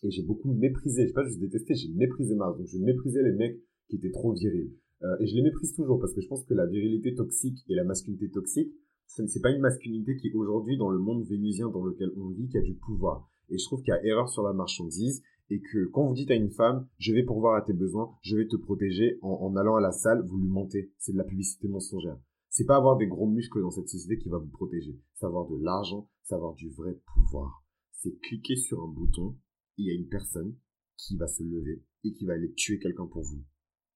et 0.02 0.10
j'ai 0.10 0.22
beaucoup 0.22 0.52
méprisé. 0.52 1.06
J'ai 1.06 1.12
pas 1.12 1.24
juste 1.24 1.40
détesté, 1.40 1.74
j'ai 1.74 1.92
méprisé 1.94 2.34
Mars. 2.34 2.56
Donc, 2.58 2.66
je 2.66 2.78
méprisais 2.78 3.22
les 3.22 3.32
mecs 3.32 3.60
qui 3.88 3.96
étaient 3.96 4.10
trop 4.10 4.32
virils. 4.32 4.72
et 5.20 5.26
je 5.26 5.34
les 5.36 5.42
méprise 5.42 5.74
toujours 5.74 6.00
parce 6.00 6.12
que 6.12 6.20
je 6.20 6.26
pense 6.26 6.44
que 6.44 6.54
la 6.54 6.66
virilité 6.66 7.14
toxique 7.14 7.58
et 7.68 7.74
la 7.74 7.84
masculinité 7.84 8.30
toxique, 8.30 8.72
c'est 9.06 9.40
pas 9.40 9.50
une 9.50 9.60
masculinité 9.60 10.16
qui 10.16 10.32
aujourd'hui 10.34 10.76
dans 10.76 10.90
le 10.90 10.98
monde 10.98 11.24
vénusien 11.24 11.68
dans 11.68 11.84
lequel 11.84 12.10
on 12.16 12.28
vit 12.30 12.48
qui 12.48 12.58
a 12.58 12.62
du 12.62 12.74
pouvoir. 12.74 13.30
Et 13.48 13.58
je 13.58 13.64
trouve 13.64 13.82
qu'il 13.82 13.94
y 13.94 13.96
a 13.96 14.04
erreur 14.04 14.28
sur 14.28 14.42
la 14.42 14.52
marchandise 14.52 15.22
et 15.50 15.60
que 15.60 15.86
quand 15.86 16.06
vous 16.06 16.14
dites 16.14 16.30
à 16.30 16.34
une 16.34 16.50
femme, 16.50 16.88
je 16.98 17.12
vais 17.12 17.22
pourvoir 17.22 17.54
à 17.54 17.62
tes 17.62 17.72
besoins, 17.72 18.16
je 18.22 18.36
vais 18.36 18.48
te 18.48 18.56
protéger 18.56 19.18
en, 19.22 19.54
allant 19.56 19.76
à 19.76 19.80
la 19.80 19.92
salle, 19.92 20.24
vous 20.26 20.38
lui 20.38 20.48
mentez. 20.48 20.92
C'est 20.98 21.12
de 21.12 21.18
la 21.18 21.24
publicité 21.24 21.68
mensongère. 21.68 22.18
C'est 22.48 22.64
pas 22.64 22.76
avoir 22.76 22.96
des 22.96 23.06
gros 23.06 23.28
muscles 23.28 23.60
dans 23.60 23.70
cette 23.70 23.88
société 23.88 24.18
qui 24.18 24.28
va 24.28 24.38
vous 24.38 24.50
protéger. 24.50 24.98
C'est 25.14 25.26
avoir 25.26 25.46
de 25.46 25.56
l'argent, 25.62 26.08
c'est 26.22 26.34
avoir 26.34 26.54
du 26.54 26.70
vrai 26.70 26.98
pouvoir. 27.14 27.64
C'est 27.92 28.18
cliquer 28.20 28.56
sur 28.56 28.82
un 28.82 28.88
bouton, 28.88 29.36
il 29.76 29.86
y 29.86 29.90
a 29.90 29.94
une 29.94 30.08
personne 30.08 30.56
qui 30.96 31.16
va 31.16 31.26
se 31.26 31.42
lever 31.42 31.82
et 32.04 32.12
qui 32.12 32.24
va 32.24 32.34
aller 32.34 32.52
tuer 32.54 32.78
quelqu'un 32.78 33.06
pour 33.06 33.22
vous. 33.22 33.44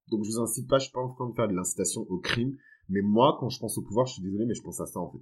Donc 0.08 0.24
je 0.24 0.30
vous 0.30 0.40
incite 0.40 0.68
pas, 0.68 0.78
je 0.78 0.84
suis 0.84 0.92
pas 0.92 1.00
en 1.00 1.08
train 1.08 1.28
de 1.28 1.34
faire 1.34 1.48
de 1.48 1.54
l'incitation 1.54 2.02
au 2.08 2.18
crime, 2.18 2.56
mais 2.90 3.02
moi, 3.02 3.36
quand 3.40 3.48
je 3.48 3.58
pense 3.58 3.78
au 3.78 3.82
pouvoir, 3.82 4.06
je 4.06 4.14
suis 4.14 4.22
désolé, 4.22 4.44
mais 4.46 4.54
je 4.54 4.62
pense 4.62 4.80
à 4.80 4.86
ça 4.86 5.00
en 5.00 5.10
fait. 5.10 5.20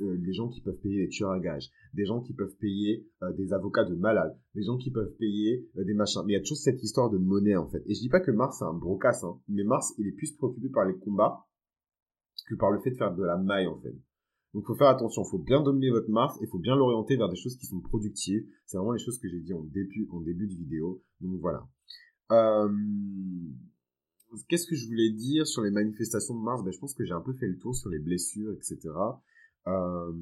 Euh, 0.00 0.16
les 0.22 0.32
gens 0.32 0.48
qui 0.48 0.60
peuvent 0.60 0.78
payer 0.78 1.04
des 1.04 1.08
tueurs 1.08 1.32
à 1.32 1.40
gages, 1.40 1.70
des 1.94 2.06
gens 2.06 2.20
qui 2.20 2.32
peuvent 2.32 2.54
payer 2.60 3.08
euh, 3.22 3.32
des 3.32 3.52
avocats 3.52 3.84
de 3.84 3.94
malades, 3.94 4.38
des 4.54 4.62
gens 4.62 4.78
qui 4.78 4.90
peuvent 4.90 5.14
payer 5.18 5.68
euh, 5.76 5.84
des 5.84 5.94
machins. 5.94 6.22
Mais 6.24 6.32
il 6.32 6.36
y 6.36 6.38
a 6.38 6.40
toujours 6.40 6.58
cette 6.58 6.82
histoire 6.82 7.10
de 7.10 7.18
monnaie 7.18 7.56
en 7.56 7.68
fait. 7.68 7.82
Et 7.86 7.94
je 7.94 8.00
dis 8.00 8.08
pas 8.08 8.20
que 8.20 8.30
Mars 8.30 8.58
c'est 8.58 8.64
un 8.64 8.72
brocasse, 8.72 9.24
hein, 9.24 9.40
mais 9.48 9.64
Mars 9.64 9.92
il 9.98 10.06
est 10.06 10.12
plus 10.12 10.32
préoccupé 10.36 10.68
par 10.68 10.84
les 10.84 10.96
combats 10.96 11.44
que 12.46 12.54
par 12.54 12.70
le 12.70 12.80
fait 12.80 12.92
de 12.92 12.96
faire 12.96 13.14
de 13.14 13.24
la 13.24 13.36
maille 13.36 13.66
en 13.66 13.80
fait. 13.80 13.94
Donc 14.54 14.64
faut 14.64 14.76
faire 14.76 14.88
attention, 14.88 15.24
faut 15.24 15.38
bien 15.38 15.60
dominer 15.60 15.90
votre 15.90 16.10
Mars 16.10 16.38
et 16.40 16.46
faut 16.46 16.58
bien 16.58 16.76
l'orienter 16.76 17.16
vers 17.16 17.28
des 17.28 17.36
choses 17.36 17.56
qui 17.56 17.66
sont 17.66 17.80
productives. 17.80 18.46
C'est 18.66 18.76
vraiment 18.76 18.92
les 18.92 19.02
choses 19.02 19.18
que 19.18 19.28
j'ai 19.28 19.40
dit 19.40 19.52
en 19.52 19.64
début, 19.64 20.08
en 20.12 20.20
début 20.20 20.46
de 20.46 20.54
vidéo. 20.54 21.02
Donc 21.20 21.40
voilà. 21.40 21.66
Qu'est-ce 24.48 24.66
que 24.66 24.76
je 24.76 24.86
voulais 24.86 25.10
dire 25.10 25.46
sur 25.46 25.62
les 25.62 25.70
manifestations 25.70 26.34
de 26.34 26.42
Mars? 26.42 26.62
Ben, 26.64 26.72
Je 26.72 26.78
pense 26.78 26.94
que 26.94 27.04
j'ai 27.04 27.12
un 27.12 27.20
peu 27.20 27.32
fait 27.32 27.48
le 27.48 27.58
tour 27.58 27.74
sur 27.74 27.90
les 27.90 27.98
blessures, 27.98 28.52
etc. 28.52 28.78
Euh, 29.66 30.12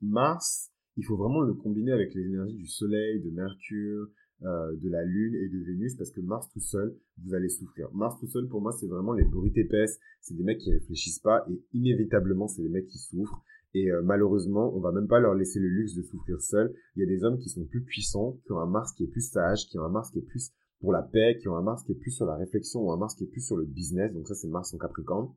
Mars, 0.00 0.70
il 0.96 1.04
faut 1.04 1.16
vraiment 1.16 1.42
le 1.42 1.54
combiner 1.54 1.92
avec 1.92 2.14
les 2.14 2.22
énergies 2.22 2.56
du 2.56 2.66
Soleil, 2.66 3.20
de 3.20 3.30
Mercure, 3.30 4.08
euh, 4.44 4.74
de 4.76 4.88
la 4.88 5.04
Lune 5.04 5.34
et 5.34 5.48
de 5.48 5.58
Vénus, 5.64 5.94
parce 5.96 6.10
que 6.10 6.20
Mars 6.20 6.48
tout 6.52 6.60
seul, 6.60 6.96
vous 7.22 7.34
allez 7.34 7.48
souffrir. 7.48 7.92
Mars 7.94 8.18
tout 8.18 8.26
seul, 8.26 8.48
pour 8.48 8.60
moi, 8.60 8.72
c'est 8.72 8.88
vraiment 8.88 9.12
les 9.12 9.24
bruits 9.24 9.52
épaisses, 9.54 10.00
c'est 10.20 10.34
des 10.34 10.42
mecs 10.42 10.58
qui 10.58 10.72
réfléchissent 10.72 11.20
pas, 11.20 11.44
et 11.50 11.62
inévitablement, 11.74 12.48
c'est 12.48 12.62
des 12.62 12.68
mecs 12.68 12.88
qui 12.88 12.98
souffrent. 12.98 13.40
Et 13.74 13.90
euh, 13.90 14.02
malheureusement, 14.02 14.74
on 14.76 14.80
va 14.80 14.92
même 14.92 15.08
pas 15.08 15.20
leur 15.20 15.34
laisser 15.34 15.60
le 15.60 15.68
luxe 15.68 15.94
de 15.94 16.02
souffrir 16.02 16.40
seuls. 16.40 16.74
Il 16.96 17.00
y 17.00 17.02
a 17.04 17.06
des 17.06 17.22
hommes 17.22 17.38
qui 17.38 17.48
sont 17.48 17.64
plus 17.64 17.82
puissants, 17.82 18.38
qui 18.44 18.52
ont 18.52 18.58
un 18.58 18.66
Mars 18.66 18.92
qui 18.92 19.04
est 19.04 19.08
plus 19.08 19.30
sage, 19.30 19.66
qui 19.68 19.78
ont 19.78 19.84
un 19.84 19.90
Mars 19.90 20.10
qui 20.10 20.18
est 20.18 20.26
plus 20.26 20.52
pour 20.82 20.92
la 20.92 21.02
paix, 21.02 21.38
qui 21.40 21.48
ont 21.48 21.56
un 21.56 21.62
Mars 21.62 21.84
qui 21.84 21.92
est 21.92 21.98
plus 21.98 22.10
sur 22.10 22.26
la 22.26 22.36
réflexion, 22.36 22.82
ou 22.82 22.90
un 22.90 22.96
Mars 22.98 23.14
qui 23.14 23.24
est 23.24 23.28
plus 23.28 23.46
sur 23.46 23.56
le 23.56 23.64
business. 23.64 24.12
Donc 24.12 24.26
ça, 24.26 24.34
c'est 24.34 24.48
Mars 24.48 24.74
en 24.74 24.78
Capricorne. 24.78 25.32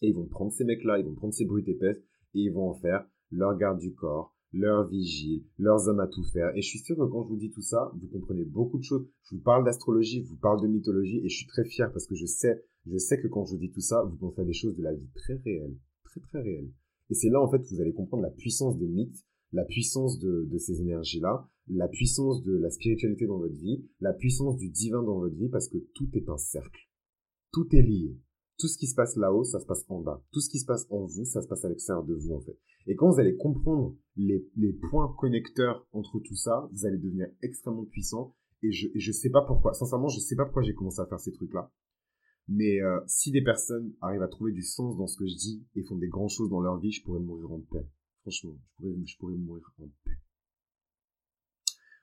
Et 0.00 0.08
ils 0.08 0.14
vont 0.14 0.26
prendre 0.26 0.52
ces 0.52 0.64
mecs-là, 0.64 1.00
ils 1.00 1.04
vont 1.04 1.14
prendre 1.14 1.34
ces 1.34 1.44
bruits 1.44 1.68
épaisses, 1.68 1.98
et 2.34 2.40
ils 2.40 2.52
vont 2.52 2.70
en 2.70 2.74
faire 2.74 3.04
leur 3.32 3.56
garde 3.58 3.80
du 3.80 3.92
corps, 3.92 4.36
leur 4.52 4.86
vigile, 4.86 5.44
leurs 5.58 5.88
hommes 5.88 5.98
à 5.98 6.06
tout 6.06 6.22
faire. 6.32 6.56
Et 6.56 6.62
je 6.62 6.68
suis 6.68 6.78
sûr 6.78 6.96
que 6.96 7.02
quand 7.02 7.24
je 7.24 7.28
vous 7.28 7.36
dis 7.36 7.50
tout 7.50 7.62
ça, 7.62 7.90
vous 8.00 8.06
comprenez 8.06 8.44
beaucoup 8.44 8.78
de 8.78 8.84
choses. 8.84 9.06
Je 9.24 9.34
vous 9.34 9.42
parle 9.42 9.64
d'astrologie, 9.64 10.22
je 10.22 10.28
vous 10.28 10.38
parle 10.38 10.62
de 10.62 10.68
mythologie, 10.68 11.20
et 11.24 11.28
je 11.28 11.36
suis 11.36 11.46
très 11.46 11.64
fier 11.64 11.90
parce 11.92 12.06
que 12.06 12.14
je 12.14 12.26
sais, 12.26 12.64
je 12.86 12.98
sais 12.98 13.20
que 13.20 13.26
quand 13.26 13.44
je 13.46 13.52
vous 13.52 13.58
dis 13.58 13.70
tout 13.70 13.80
ça, 13.80 14.04
vous 14.04 14.16
pensez 14.16 14.42
à 14.42 14.44
des 14.44 14.52
choses 14.52 14.76
de 14.76 14.82
la 14.82 14.94
vie 14.94 15.10
très 15.16 15.34
réelles, 15.44 15.76
très 16.04 16.20
très 16.20 16.40
réelles. 16.40 16.70
Et 17.10 17.14
c'est 17.14 17.30
là 17.30 17.40
en 17.40 17.50
fait 17.50 17.58
que 17.58 17.68
vous 17.74 17.80
allez 17.80 17.92
comprendre 17.92 18.22
la 18.22 18.30
puissance 18.30 18.78
des 18.78 18.86
mythes, 18.86 19.24
la 19.52 19.64
puissance 19.64 20.18
de, 20.20 20.46
de 20.48 20.58
ces 20.58 20.80
énergies-là, 20.80 21.48
la 21.68 21.88
puissance 21.88 22.42
de 22.42 22.56
la 22.56 22.70
spiritualité 22.70 23.26
dans 23.26 23.38
votre 23.38 23.54
vie, 23.54 23.84
la 24.00 24.12
puissance 24.12 24.56
du 24.56 24.68
divin 24.68 25.02
dans 25.02 25.18
votre 25.18 25.36
vie, 25.36 25.48
parce 25.48 25.68
que 25.68 25.78
tout 25.94 26.08
est 26.14 26.28
un 26.28 26.38
cercle. 26.38 26.80
Tout 27.52 27.68
est 27.74 27.82
lié 27.82 28.16
tout 28.58 28.68
ce 28.68 28.78
qui 28.78 28.86
se 28.86 28.94
passe 28.94 29.16
là-haut, 29.16 29.44
ça 29.44 29.60
se 29.60 29.66
passe 29.66 29.84
en 29.88 30.00
bas. 30.00 30.22
Tout 30.32 30.40
ce 30.40 30.48
qui 30.48 30.58
se 30.58 30.64
passe 30.64 30.86
en 30.90 31.04
vous, 31.04 31.24
ça 31.24 31.42
se 31.42 31.48
passe 31.48 31.64
à 31.64 31.68
l'extérieur 31.68 32.04
de 32.04 32.14
vous, 32.14 32.32
en 32.32 32.40
fait. 32.40 32.58
Et 32.86 32.94
quand 32.94 33.10
vous 33.10 33.20
allez 33.20 33.36
comprendre 33.36 33.96
les, 34.16 34.46
les 34.56 34.72
points 34.72 35.14
connecteurs 35.18 35.86
entre 35.92 36.20
tout 36.20 36.36
ça, 36.36 36.68
vous 36.72 36.86
allez 36.86 36.98
devenir 36.98 37.26
extrêmement 37.42 37.84
puissant. 37.84 38.34
Et 38.62 38.72
je, 38.72 38.88
et 38.94 39.00
je 39.00 39.12
sais 39.12 39.30
pas 39.30 39.42
pourquoi. 39.42 39.74
Sincèrement, 39.74 40.08
je 40.08 40.20
sais 40.20 40.36
pas 40.36 40.44
pourquoi 40.44 40.62
j'ai 40.62 40.74
commencé 40.74 41.00
à 41.00 41.06
faire 41.06 41.20
ces 41.20 41.32
trucs-là. 41.32 41.70
Mais 42.48 42.80
euh, 42.80 43.00
si 43.06 43.30
des 43.30 43.42
personnes 43.42 43.92
arrivent 44.00 44.22
à 44.22 44.28
trouver 44.28 44.52
du 44.52 44.62
sens 44.62 44.96
dans 44.96 45.06
ce 45.06 45.18
que 45.18 45.26
je 45.26 45.34
dis 45.34 45.66
et 45.74 45.82
font 45.82 45.96
des 45.96 46.08
grandes 46.08 46.30
choses 46.30 46.48
dans 46.48 46.60
leur 46.60 46.78
vie, 46.78 46.92
je 46.92 47.02
pourrais 47.02 47.20
mourir 47.20 47.50
en 47.50 47.60
paix. 47.60 47.86
Franchement, 48.22 48.56
je 48.62 48.76
pourrais, 48.76 48.94
je 49.04 49.18
pourrais 49.18 49.34
mourir 49.34 49.64
en 49.78 49.88
paix. 50.04 50.12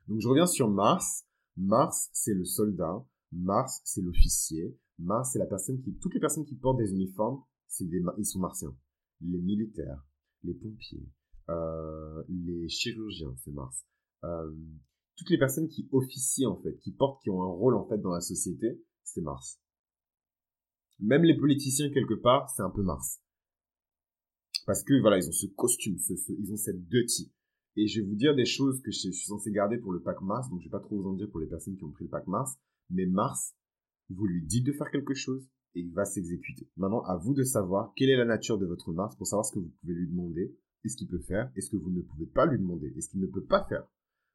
Donc 0.08 0.20
je 0.20 0.28
reviens 0.28 0.48
sur 0.48 0.70
Mars. 0.70 1.26
Mars, 1.56 2.10
c'est 2.14 2.34
le 2.34 2.46
soldat. 2.46 3.06
Mars, 3.32 3.82
c'est 3.84 4.02
l'officier. 4.02 4.78
Mars, 5.00 5.32
c'est 5.34 5.40
la 5.40 5.46
personne 5.46 5.82
qui, 5.82 5.96
toutes 5.98 6.14
les 6.14 6.20
personnes 6.20 6.46
qui 6.46 6.56
portent 6.56 6.78
des 6.78 6.92
uniformes, 6.92 7.42
c'est 7.68 7.86
des, 7.86 8.02
ils 8.18 8.26
sont 8.26 8.40
martiens. 8.40 8.76
Les 9.22 9.40
militaires, 9.40 10.06
les 10.44 10.54
pompiers, 10.54 11.08
euh, 11.50 12.24
les 12.30 12.68
chirurgiens, 12.70 13.36
c'est 13.44 13.52
Mars. 13.52 13.86
Euh, 14.24 14.52
toutes 15.16 15.30
les 15.30 15.38
personnes 15.38 15.68
qui 15.68 15.88
officient 15.92 16.52
en 16.52 16.62
fait, 16.62 16.78
qui 16.80 16.92
portent, 16.92 17.22
qui 17.24 17.30
ont 17.30 17.42
un 17.42 17.54
rôle 17.54 17.76
en 17.76 17.88
fait 17.88 17.98
dans 18.00 18.14
la 18.14 18.22
société, 18.22 18.84
c'est 19.04 19.22
Mars. 19.22 19.60
Même 21.00 21.24
les 21.24 21.38
politiciens 21.38 21.92
quelque 21.92 22.14
part, 22.14 22.50
c'est 22.50 22.62
un 22.62 22.70
peu 22.70 22.84
Mars. 22.84 23.20
Parce 24.66 24.84
que 24.84 25.00
voilà, 25.02 25.18
ils 25.18 25.28
ont 25.28 25.34
ce 25.34 25.48
costume, 25.48 25.98
ils 26.40 26.52
ont 26.54 26.58
cette 26.58 26.88
types. 27.06 27.34
Et 27.76 27.88
je 27.88 28.02
vais 28.02 28.08
vous 28.08 28.16
dire 28.16 28.36
des 28.36 28.46
choses 28.46 28.82
que 28.82 28.92
je, 28.92 28.98
suis 28.98 29.28
censé 29.28 29.52
garder 29.52 29.78
pour 29.78 29.92
le 29.92 30.02
pack 30.02 30.22
Mars, 30.22 30.50
donc 30.50 30.60
je 30.62 30.66
vais 30.66 30.72
pas 30.72 30.80
trop 30.80 31.02
vous 31.02 31.10
en 31.10 31.14
dire 31.14 31.30
pour 31.30 31.40
les 31.40 31.48
personnes 31.48 31.76
qui 31.76 31.84
ont 31.84 31.92
pris 31.92 32.06
le 32.06 32.10
pack 32.10 32.28
Mars. 32.28 32.56
Mais 32.90 33.06
Mars, 33.06 33.56
vous 34.10 34.28
lui 34.28 34.46
dites 34.46 34.66
de 34.66 34.74
faire 34.74 34.92
quelque 34.92 35.14
chose 35.14 35.48
et 35.76 35.82
il 35.82 35.92
va 35.94 36.06
s'exécuter. 36.06 36.70
Maintenant, 36.78 37.02
à 37.04 37.18
vous 37.18 37.34
de 37.34 37.44
savoir 37.44 37.94
quelle 37.96 38.10
est 38.10 38.18
la 38.18 38.26
nature 38.26 38.60
de 38.60 38.66
votre 38.66 38.94
Mars 38.94 39.16
pour 39.16 39.26
savoir 39.26 39.46
ce 39.46 39.54
que 39.54 39.60
vous 39.60 39.72
pouvez 39.82 39.94
lui 39.94 40.08
demander 40.08 40.56
et 40.84 40.90
ce 40.90 40.98
qu'il 40.98 41.08
peut 41.08 41.20
faire 41.20 41.52
et 41.56 41.62
ce 41.62 41.72
que 41.72 41.78
vous 41.78 41.90
ne 41.90 42.02
pouvez 42.02 42.28
pas 42.28 42.46
lui 42.46 42.60
demander 42.60 42.94
et 42.96 43.02
ce 43.02 43.10
qu'il 43.10 43.22
ne 43.22 43.28
peut 43.28 43.46
pas 43.46 43.64
faire. 43.64 43.88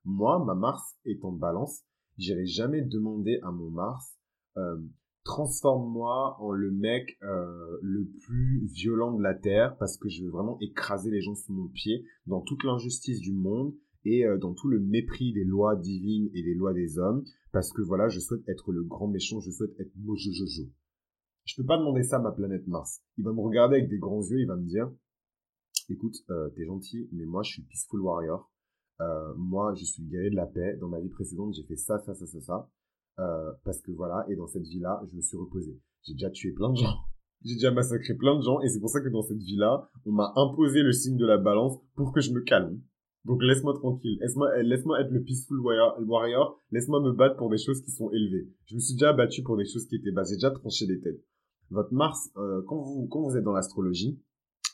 Moi, 0.04 0.44
ma 0.44 0.54
Mars 0.54 0.96
étant 1.04 1.32
de 1.32 1.38
balance, 1.38 1.84
j'irai 2.16 2.46
jamais 2.46 2.82
demander 2.82 3.38
à 3.42 3.52
mon 3.52 3.70
Mars 3.70 4.16
euh, 4.56 4.78
transforme-moi 5.28 6.36
en 6.40 6.52
le 6.52 6.70
mec 6.70 7.18
euh, 7.22 7.78
le 7.82 8.08
plus 8.24 8.66
violent 8.72 9.12
de 9.12 9.22
la 9.22 9.34
Terre 9.34 9.76
parce 9.76 9.98
que 9.98 10.08
je 10.08 10.24
veux 10.24 10.30
vraiment 10.30 10.58
écraser 10.60 11.10
les 11.10 11.20
gens 11.20 11.34
sous 11.34 11.52
mon 11.52 11.68
pied 11.68 12.06
dans 12.26 12.40
toute 12.40 12.64
l'injustice 12.64 13.20
du 13.20 13.34
monde 13.34 13.74
et 14.06 14.24
euh, 14.24 14.38
dans 14.38 14.54
tout 14.54 14.68
le 14.68 14.80
mépris 14.80 15.34
des 15.34 15.44
lois 15.44 15.76
divines 15.76 16.30
et 16.32 16.42
des 16.42 16.54
lois 16.54 16.72
des 16.72 16.98
hommes, 16.98 17.24
parce 17.52 17.72
que 17.74 17.82
voilà, 17.82 18.08
je 18.08 18.20
souhaite 18.20 18.48
être 18.48 18.72
le 18.72 18.82
grand 18.82 19.06
méchant, 19.06 19.38
je 19.40 19.50
souhaite 19.50 19.78
être 19.78 19.92
Mojojojo. 19.96 20.70
Je 21.44 21.56
peux 21.56 21.66
pas 21.66 21.76
demander 21.76 22.04
ça 22.04 22.16
à 22.16 22.20
ma 22.20 22.32
planète 22.32 22.66
Mars. 22.66 23.02
Il 23.18 23.24
va 23.24 23.32
me 23.32 23.40
regarder 23.40 23.76
avec 23.76 23.90
des 23.90 23.98
grands 23.98 24.22
yeux, 24.22 24.40
il 24.40 24.46
va 24.46 24.56
me 24.56 24.66
dire, 24.66 24.90
écoute, 25.90 26.16
euh, 26.30 26.48
t'es 26.56 26.64
gentil, 26.64 27.06
mais 27.12 27.26
moi 27.26 27.42
je 27.42 27.50
suis 27.50 27.62
peaceful 27.62 28.00
warrior. 28.00 28.50
Moi, 29.36 29.74
je 29.74 29.84
suis 29.84 30.02
guerrier 30.02 30.30
de 30.30 30.34
la 30.34 30.46
paix. 30.46 30.76
Dans 30.80 30.88
ma 30.88 30.98
vie 30.98 31.08
précédente, 31.08 31.54
j'ai 31.54 31.62
fait 31.62 31.76
ça, 31.76 32.00
ça, 32.00 32.14
ça, 32.14 32.26
ça, 32.26 32.40
ça. 32.40 32.68
Euh, 33.18 33.52
parce 33.64 33.80
que 33.80 33.90
voilà, 33.92 34.24
et 34.28 34.36
dans 34.36 34.46
cette 34.46 34.66
vie-là, 34.66 35.02
je 35.10 35.16
me 35.16 35.20
suis 35.20 35.36
reposé. 35.36 35.78
J'ai 36.02 36.12
déjà 36.14 36.30
tué 36.30 36.52
plein 36.52 36.70
de 36.70 36.76
gens. 36.76 36.94
J'ai 37.44 37.54
déjà 37.54 37.70
massacré 37.70 38.14
plein 38.14 38.36
de 38.36 38.42
gens, 38.42 38.60
et 38.62 38.68
c'est 38.68 38.80
pour 38.80 38.90
ça 38.90 39.00
que 39.00 39.08
dans 39.08 39.22
cette 39.22 39.38
vie-là, 39.38 39.88
on 40.06 40.12
m'a 40.12 40.32
imposé 40.34 40.82
le 40.82 40.92
signe 40.92 41.16
de 41.16 41.26
la 41.26 41.38
balance 41.38 41.78
pour 41.94 42.12
que 42.12 42.20
je 42.20 42.32
me 42.32 42.40
calme. 42.40 42.80
Donc 43.24 43.42
laisse-moi 43.42 43.74
tranquille, 43.74 44.18
laisse-moi 44.20 44.48
eh, 44.58 44.62
laisse 44.62 44.80
être 45.00 45.10
le 45.10 45.22
peaceful 45.22 45.60
warrior, 45.60 46.60
laisse-moi 46.70 47.00
me 47.00 47.12
battre 47.12 47.36
pour 47.36 47.50
des 47.50 47.58
choses 47.58 47.82
qui 47.82 47.90
sont 47.90 48.10
élevées. 48.10 48.48
Je 48.66 48.74
me 48.74 48.80
suis 48.80 48.94
déjà 48.94 49.12
battu 49.12 49.42
pour 49.42 49.56
des 49.56 49.66
choses 49.66 49.86
qui 49.86 49.96
étaient 49.96 50.12
basses, 50.12 50.30
j'ai 50.30 50.36
déjà 50.36 50.50
tranché 50.50 50.86
des 50.86 51.00
têtes. 51.00 51.22
Votre 51.70 51.92
Mars, 51.92 52.30
euh, 52.36 52.62
quand 52.66 52.80
vous 52.80 53.06
quand 53.08 53.22
vous 53.22 53.36
êtes 53.36 53.44
dans 53.44 53.52
l'astrologie 53.52 54.18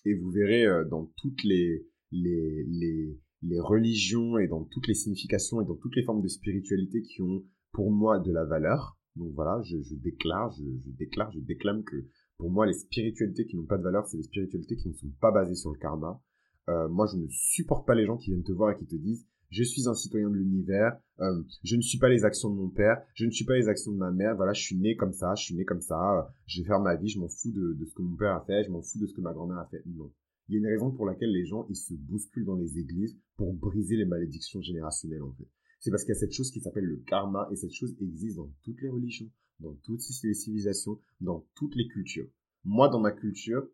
et 0.05 0.15
vous 0.15 0.31
verrez 0.31 0.65
euh, 0.67 0.85
dans 0.85 1.11
toutes 1.17 1.43
les 1.43 1.87
les 2.13 2.65
les 2.69 3.19
les 3.43 3.61
religions 3.61 4.39
et 4.39 4.47
dans 4.47 4.65
toutes 4.65 4.87
les 4.87 4.95
significations 4.95 5.61
et 5.61 5.65
dans 5.65 5.77
toutes 5.77 5.97
les 5.97 6.05
formes 6.05 6.23
de 6.23 6.29
spiritualité 6.29 7.03
qui 7.03 7.23
ont 7.23 7.43
pour 7.75 7.91
moi 7.91 8.19
de 8.19 8.33
la 8.33 8.45
valeur. 8.45 8.97
Donc 9.17 9.33
voilà, 9.35 9.61
je, 9.63 9.77
je 9.83 9.95
déclare, 9.97 10.51
je, 10.53 10.65
je 10.65 10.91
déclare, 10.93 11.31
je 11.33 11.41
déclame 11.41 11.85
que 11.85 11.97
pour 12.39 12.51
moi 12.51 12.67
les 12.67 12.73
spiritualités 12.73 13.47
qui 13.47 13.57
n'ont 13.57 13.67
pas 13.67 13.79
de 13.79 13.83
valeur, 13.83 14.07
c'est 14.07 14.17
les 14.17 14.23
spiritualités 14.23 14.77
qui 14.77 14.89
ne 14.89 14.95
sont 14.95 15.13
pas 15.21 15.31
basées 15.31 15.55
sur 15.55 15.71
le 15.71 15.79
karma 15.79 16.21
euh, 16.69 16.89
moi, 16.89 17.07
je 17.07 17.19
ne 17.19 17.27
supporte 17.29 17.87
pas 17.87 17.95
les 17.95 18.07
gens 18.07 18.17
qui 18.17 18.31
viennent 18.31 18.45
te 18.45 18.53
voir 18.53 18.73
et 18.73 18.79
qui 18.79 18.87
te 18.87 18.97
disent 18.97 19.27
je 19.51 19.63
suis 19.63 19.89
un 19.89 19.95
citoyen 19.95 20.31
de 20.31 20.35
l'univers, 20.35 20.99
euh, 21.21 21.43
je 21.63 21.77
ne 21.77 21.81
suis 21.81 21.99
pas 21.99 22.09
les 22.09 22.25
actions 22.25 22.51
de 22.51 22.57
mon 22.57 22.71
père, 22.71 23.01
je 23.15 23.25
ne 23.25 23.31
suis 23.31 23.45
pas 23.45 23.55
les 23.55 23.69
actions 23.69 23.93
de 23.93 23.99
ma 23.99 24.11
mère, 24.11 24.35
voilà, 24.35 24.53
je 24.53 24.63
suis 24.63 24.77
né 24.77 24.97
comme 24.97 25.13
ça, 25.13 25.35
je 25.37 25.45
suis 25.45 25.55
né 25.55 25.65
comme 25.65 25.83
ça, 25.83 26.19
euh, 26.19 26.23
je 26.47 26.61
vais 26.61 26.67
faire 26.67 26.81
ma 26.81 26.97
vie, 26.97 27.09
je 27.09 27.21
m'en 27.21 27.29
fous 27.29 27.53
de, 27.53 27.75
de, 27.75 27.85
ce 27.85 27.95
que 27.95 28.03
mon 28.03 28.17
père 28.17 28.35
a 28.35 28.45
fait, 28.45 28.65
je 28.65 28.71
m'en 28.71 28.83
fous 28.83 28.99
de 28.99 29.07
ce 29.07 29.15
que 29.15 29.21
ma 29.21 29.33
grand-mère 29.33 29.59
a 29.59 29.67
fait. 29.67 29.83
Non. 29.87 30.11
Il 30.49 30.55
y 30.55 30.57
a 30.57 30.59
une 30.59 30.67
raison 30.67 30.91
pour 30.91 31.07
laquelle 31.07 31.31
les 31.31 31.45
gens, 31.45 31.67
ils 31.69 31.77
se 31.77 31.95
bousculent 31.95 32.47
dans 32.47 32.57
les 32.57 32.79
églises 32.79 33.17
pour 33.37 33.53
briser 33.53 33.97
les 33.97 34.07
malédictions 34.07 34.61
générationnelles, 34.61 35.23
en 35.23 35.33
fait. 35.33 35.49
C'est 35.85 35.91
parce 35.91 36.03
qu'il 36.05 36.15
y 36.15 36.17
a 36.17 36.21
cette 36.21 36.33
chose 36.33 36.51
qui 36.51 36.63
s'appelle 36.63 36.87
le 36.87 36.97
karma 36.97 37.47
et 37.53 37.57
cette 37.57 37.75
chose 37.75 37.95
existe 38.01 38.37
dans 38.37 38.51
toutes 38.63 38.81
les 38.81 38.89
religions, 38.89 39.31
dans 39.61 39.75
toutes 39.85 40.01
les 40.23 40.33
civilisations, 40.33 40.99
dans 41.21 41.47
toutes 41.55 41.77
les 41.77 41.87
cultures. 41.89 42.27
Moi, 42.65 42.89
dans 42.89 43.01
ma 43.01 43.13
culture, 43.13 43.69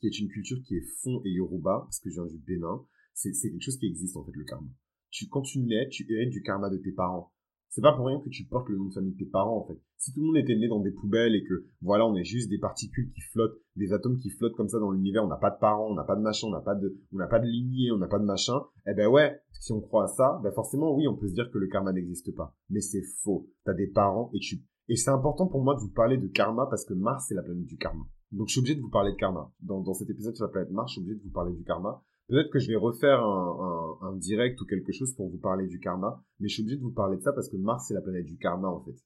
qui 0.00 0.06
est 0.06 0.18
une 0.18 0.28
culture 0.28 0.56
qui 0.62 0.76
est 0.76 0.86
fond 1.02 1.20
et 1.26 1.30
yoruba, 1.32 1.80
parce 1.84 2.00
que 2.00 2.08
je 2.08 2.14
viens 2.14 2.24
du 2.24 2.38
Bénin, 2.38 2.82
c'est 3.12 3.32
quelque 3.32 3.60
chose 3.60 3.76
qui 3.76 3.84
existe 3.84 4.16
en 4.16 4.24
fait, 4.24 4.32
le 4.32 4.44
karma. 4.44 4.70
Tu, 5.10 5.28
quand 5.28 5.42
tu 5.42 5.58
nais, 5.58 5.90
tu 5.90 6.10
hérites 6.10 6.30
du 6.30 6.40
karma 6.40 6.70
de 6.70 6.78
tes 6.78 6.92
parents. 6.92 7.30
C'est 7.70 7.82
pas 7.82 7.92
pour 7.92 8.06
rien 8.06 8.20
que 8.20 8.28
tu 8.30 8.44
portes 8.44 8.68
le 8.68 8.76
nom 8.78 8.86
de 8.86 8.94
famille 8.94 9.12
de 9.12 9.18
tes 9.18 9.30
parents, 9.30 9.58
en 9.58 9.66
fait. 9.66 9.78
Si 9.96 10.12
tout 10.12 10.20
le 10.20 10.26
monde 10.26 10.36
était 10.38 10.56
né 10.56 10.68
dans 10.68 10.80
des 10.80 10.90
poubelles 10.90 11.34
et 11.34 11.44
que, 11.44 11.66
voilà, 11.82 12.06
on 12.06 12.14
est 12.16 12.24
juste 12.24 12.48
des 12.48 12.58
particules 12.58 13.10
qui 13.10 13.20
flottent, 13.32 13.60
des 13.76 13.92
atomes 13.92 14.16
qui 14.16 14.30
flottent 14.30 14.56
comme 14.56 14.68
ça 14.68 14.78
dans 14.78 14.90
l'univers, 14.90 15.24
on 15.24 15.28
n'a 15.28 15.36
pas 15.36 15.50
de 15.50 15.58
parents, 15.58 15.90
on 15.90 15.94
n'a 15.94 16.04
pas 16.04 16.16
de 16.16 16.22
machin, 16.22 16.46
on 16.48 16.50
n'a 16.50 16.60
pas 16.60 16.74
de, 16.74 16.98
on 17.12 17.16
n'a 17.16 17.26
pas 17.26 17.38
de 17.38 17.46
lignée, 17.46 17.92
on 17.92 17.98
n'a 17.98 18.08
pas 18.08 18.18
de 18.18 18.24
machin, 18.24 18.60
eh 18.86 18.94
ben 18.94 19.08
ouais, 19.08 19.40
si 19.52 19.72
on 19.72 19.80
croit 19.80 20.04
à 20.04 20.08
ça, 20.08 20.40
ben 20.42 20.52
forcément, 20.52 20.94
oui, 20.94 21.06
on 21.08 21.16
peut 21.16 21.28
se 21.28 21.34
dire 21.34 21.50
que 21.50 21.58
le 21.58 21.68
karma 21.68 21.92
n'existe 21.92 22.34
pas. 22.34 22.56
Mais 22.70 22.80
c'est 22.80 23.02
faux. 23.22 23.50
T'as 23.64 23.74
des 23.74 23.88
parents 23.88 24.30
et 24.32 24.38
tu, 24.38 24.62
et 24.88 24.96
c'est 24.96 25.10
important 25.10 25.46
pour 25.46 25.62
moi 25.62 25.74
de 25.74 25.80
vous 25.80 25.90
parler 25.90 26.16
de 26.16 26.28
karma 26.28 26.66
parce 26.70 26.86
que 26.86 26.94
Mars, 26.94 27.26
c'est 27.28 27.34
la 27.34 27.42
planète 27.42 27.66
du 27.66 27.76
karma. 27.76 28.04
Donc, 28.32 28.48
je 28.48 28.52
suis 28.52 28.60
obligé 28.60 28.74
de 28.74 28.80
vous 28.80 28.90
parler 28.90 29.12
de 29.12 29.16
karma. 29.16 29.52
Dans, 29.60 29.80
dans 29.80 29.92
cet 29.92 30.08
épisode 30.08 30.34
sur 30.34 30.46
la 30.46 30.50
planète 30.50 30.70
Mars, 30.70 30.90
je 30.90 30.94
suis 30.94 31.00
obligé 31.02 31.18
de 31.18 31.24
vous 31.24 31.32
parler 31.32 31.52
du 31.52 31.62
karma 31.62 32.02
Peut-être 32.28 32.50
que 32.50 32.58
je 32.58 32.68
vais 32.68 32.76
refaire 32.76 33.24
un, 33.24 33.98
un, 34.02 34.08
un, 34.08 34.16
direct 34.16 34.60
ou 34.60 34.66
quelque 34.66 34.92
chose 34.92 35.14
pour 35.14 35.30
vous 35.30 35.38
parler 35.38 35.66
du 35.66 35.80
karma, 35.80 36.22
mais 36.38 36.48
je 36.48 36.54
suis 36.54 36.62
obligé 36.62 36.76
de 36.76 36.82
vous 36.82 36.92
parler 36.92 37.16
de 37.16 37.22
ça 37.22 37.32
parce 37.32 37.48
que 37.48 37.56
Mars, 37.56 37.86
c'est 37.88 37.94
la 37.94 38.02
planète 38.02 38.26
du 38.26 38.36
karma, 38.36 38.68
en 38.68 38.84
fait. 38.84 38.96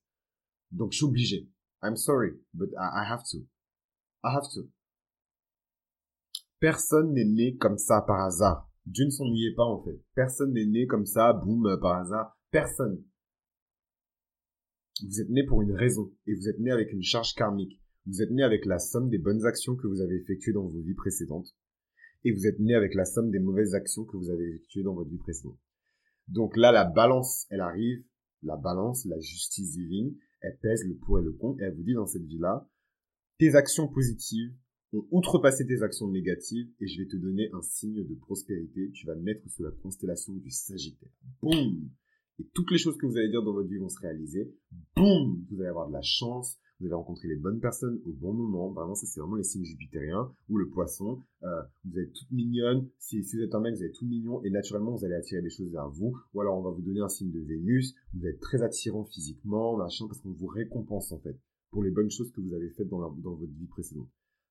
Donc, 0.72 0.90
je 0.90 0.96
suis 0.96 1.06
obligé. 1.06 1.48
I'm 1.84 1.94
sorry, 1.94 2.32
but 2.52 2.70
I, 2.76 3.06
have 3.08 3.22
to. 3.30 3.38
I 4.24 4.34
have 4.34 4.48
to. 4.54 4.68
Personne 6.58 7.12
n'est 7.12 7.24
né 7.24 7.56
comme 7.58 7.78
ça 7.78 8.02
par 8.02 8.24
hasard. 8.24 8.68
Dieu 8.86 9.04
ne 9.04 9.10
s'ennuyait 9.10 9.54
pas, 9.54 9.66
en 9.66 9.80
fait. 9.84 10.02
Personne 10.16 10.52
n'est 10.52 10.66
né 10.66 10.88
comme 10.88 11.06
ça, 11.06 11.32
boum, 11.32 11.78
par 11.80 12.00
hasard. 12.00 12.36
Personne. 12.50 13.04
Vous 15.00 15.20
êtes 15.20 15.30
né 15.30 15.44
pour 15.44 15.62
une 15.62 15.74
raison, 15.74 16.12
et 16.26 16.34
vous 16.34 16.48
êtes 16.48 16.58
né 16.58 16.72
avec 16.72 16.92
une 16.92 17.02
charge 17.02 17.34
karmique. 17.34 17.80
Vous 18.06 18.20
êtes 18.20 18.32
né 18.32 18.42
avec 18.42 18.66
la 18.66 18.80
somme 18.80 19.10
des 19.10 19.18
bonnes 19.18 19.46
actions 19.46 19.76
que 19.76 19.86
vous 19.86 20.00
avez 20.00 20.16
effectuées 20.16 20.52
dans 20.52 20.66
vos 20.66 20.80
vies 20.80 20.94
précédentes 20.94 21.54
et 22.24 22.32
vous 22.32 22.46
êtes 22.46 22.58
né 22.58 22.74
avec 22.74 22.94
la 22.94 23.04
somme 23.04 23.30
des 23.30 23.38
mauvaises 23.38 23.74
actions 23.74 24.04
que 24.04 24.16
vous 24.16 24.30
avez 24.30 24.48
effectuées 24.48 24.82
dans 24.82 24.94
votre 24.94 25.10
vie 25.10 25.18
précédente. 25.18 25.58
Donc 26.28 26.56
là, 26.56 26.72
la 26.72 26.84
balance, 26.84 27.46
elle 27.50 27.60
arrive, 27.60 28.04
la 28.42 28.56
balance, 28.56 29.04
la 29.04 29.18
justice 29.20 29.72
divine, 29.72 30.16
elle 30.40 30.58
pèse 30.60 30.84
le 30.84 30.96
pour 30.96 31.18
et 31.18 31.22
le 31.22 31.32
contre, 31.32 31.60
et 31.60 31.64
elle 31.64 31.74
vous 31.74 31.82
dit 31.82 31.94
dans 31.94 32.06
cette 32.06 32.24
vie-là, 32.24 32.68
tes 33.38 33.54
actions 33.54 33.88
positives 33.88 34.54
ont 34.92 35.06
outrepassé 35.10 35.66
tes 35.66 35.82
actions 35.82 36.08
négatives, 36.08 36.68
et 36.80 36.86
je 36.86 37.02
vais 37.02 37.08
te 37.08 37.16
donner 37.16 37.48
un 37.52 37.62
signe 37.62 38.06
de 38.06 38.14
prospérité, 38.14 38.90
tu 38.92 39.06
vas 39.06 39.16
naître 39.16 39.48
sous 39.48 39.62
la 39.62 39.70
constellation 39.70 40.34
du 40.34 40.50
Sagittaire. 40.50 41.08
Boum 41.40 41.90
Et 42.38 42.46
toutes 42.54 42.70
les 42.70 42.78
choses 42.78 42.96
que 42.98 43.06
vous 43.06 43.16
allez 43.16 43.30
dire 43.30 43.42
dans 43.42 43.52
votre 43.52 43.68
vie 43.68 43.78
vont 43.78 43.88
se 43.88 44.00
réaliser. 44.00 44.54
Boum 44.94 45.44
Vous 45.50 45.60
allez 45.60 45.70
avoir 45.70 45.88
de 45.88 45.94
la 45.94 46.02
chance, 46.02 46.58
vous 46.82 46.88
allez 46.88 46.96
rencontrer 46.96 47.28
les 47.28 47.36
bonnes 47.36 47.60
personnes 47.60 48.00
au 48.04 48.12
bon 48.12 48.32
moment. 48.32 48.70
Vraiment, 48.72 48.94
ça, 48.94 49.06
c'est 49.06 49.20
vraiment 49.20 49.36
les 49.36 49.44
signes 49.44 49.64
jupitériens 49.64 50.32
ou 50.48 50.58
le 50.58 50.68
poisson. 50.68 51.20
Euh, 51.44 51.62
vous 51.84 51.98
êtes 51.98 52.12
toute 52.12 52.30
mignonne. 52.32 52.88
Si, 52.98 53.22
si, 53.22 53.36
vous 53.36 53.42
êtes 53.42 53.54
un 53.54 53.60
mec, 53.60 53.76
vous 53.76 53.84
êtes 53.84 53.94
tout 53.94 54.04
mignon 54.04 54.42
et 54.42 54.50
naturellement, 54.50 54.96
vous 54.96 55.04
allez 55.04 55.14
attirer 55.14 55.42
des 55.42 55.50
choses 55.50 55.70
vers 55.70 55.88
vous. 55.88 56.18
Ou 56.34 56.40
alors, 56.40 56.58
on 56.58 56.62
va 56.62 56.70
vous 56.70 56.82
donner 56.82 57.00
un 57.00 57.08
signe 57.08 57.30
de 57.30 57.40
Vénus. 57.40 57.94
Vous 58.14 58.26
êtes 58.26 58.40
très 58.40 58.62
attirant 58.62 59.04
physiquement, 59.04 59.76
machin, 59.76 60.06
parce 60.08 60.20
qu'on 60.20 60.32
vous 60.32 60.48
récompense, 60.48 61.12
en 61.12 61.20
fait, 61.20 61.38
pour 61.70 61.84
les 61.84 61.90
bonnes 61.90 62.10
choses 62.10 62.32
que 62.32 62.40
vous 62.40 62.52
avez 62.52 62.70
faites 62.70 62.88
dans, 62.88 62.98
dans 62.98 63.34
votre 63.34 63.52
vie 63.52 63.68
précédente. 63.68 64.08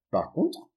Par 0.10 0.32
contre, 0.32 0.72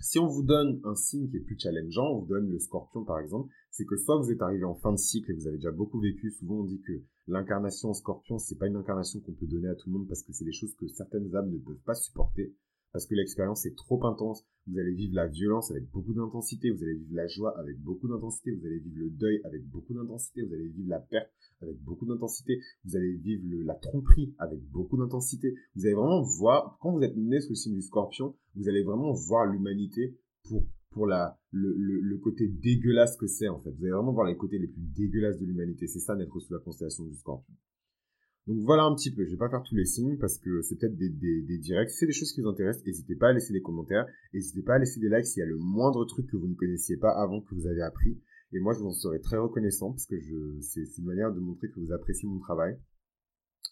si 0.00 0.18
on 0.18 0.26
vous 0.26 0.42
donne 0.42 0.80
un 0.84 0.94
signe 0.94 1.28
qui 1.28 1.36
est 1.36 1.40
plus 1.40 1.58
challengeant, 1.58 2.06
on 2.06 2.20
vous 2.20 2.26
donne 2.26 2.48
le 2.48 2.58
scorpion 2.58 3.04
par 3.04 3.18
exemple, 3.18 3.52
c'est 3.70 3.84
que 3.84 3.96
soit 3.96 4.16
vous 4.16 4.30
êtes 4.30 4.40
arrivé 4.40 4.64
en 4.64 4.74
fin 4.74 4.92
de 4.92 4.98
cycle 4.98 5.30
et 5.30 5.34
vous 5.34 5.46
avez 5.46 5.58
déjà 5.58 5.72
beaucoup 5.72 6.00
vécu, 6.00 6.30
souvent 6.30 6.60
on 6.60 6.64
dit 6.64 6.80
que 6.80 7.02
l'incarnation 7.32 7.90
en 7.90 7.94
scorpion, 7.94 8.38
c'est 8.38 8.58
pas 8.58 8.66
une 8.66 8.76
incarnation 8.76 9.20
qu'on 9.20 9.32
peut 9.32 9.46
donner 9.46 9.68
à 9.68 9.74
tout 9.74 9.88
le 9.88 9.98
monde 9.98 10.08
parce 10.08 10.22
que 10.22 10.32
c'est 10.32 10.44
des 10.44 10.52
choses 10.52 10.74
que 10.74 10.86
certaines 10.88 11.34
âmes 11.34 11.50
ne 11.50 11.58
peuvent 11.58 11.82
pas 11.84 11.94
supporter, 11.94 12.54
parce 12.92 13.06
que 13.06 13.14
l'expérience 13.14 13.66
est 13.66 13.76
trop 13.76 14.04
intense, 14.04 14.44
vous 14.66 14.78
allez 14.78 14.94
vivre 14.94 15.14
la 15.14 15.26
violence 15.26 15.70
avec 15.70 15.88
beaucoup 15.90 16.12
d'intensité, 16.12 16.70
vous 16.70 16.82
allez 16.82 16.94
vivre 16.94 17.14
la 17.14 17.26
joie 17.26 17.56
avec 17.58 17.78
beaucoup 17.80 18.08
d'intensité, 18.08 18.52
vous 18.52 18.66
allez 18.66 18.78
vivre 18.78 18.98
le 18.98 19.10
deuil 19.10 19.40
avec 19.44 19.64
beaucoup 19.68 19.94
d'intensité, 19.94 20.42
vous 20.42 20.54
allez 20.54 20.68
vivre 20.68 20.88
la 20.88 20.98
perte 20.98 21.30
avec 21.62 21.80
beaucoup 21.82 22.06
d'intensité, 22.06 22.60
vous 22.84 22.96
allez 22.96 23.16
vivre 23.16 23.64
la 23.64 23.74
tromperie 23.74 24.34
avec 24.38 24.60
beaucoup 24.70 24.96
d'intensité. 24.96 25.54
Vous 25.76 25.86
allez 25.86 25.94
vraiment 25.94 26.22
voir, 26.22 26.78
quand 26.80 26.92
vous 26.92 27.02
êtes 27.02 27.16
né 27.16 27.40
sous 27.40 27.50
le 27.50 27.54
signe 27.54 27.74
du 27.74 27.82
scorpion, 27.82 28.34
vous 28.56 28.68
allez 28.68 28.82
vraiment 28.82 29.12
voir 29.12 29.46
l'humanité 29.46 30.18
pour, 30.48 30.66
pour 30.90 31.06
la, 31.06 31.38
le, 31.52 31.72
le, 31.76 32.18
côté 32.18 32.48
dégueulasse 32.48 33.16
que 33.16 33.26
c'est 33.26 33.48
en 33.48 33.60
fait. 33.60 33.70
Vous 33.70 33.84
allez 33.84 33.92
vraiment 33.92 34.12
voir 34.12 34.26
les 34.26 34.36
côtés 34.36 34.58
les 34.58 34.66
plus 34.66 34.82
dégueulasses 34.82 35.38
de 35.38 35.46
l'humanité. 35.46 35.86
C'est 35.86 36.00
ça 36.00 36.16
naître 36.16 36.38
sous 36.40 36.52
la 36.52 36.58
constellation 36.60 37.04
du 37.04 37.14
scorpion. 37.14 37.54
Donc 38.46 38.58
voilà 38.62 38.84
un 38.84 38.94
petit 38.94 39.14
peu, 39.14 39.24
je 39.24 39.30
vais 39.30 39.36
pas 39.36 39.50
faire 39.50 39.62
tous 39.62 39.76
les 39.76 39.84
signes 39.84 40.18
parce 40.18 40.38
que 40.38 40.62
c'est 40.62 40.76
peut-être 40.76 40.96
des, 40.96 41.10
des, 41.10 41.42
des, 41.42 41.58
directs. 41.58 41.90
Si 41.90 41.98
c'est 41.98 42.06
des 42.06 42.12
choses 42.12 42.32
qui 42.32 42.40
vous 42.40 42.48
intéressent, 42.48 42.84
n'hésitez 42.86 43.14
pas 43.14 43.28
à 43.28 43.32
laisser 43.32 43.52
des 43.52 43.60
commentaires, 43.60 44.06
n'hésitez 44.32 44.62
pas 44.62 44.74
à 44.74 44.78
laisser 44.78 44.98
des 44.98 45.08
likes 45.08 45.26
s'il 45.26 45.40
y 45.40 45.42
a 45.42 45.46
le 45.46 45.58
moindre 45.58 46.04
truc 46.06 46.26
que 46.26 46.36
vous 46.36 46.48
ne 46.48 46.54
connaissiez 46.54 46.96
pas 46.96 47.10
avant 47.10 47.42
que 47.42 47.54
vous 47.54 47.66
avez 47.66 47.82
appris. 47.82 48.18
Et 48.52 48.58
moi, 48.58 48.72
je 48.72 48.80
vous 48.80 48.86
en 48.86 48.92
serais 48.92 49.20
très 49.20 49.36
reconnaissant 49.36 49.92
parce 49.92 50.06
que 50.06 50.16
c'est, 50.60 50.82
une 50.98 51.04
manière 51.04 51.32
de 51.32 51.38
montrer 51.38 51.70
que 51.70 51.78
vous 51.78 51.92
appréciez 51.92 52.28
mon 52.28 52.40
travail. 52.40 52.76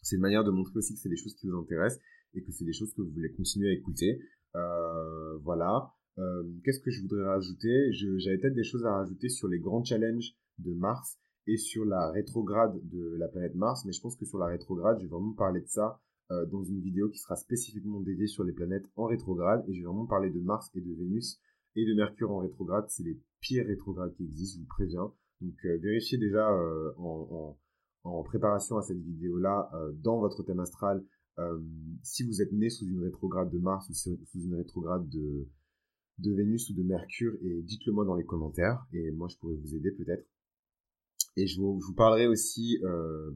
C'est 0.03 0.17
une 0.17 0.23
manière 0.23 0.45
de 0.45 0.53
montrer 0.53 0.77
aussi 0.77 0.95
que 0.95 1.01
c'est 1.01 1.09
des 1.09 1.17
choses 1.17 1.35
qui 1.35 1.49
vous 1.49 1.57
intéressent 1.57 2.01
et 2.35 2.43
que 2.45 2.53
c'est 2.53 2.65
des 2.65 2.73
choses 2.73 2.95
que 2.95 3.03
vous 3.03 3.11
voulez 3.11 3.33
continuer 3.33 3.71
à 3.71 3.73
écouter. 3.73 4.21
Euh, 4.55 5.39
voilà. 5.39 5.93
Euh, 6.19 6.43
qu'est-ce 6.65 6.81
que 6.81 6.91
je 6.91 7.03
voudrais 7.03 7.25
rajouter? 7.25 7.93
J'avais 7.93 8.39
peut-être 8.39 8.55
des 8.55 8.65
choses 8.65 8.85
à 8.85 8.97
rajouter 8.97 9.29
sur 9.29 9.49
les 9.49 9.59
grands 9.59 9.85
challenges 9.85 10.35
de 10.59 10.75
Mars 10.75 11.19
et 11.47 11.57
sur 11.57 11.85
la 11.85 12.11
rétrograde 12.11 12.79
de 12.89 13.17
la 13.19 13.29
planète 13.29 13.55
Mars, 13.55 13.85
mais 13.85 13.93
je 13.93 14.01
pense 14.01 14.17
que 14.17 14.25
sur 14.25 14.39
la 14.39 14.47
rétrograde, 14.47 14.99
je 14.99 15.05
vais 15.05 15.11
vraiment 15.11 15.33
parler 15.33 15.61
de 15.61 15.69
ça 15.69 16.01
euh, 16.31 16.45
dans 16.47 16.63
une 16.63 16.81
vidéo 16.81 17.09
qui 17.09 17.19
sera 17.19 17.37
spécifiquement 17.37 18.01
dédiée 18.01 18.27
sur 18.27 18.45
les 18.45 18.53
planètes 18.53 18.87
en 18.97 19.07
rétrograde, 19.07 19.65
et 19.69 19.73
je 19.73 19.81
vais 19.81 19.87
vraiment 19.87 20.07
parler 20.07 20.31
de 20.31 20.41
Mars 20.41 20.71
et 20.75 20.81
de 20.81 20.93
Vénus 20.93 21.41
et 21.77 21.87
de 21.87 21.95
Mercure 21.95 22.33
en 22.33 22.39
rétrograde, 22.39 22.87
c'est 22.89 23.05
les 23.05 23.19
pires 23.41 23.67
rétrogrades 23.67 24.13
qui 24.15 24.25
existent, 24.25 24.59
je 24.59 24.63
vous 24.63 24.69
préviens. 24.69 25.13
Donc 25.41 25.55
euh, 25.65 25.79
vérifiez 25.79 26.19
déjà 26.19 26.51
euh, 26.51 26.93
en, 26.99 27.57
en, 28.05 28.23
préparation 28.25 28.77
à 28.77 28.83
cette 28.83 29.01
vidéo-là, 29.01 29.71
euh, 29.75 29.93
dans 30.03 30.19
votre 30.19 30.43
thème 30.43 30.61
astral, 30.61 31.05
si 32.03 32.25
vous 32.25 32.43
êtes 32.43 32.51
né 32.51 32.69
sous 32.69 32.85
une 32.85 32.99
rétrograde 32.99 33.49
de 33.49 33.59
Mars 33.59 33.89
ou 33.89 33.95
sous 33.95 34.19
une 34.35 34.57
rétrograde 34.57 35.09
de, 35.09 35.47
de 36.19 36.33
Vénus 36.33 36.71
ou 36.71 36.75
de 36.75 36.83
Mercure, 36.83 37.35
et 37.43 37.63
dites-le 37.63 37.93
moi 37.93 38.05
dans 38.05 38.17
les 38.17 38.25
commentaires, 38.25 38.85
et 38.93 39.11
moi 39.11 39.29
je 39.29 39.37
pourrais 39.39 39.57
vous 39.57 39.75
aider 39.75 39.93
peut-être. 39.93 40.27
Et 41.37 41.47
je 41.47 41.61
vous, 41.61 41.81
parlerai 41.97 42.27
aussi, 42.27 42.81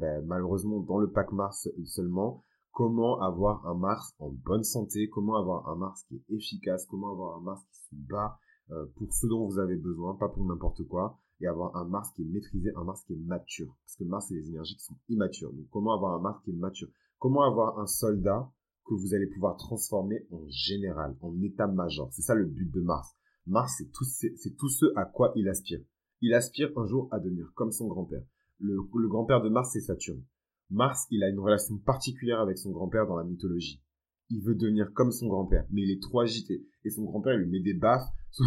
ben, 0.01 0.25
malheureusement, 0.27 0.81
dans 0.81 0.99
le 0.99 1.11
pack 1.11 1.31
Mars 1.31 1.69
seulement, 1.85 2.43
comment 2.73 3.21
avoir 3.21 3.67
un 3.67 3.75
Mars 3.75 4.15
en 4.19 4.31
bonne 4.31 4.65
santé, 4.65 5.09
comment 5.09 5.37
avoir 5.37 5.69
un 5.69 5.77
Mars 5.77 6.05
qui 6.09 6.17
est 6.17 6.35
efficace, 6.35 6.87
comment 6.87 7.13
avoir 7.13 7.37
un 7.37 7.43
Mars 7.43 7.63
qui 7.71 7.81
se 7.81 7.95
bat 7.95 8.39
euh, 8.71 8.87
pour 8.97 9.13
ce 9.13 9.27
dont 9.27 9.47
vous 9.47 9.59
avez 9.59 9.77
besoin, 9.77 10.15
pas 10.15 10.29
pour 10.29 10.45
n'importe 10.45 10.83
quoi, 10.85 11.19
et 11.41 11.47
avoir 11.47 11.77
un 11.77 11.85
Mars 11.85 12.11
qui 12.15 12.23
est 12.23 12.27
maîtrisé, 12.27 12.73
un 12.77 12.85
Mars 12.85 13.05
qui 13.05 13.13
est 13.13 13.25
mature. 13.25 13.77
Parce 13.85 13.97
que 13.97 14.05
Mars, 14.05 14.27
c'est 14.29 14.35
des 14.35 14.49
énergies 14.49 14.77
qui 14.77 14.85
sont 14.85 14.97
immatures. 15.09 15.53
Donc 15.53 15.67
comment 15.71 15.95
avoir 15.95 16.15
un 16.15 16.21
Mars 16.21 16.41
qui 16.45 16.51
est 16.51 16.55
mature? 16.55 16.89
Comment 17.19 17.43
avoir 17.43 17.79
un 17.79 17.87
soldat 17.87 18.51
que 18.85 18.95
vous 18.95 19.15
allez 19.15 19.27
pouvoir 19.27 19.57
transformer 19.57 20.27
en 20.31 20.47
général, 20.49 21.17
en 21.21 21.41
état-major 21.41 22.13
C'est 22.13 22.23
ça 22.23 22.35
le 22.35 22.47
but 22.47 22.71
de 22.71 22.81
Mars. 22.81 23.15
Mars, 23.47 23.75
c'est 23.79 23.91
tout, 23.91 24.69
ce 24.69 24.87
à 24.97 25.05
quoi 25.05 25.33
il 25.37 25.49
aspire. 25.49 25.81
Il 26.21 26.35
aspire 26.35 26.71
un 26.77 26.87
jour 26.87 27.09
à 27.11 27.19
devenir 27.19 27.51
comme 27.55 27.73
son 27.73 27.89
grand-père. 27.89 28.23
Le, 28.61 28.77
le 28.77 29.09
grand-père 29.09 29.43
de 29.43 29.49
Mars, 29.49 29.71
c'est 29.73 29.81
Saturne. 29.81 30.23
Mars, 30.71 31.07
il 31.11 31.23
a 31.23 31.29
une 31.29 31.41
relation 31.41 31.77
particulière 31.79 32.41
avec 32.41 32.57
son 32.59 32.71
grand-père 32.71 33.07
dans 33.07 33.17
la 33.17 33.25
mythologie. 33.25 33.83
Il 34.31 34.43
veut 34.43 34.55
devenir 34.55 34.93
comme 34.95 35.11
son 35.11 35.27
grand-père, 35.27 35.67
mais 35.71 35.83
il 35.83 35.91
est 35.91 36.01
trop 36.01 36.21
agité. 36.21 36.65
Et 36.85 36.91
son 36.91 37.05
grand-père 37.05 37.37
lui 37.37 37.51
met 37.51 37.61
des 37.61 37.75
baffes. 37.75 38.09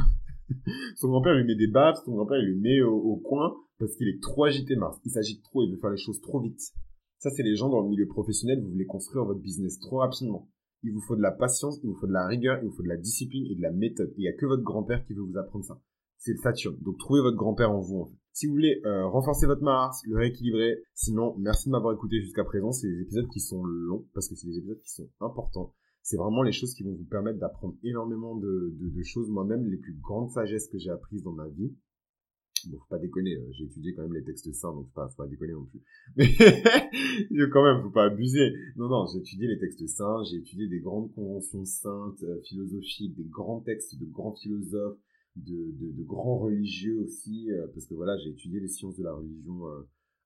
Son, 0.96 1.10
grand-père 1.10 1.34
lui 1.34 1.44
met 1.44 1.56
des 1.56 1.66
baffes, 1.66 1.98
son 2.06 2.14
grand-père 2.14 2.40
lui 2.40 2.56
met 2.56 2.80
au, 2.82 3.16
coin 3.16 3.56
parce 3.80 3.96
qu'il 3.96 4.08
est 4.08 4.22
trop 4.22 4.44
agité, 4.44 4.76
Mars. 4.76 5.00
Il 5.04 5.10
s'agite 5.10 5.42
trop, 5.42 5.64
il 5.64 5.72
veut 5.72 5.80
faire 5.80 5.90
les 5.90 5.98
choses 5.98 6.22
trop 6.22 6.40
vite. 6.40 6.62
Ça, 7.26 7.32
c'est 7.32 7.42
les 7.42 7.56
gens 7.56 7.70
dans 7.70 7.82
le 7.82 7.90
milieu 7.90 8.06
professionnel, 8.06 8.62
vous 8.62 8.70
voulez 8.70 8.86
construire 8.86 9.26
votre 9.26 9.40
business 9.40 9.80
trop 9.80 9.98
rapidement. 9.98 10.48
Il 10.84 10.92
vous 10.92 11.02
faut 11.02 11.16
de 11.16 11.24
la 11.24 11.32
patience, 11.32 11.80
il 11.82 11.90
vous 11.90 11.96
faut 11.96 12.06
de 12.06 12.14
la 12.14 12.28
rigueur, 12.28 12.60
il 12.62 12.70
vous 12.70 12.76
faut 12.76 12.84
de 12.84 12.88
la 12.88 12.98
discipline 12.98 13.48
et 13.50 13.56
de 13.56 13.64
la 13.64 13.72
méthode. 13.72 14.14
Il 14.16 14.22
n'y 14.22 14.28
a 14.28 14.34
que 14.34 14.46
votre 14.46 14.62
grand-père 14.62 15.04
qui 15.04 15.16
veut 15.16 15.24
vous 15.24 15.36
apprendre 15.36 15.66
ça. 15.66 15.82
C'est 16.20 16.34
le 16.34 16.38
Saturne. 16.38 16.78
Donc 16.82 17.00
trouvez 17.00 17.22
votre 17.22 17.36
grand-père 17.36 17.72
en 17.72 17.80
vous, 17.80 18.02
en 18.02 18.06
fait. 18.06 18.16
Si 18.32 18.46
vous 18.46 18.54
voulez 18.54 18.80
euh, 18.86 19.08
renforcer 19.08 19.48
votre 19.48 19.64
Mars, 19.64 20.04
le 20.06 20.18
rééquilibrer, 20.18 20.84
sinon, 20.94 21.36
merci 21.40 21.68
de 21.68 21.72
m'avoir 21.72 21.96
écouté 21.96 22.22
jusqu'à 22.22 22.44
présent. 22.44 22.72
C'est 22.72 22.92
des 22.92 23.02
épisodes 23.02 23.28
qui 23.34 23.40
sont 23.40 23.64
longs 23.64 24.06
parce 24.14 24.30
que 24.30 24.36
c'est 24.36 24.46
des 24.46 24.60
épisodes 24.60 24.82
qui 24.82 24.92
sont 24.92 25.10
importants. 25.20 25.74
C'est 26.04 26.18
vraiment 26.18 26.44
les 26.44 26.52
choses 26.52 26.76
qui 26.76 26.84
vont 26.84 26.94
vous 26.94 27.10
permettre 27.10 27.40
d'apprendre 27.40 27.74
énormément 27.82 28.36
de 28.36 28.72
choses. 29.04 29.32
Moi-même, 29.32 29.66
les 29.66 29.78
plus 29.78 29.96
grandes 29.96 30.30
sagesses 30.30 30.68
que 30.68 30.78
j'ai 30.78 30.92
apprises 30.92 31.24
dans 31.24 31.34
ma 31.34 31.48
vie. 31.48 31.74
Bon, 32.68 32.78
faut 32.80 32.88
pas 32.90 33.00
déconner, 33.00 33.36
euh, 33.36 33.52
j'ai 33.52 33.66
étudié 33.66 33.94
quand 33.94 34.04
même 34.04 34.14
les 34.14 34.24
textes 34.24 34.52
saints, 34.54 34.74
donc 34.74 34.88
faut 34.94 35.16
pas, 35.18 35.28
déconner 35.28 35.54
non 35.54 35.66
plus. 35.66 35.82
Mais 36.16 37.50
quand 37.52 37.64
même, 37.64 37.84
faut 37.84 37.92
pas 37.92 38.06
abuser. 38.06 38.54
Non, 38.76 38.88
non, 38.88 39.06
j'ai 39.08 39.20
étudié 39.20 39.48
les 39.48 39.60
textes 39.60 39.86
saints, 39.88 40.24
j'ai 40.30 40.38
étudié 40.38 40.68
des 40.68 40.80
grandes 40.80 41.14
conventions 41.14 41.66
saintes, 41.66 42.24
euh, 42.24 42.42
philosophiques, 42.44 43.16
des 43.16 43.26
grands 43.26 43.62
textes 43.62 44.00
de 44.00 44.06
grands 44.06 44.34
philosophes, 44.36 44.98
de, 45.36 46.04
grands 46.04 46.40
religieux 46.40 47.00
aussi, 47.02 47.52
euh, 47.52 47.68
parce 47.74 47.86
que 47.88 47.94
voilà, 47.94 48.18
j'ai 48.18 48.30
étudié 48.30 48.60
les 48.60 48.70
sciences 48.70 48.96
de 48.98 49.04
la 49.04 49.14
religion 49.14 49.62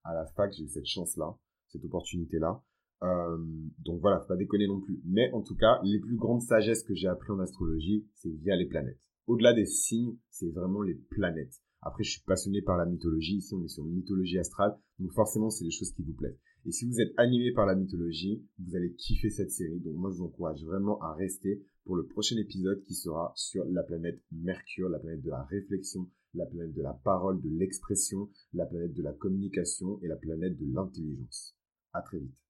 à 0.04 0.14
la 0.14 0.26
fac, 0.26 0.54
j'ai 0.54 0.64
eu 0.64 0.68
cette 0.68 0.86
chance-là, 0.86 1.36
cette 1.68 1.84
opportunité-là. 1.86 2.62
Donc 3.02 4.02
voilà, 4.02 4.20
faut 4.20 4.28
pas 4.28 4.36
déconner 4.36 4.68
non 4.68 4.82
plus. 4.82 5.02
Mais 5.06 5.32
en 5.32 5.42
tout 5.42 5.56
cas, 5.56 5.80
les 5.84 6.00
plus 6.00 6.18
grandes 6.18 6.42
sagesses 6.42 6.84
que 6.84 6.94
j'ai 6.94 7.08
appris 7.08 7.32
en 7.32 7.40
astrologie, 7.40 8.06
c'est 8.14 8.30
via 8.30 8.56
les 8.56 8.66
planètes. 8.66 9.00
Au-delà 9.30 9.54
des 9.54 9.66
signes, 9.66 10.18
c'est 10.32 10.50
vraiment 10.50 10.82
les 10.82 10.96
planètes. 10.96 11.62
Après, 11.82 12.04
je 12.04 12.12
suis 12.12 12.22
passionné 12.22 12.62
par 12.62 12.78
la 12.78 12.86
mythologie. 12.86 13.38
Ici, 13.38 13.54
on 13.54 13.64
est 13.64 13.70
sur 13.70 13.86
une 13.86 13.94
mythologie 13.94 14.38
astrale. 14.38 14.78
Donc 15.00 15.12
forcément, 15.14 15.50
c'est 15.50 15.64
des 15.64 15.72
choses 15.72 15.94
qui 15.94 16.04
vous 16.04 16.14
plaisent. 16.14 16.40
Et 16.66 16.72
si 16.72 16.86
vous 16.86 17.00
êtes 17.00 17.14
animé 17.18 17.54
par 17.54 17.66
la 17.66 17.76
mythologie, 17.76 18.44
vous 18.60 18.76
allez 18.76 18.94
kiffer 18.96 19.30
cette 19.30 19.52
série. 19.52 19.80
Donc 19.80 19.96
moi, 19.96 20.12
je 20.12 20.18
vous 20.18 20.26
encourage 20.26 20.64
vraiment 20.64 21.00
à 21.02 21.14
rester 21.14 21.64
pour 21.86 21.96
le 21.96 22.06
prochain 22.06 22.36
épisode 22.38 22.84
qui 22.84 22.94
sera 22.94 23.32
sur 23.36 23.64
la 23.66 23.84
planète 23.84 24.22
Mercure, 24.32 24.90
la 24.90 25.00
planète 25.00 25.22
de 25.22 25.30
la 25.30 25.44
réflexion, 25.44 26.10
la 26.34 26.46
planète 26.46 26.74
de 26.74 26.82
la 26.82 26.94
parole, 26.94 27.42
de 27.42 27.50
l'expression, 27.50 28.30
la 28.54 28.66
planète 28.66 28.94
de 28.94 29.02
la 29.02 29.14
communication 29.14 30.00
et 30.04 30.08
la 30.08 30.18
planète 30.18 30.58
de 30.58 30.66
l'intelligence. 30.74 31.56
À 31.94 32.02
très 32.02 32.20
vite. 32.20 32.36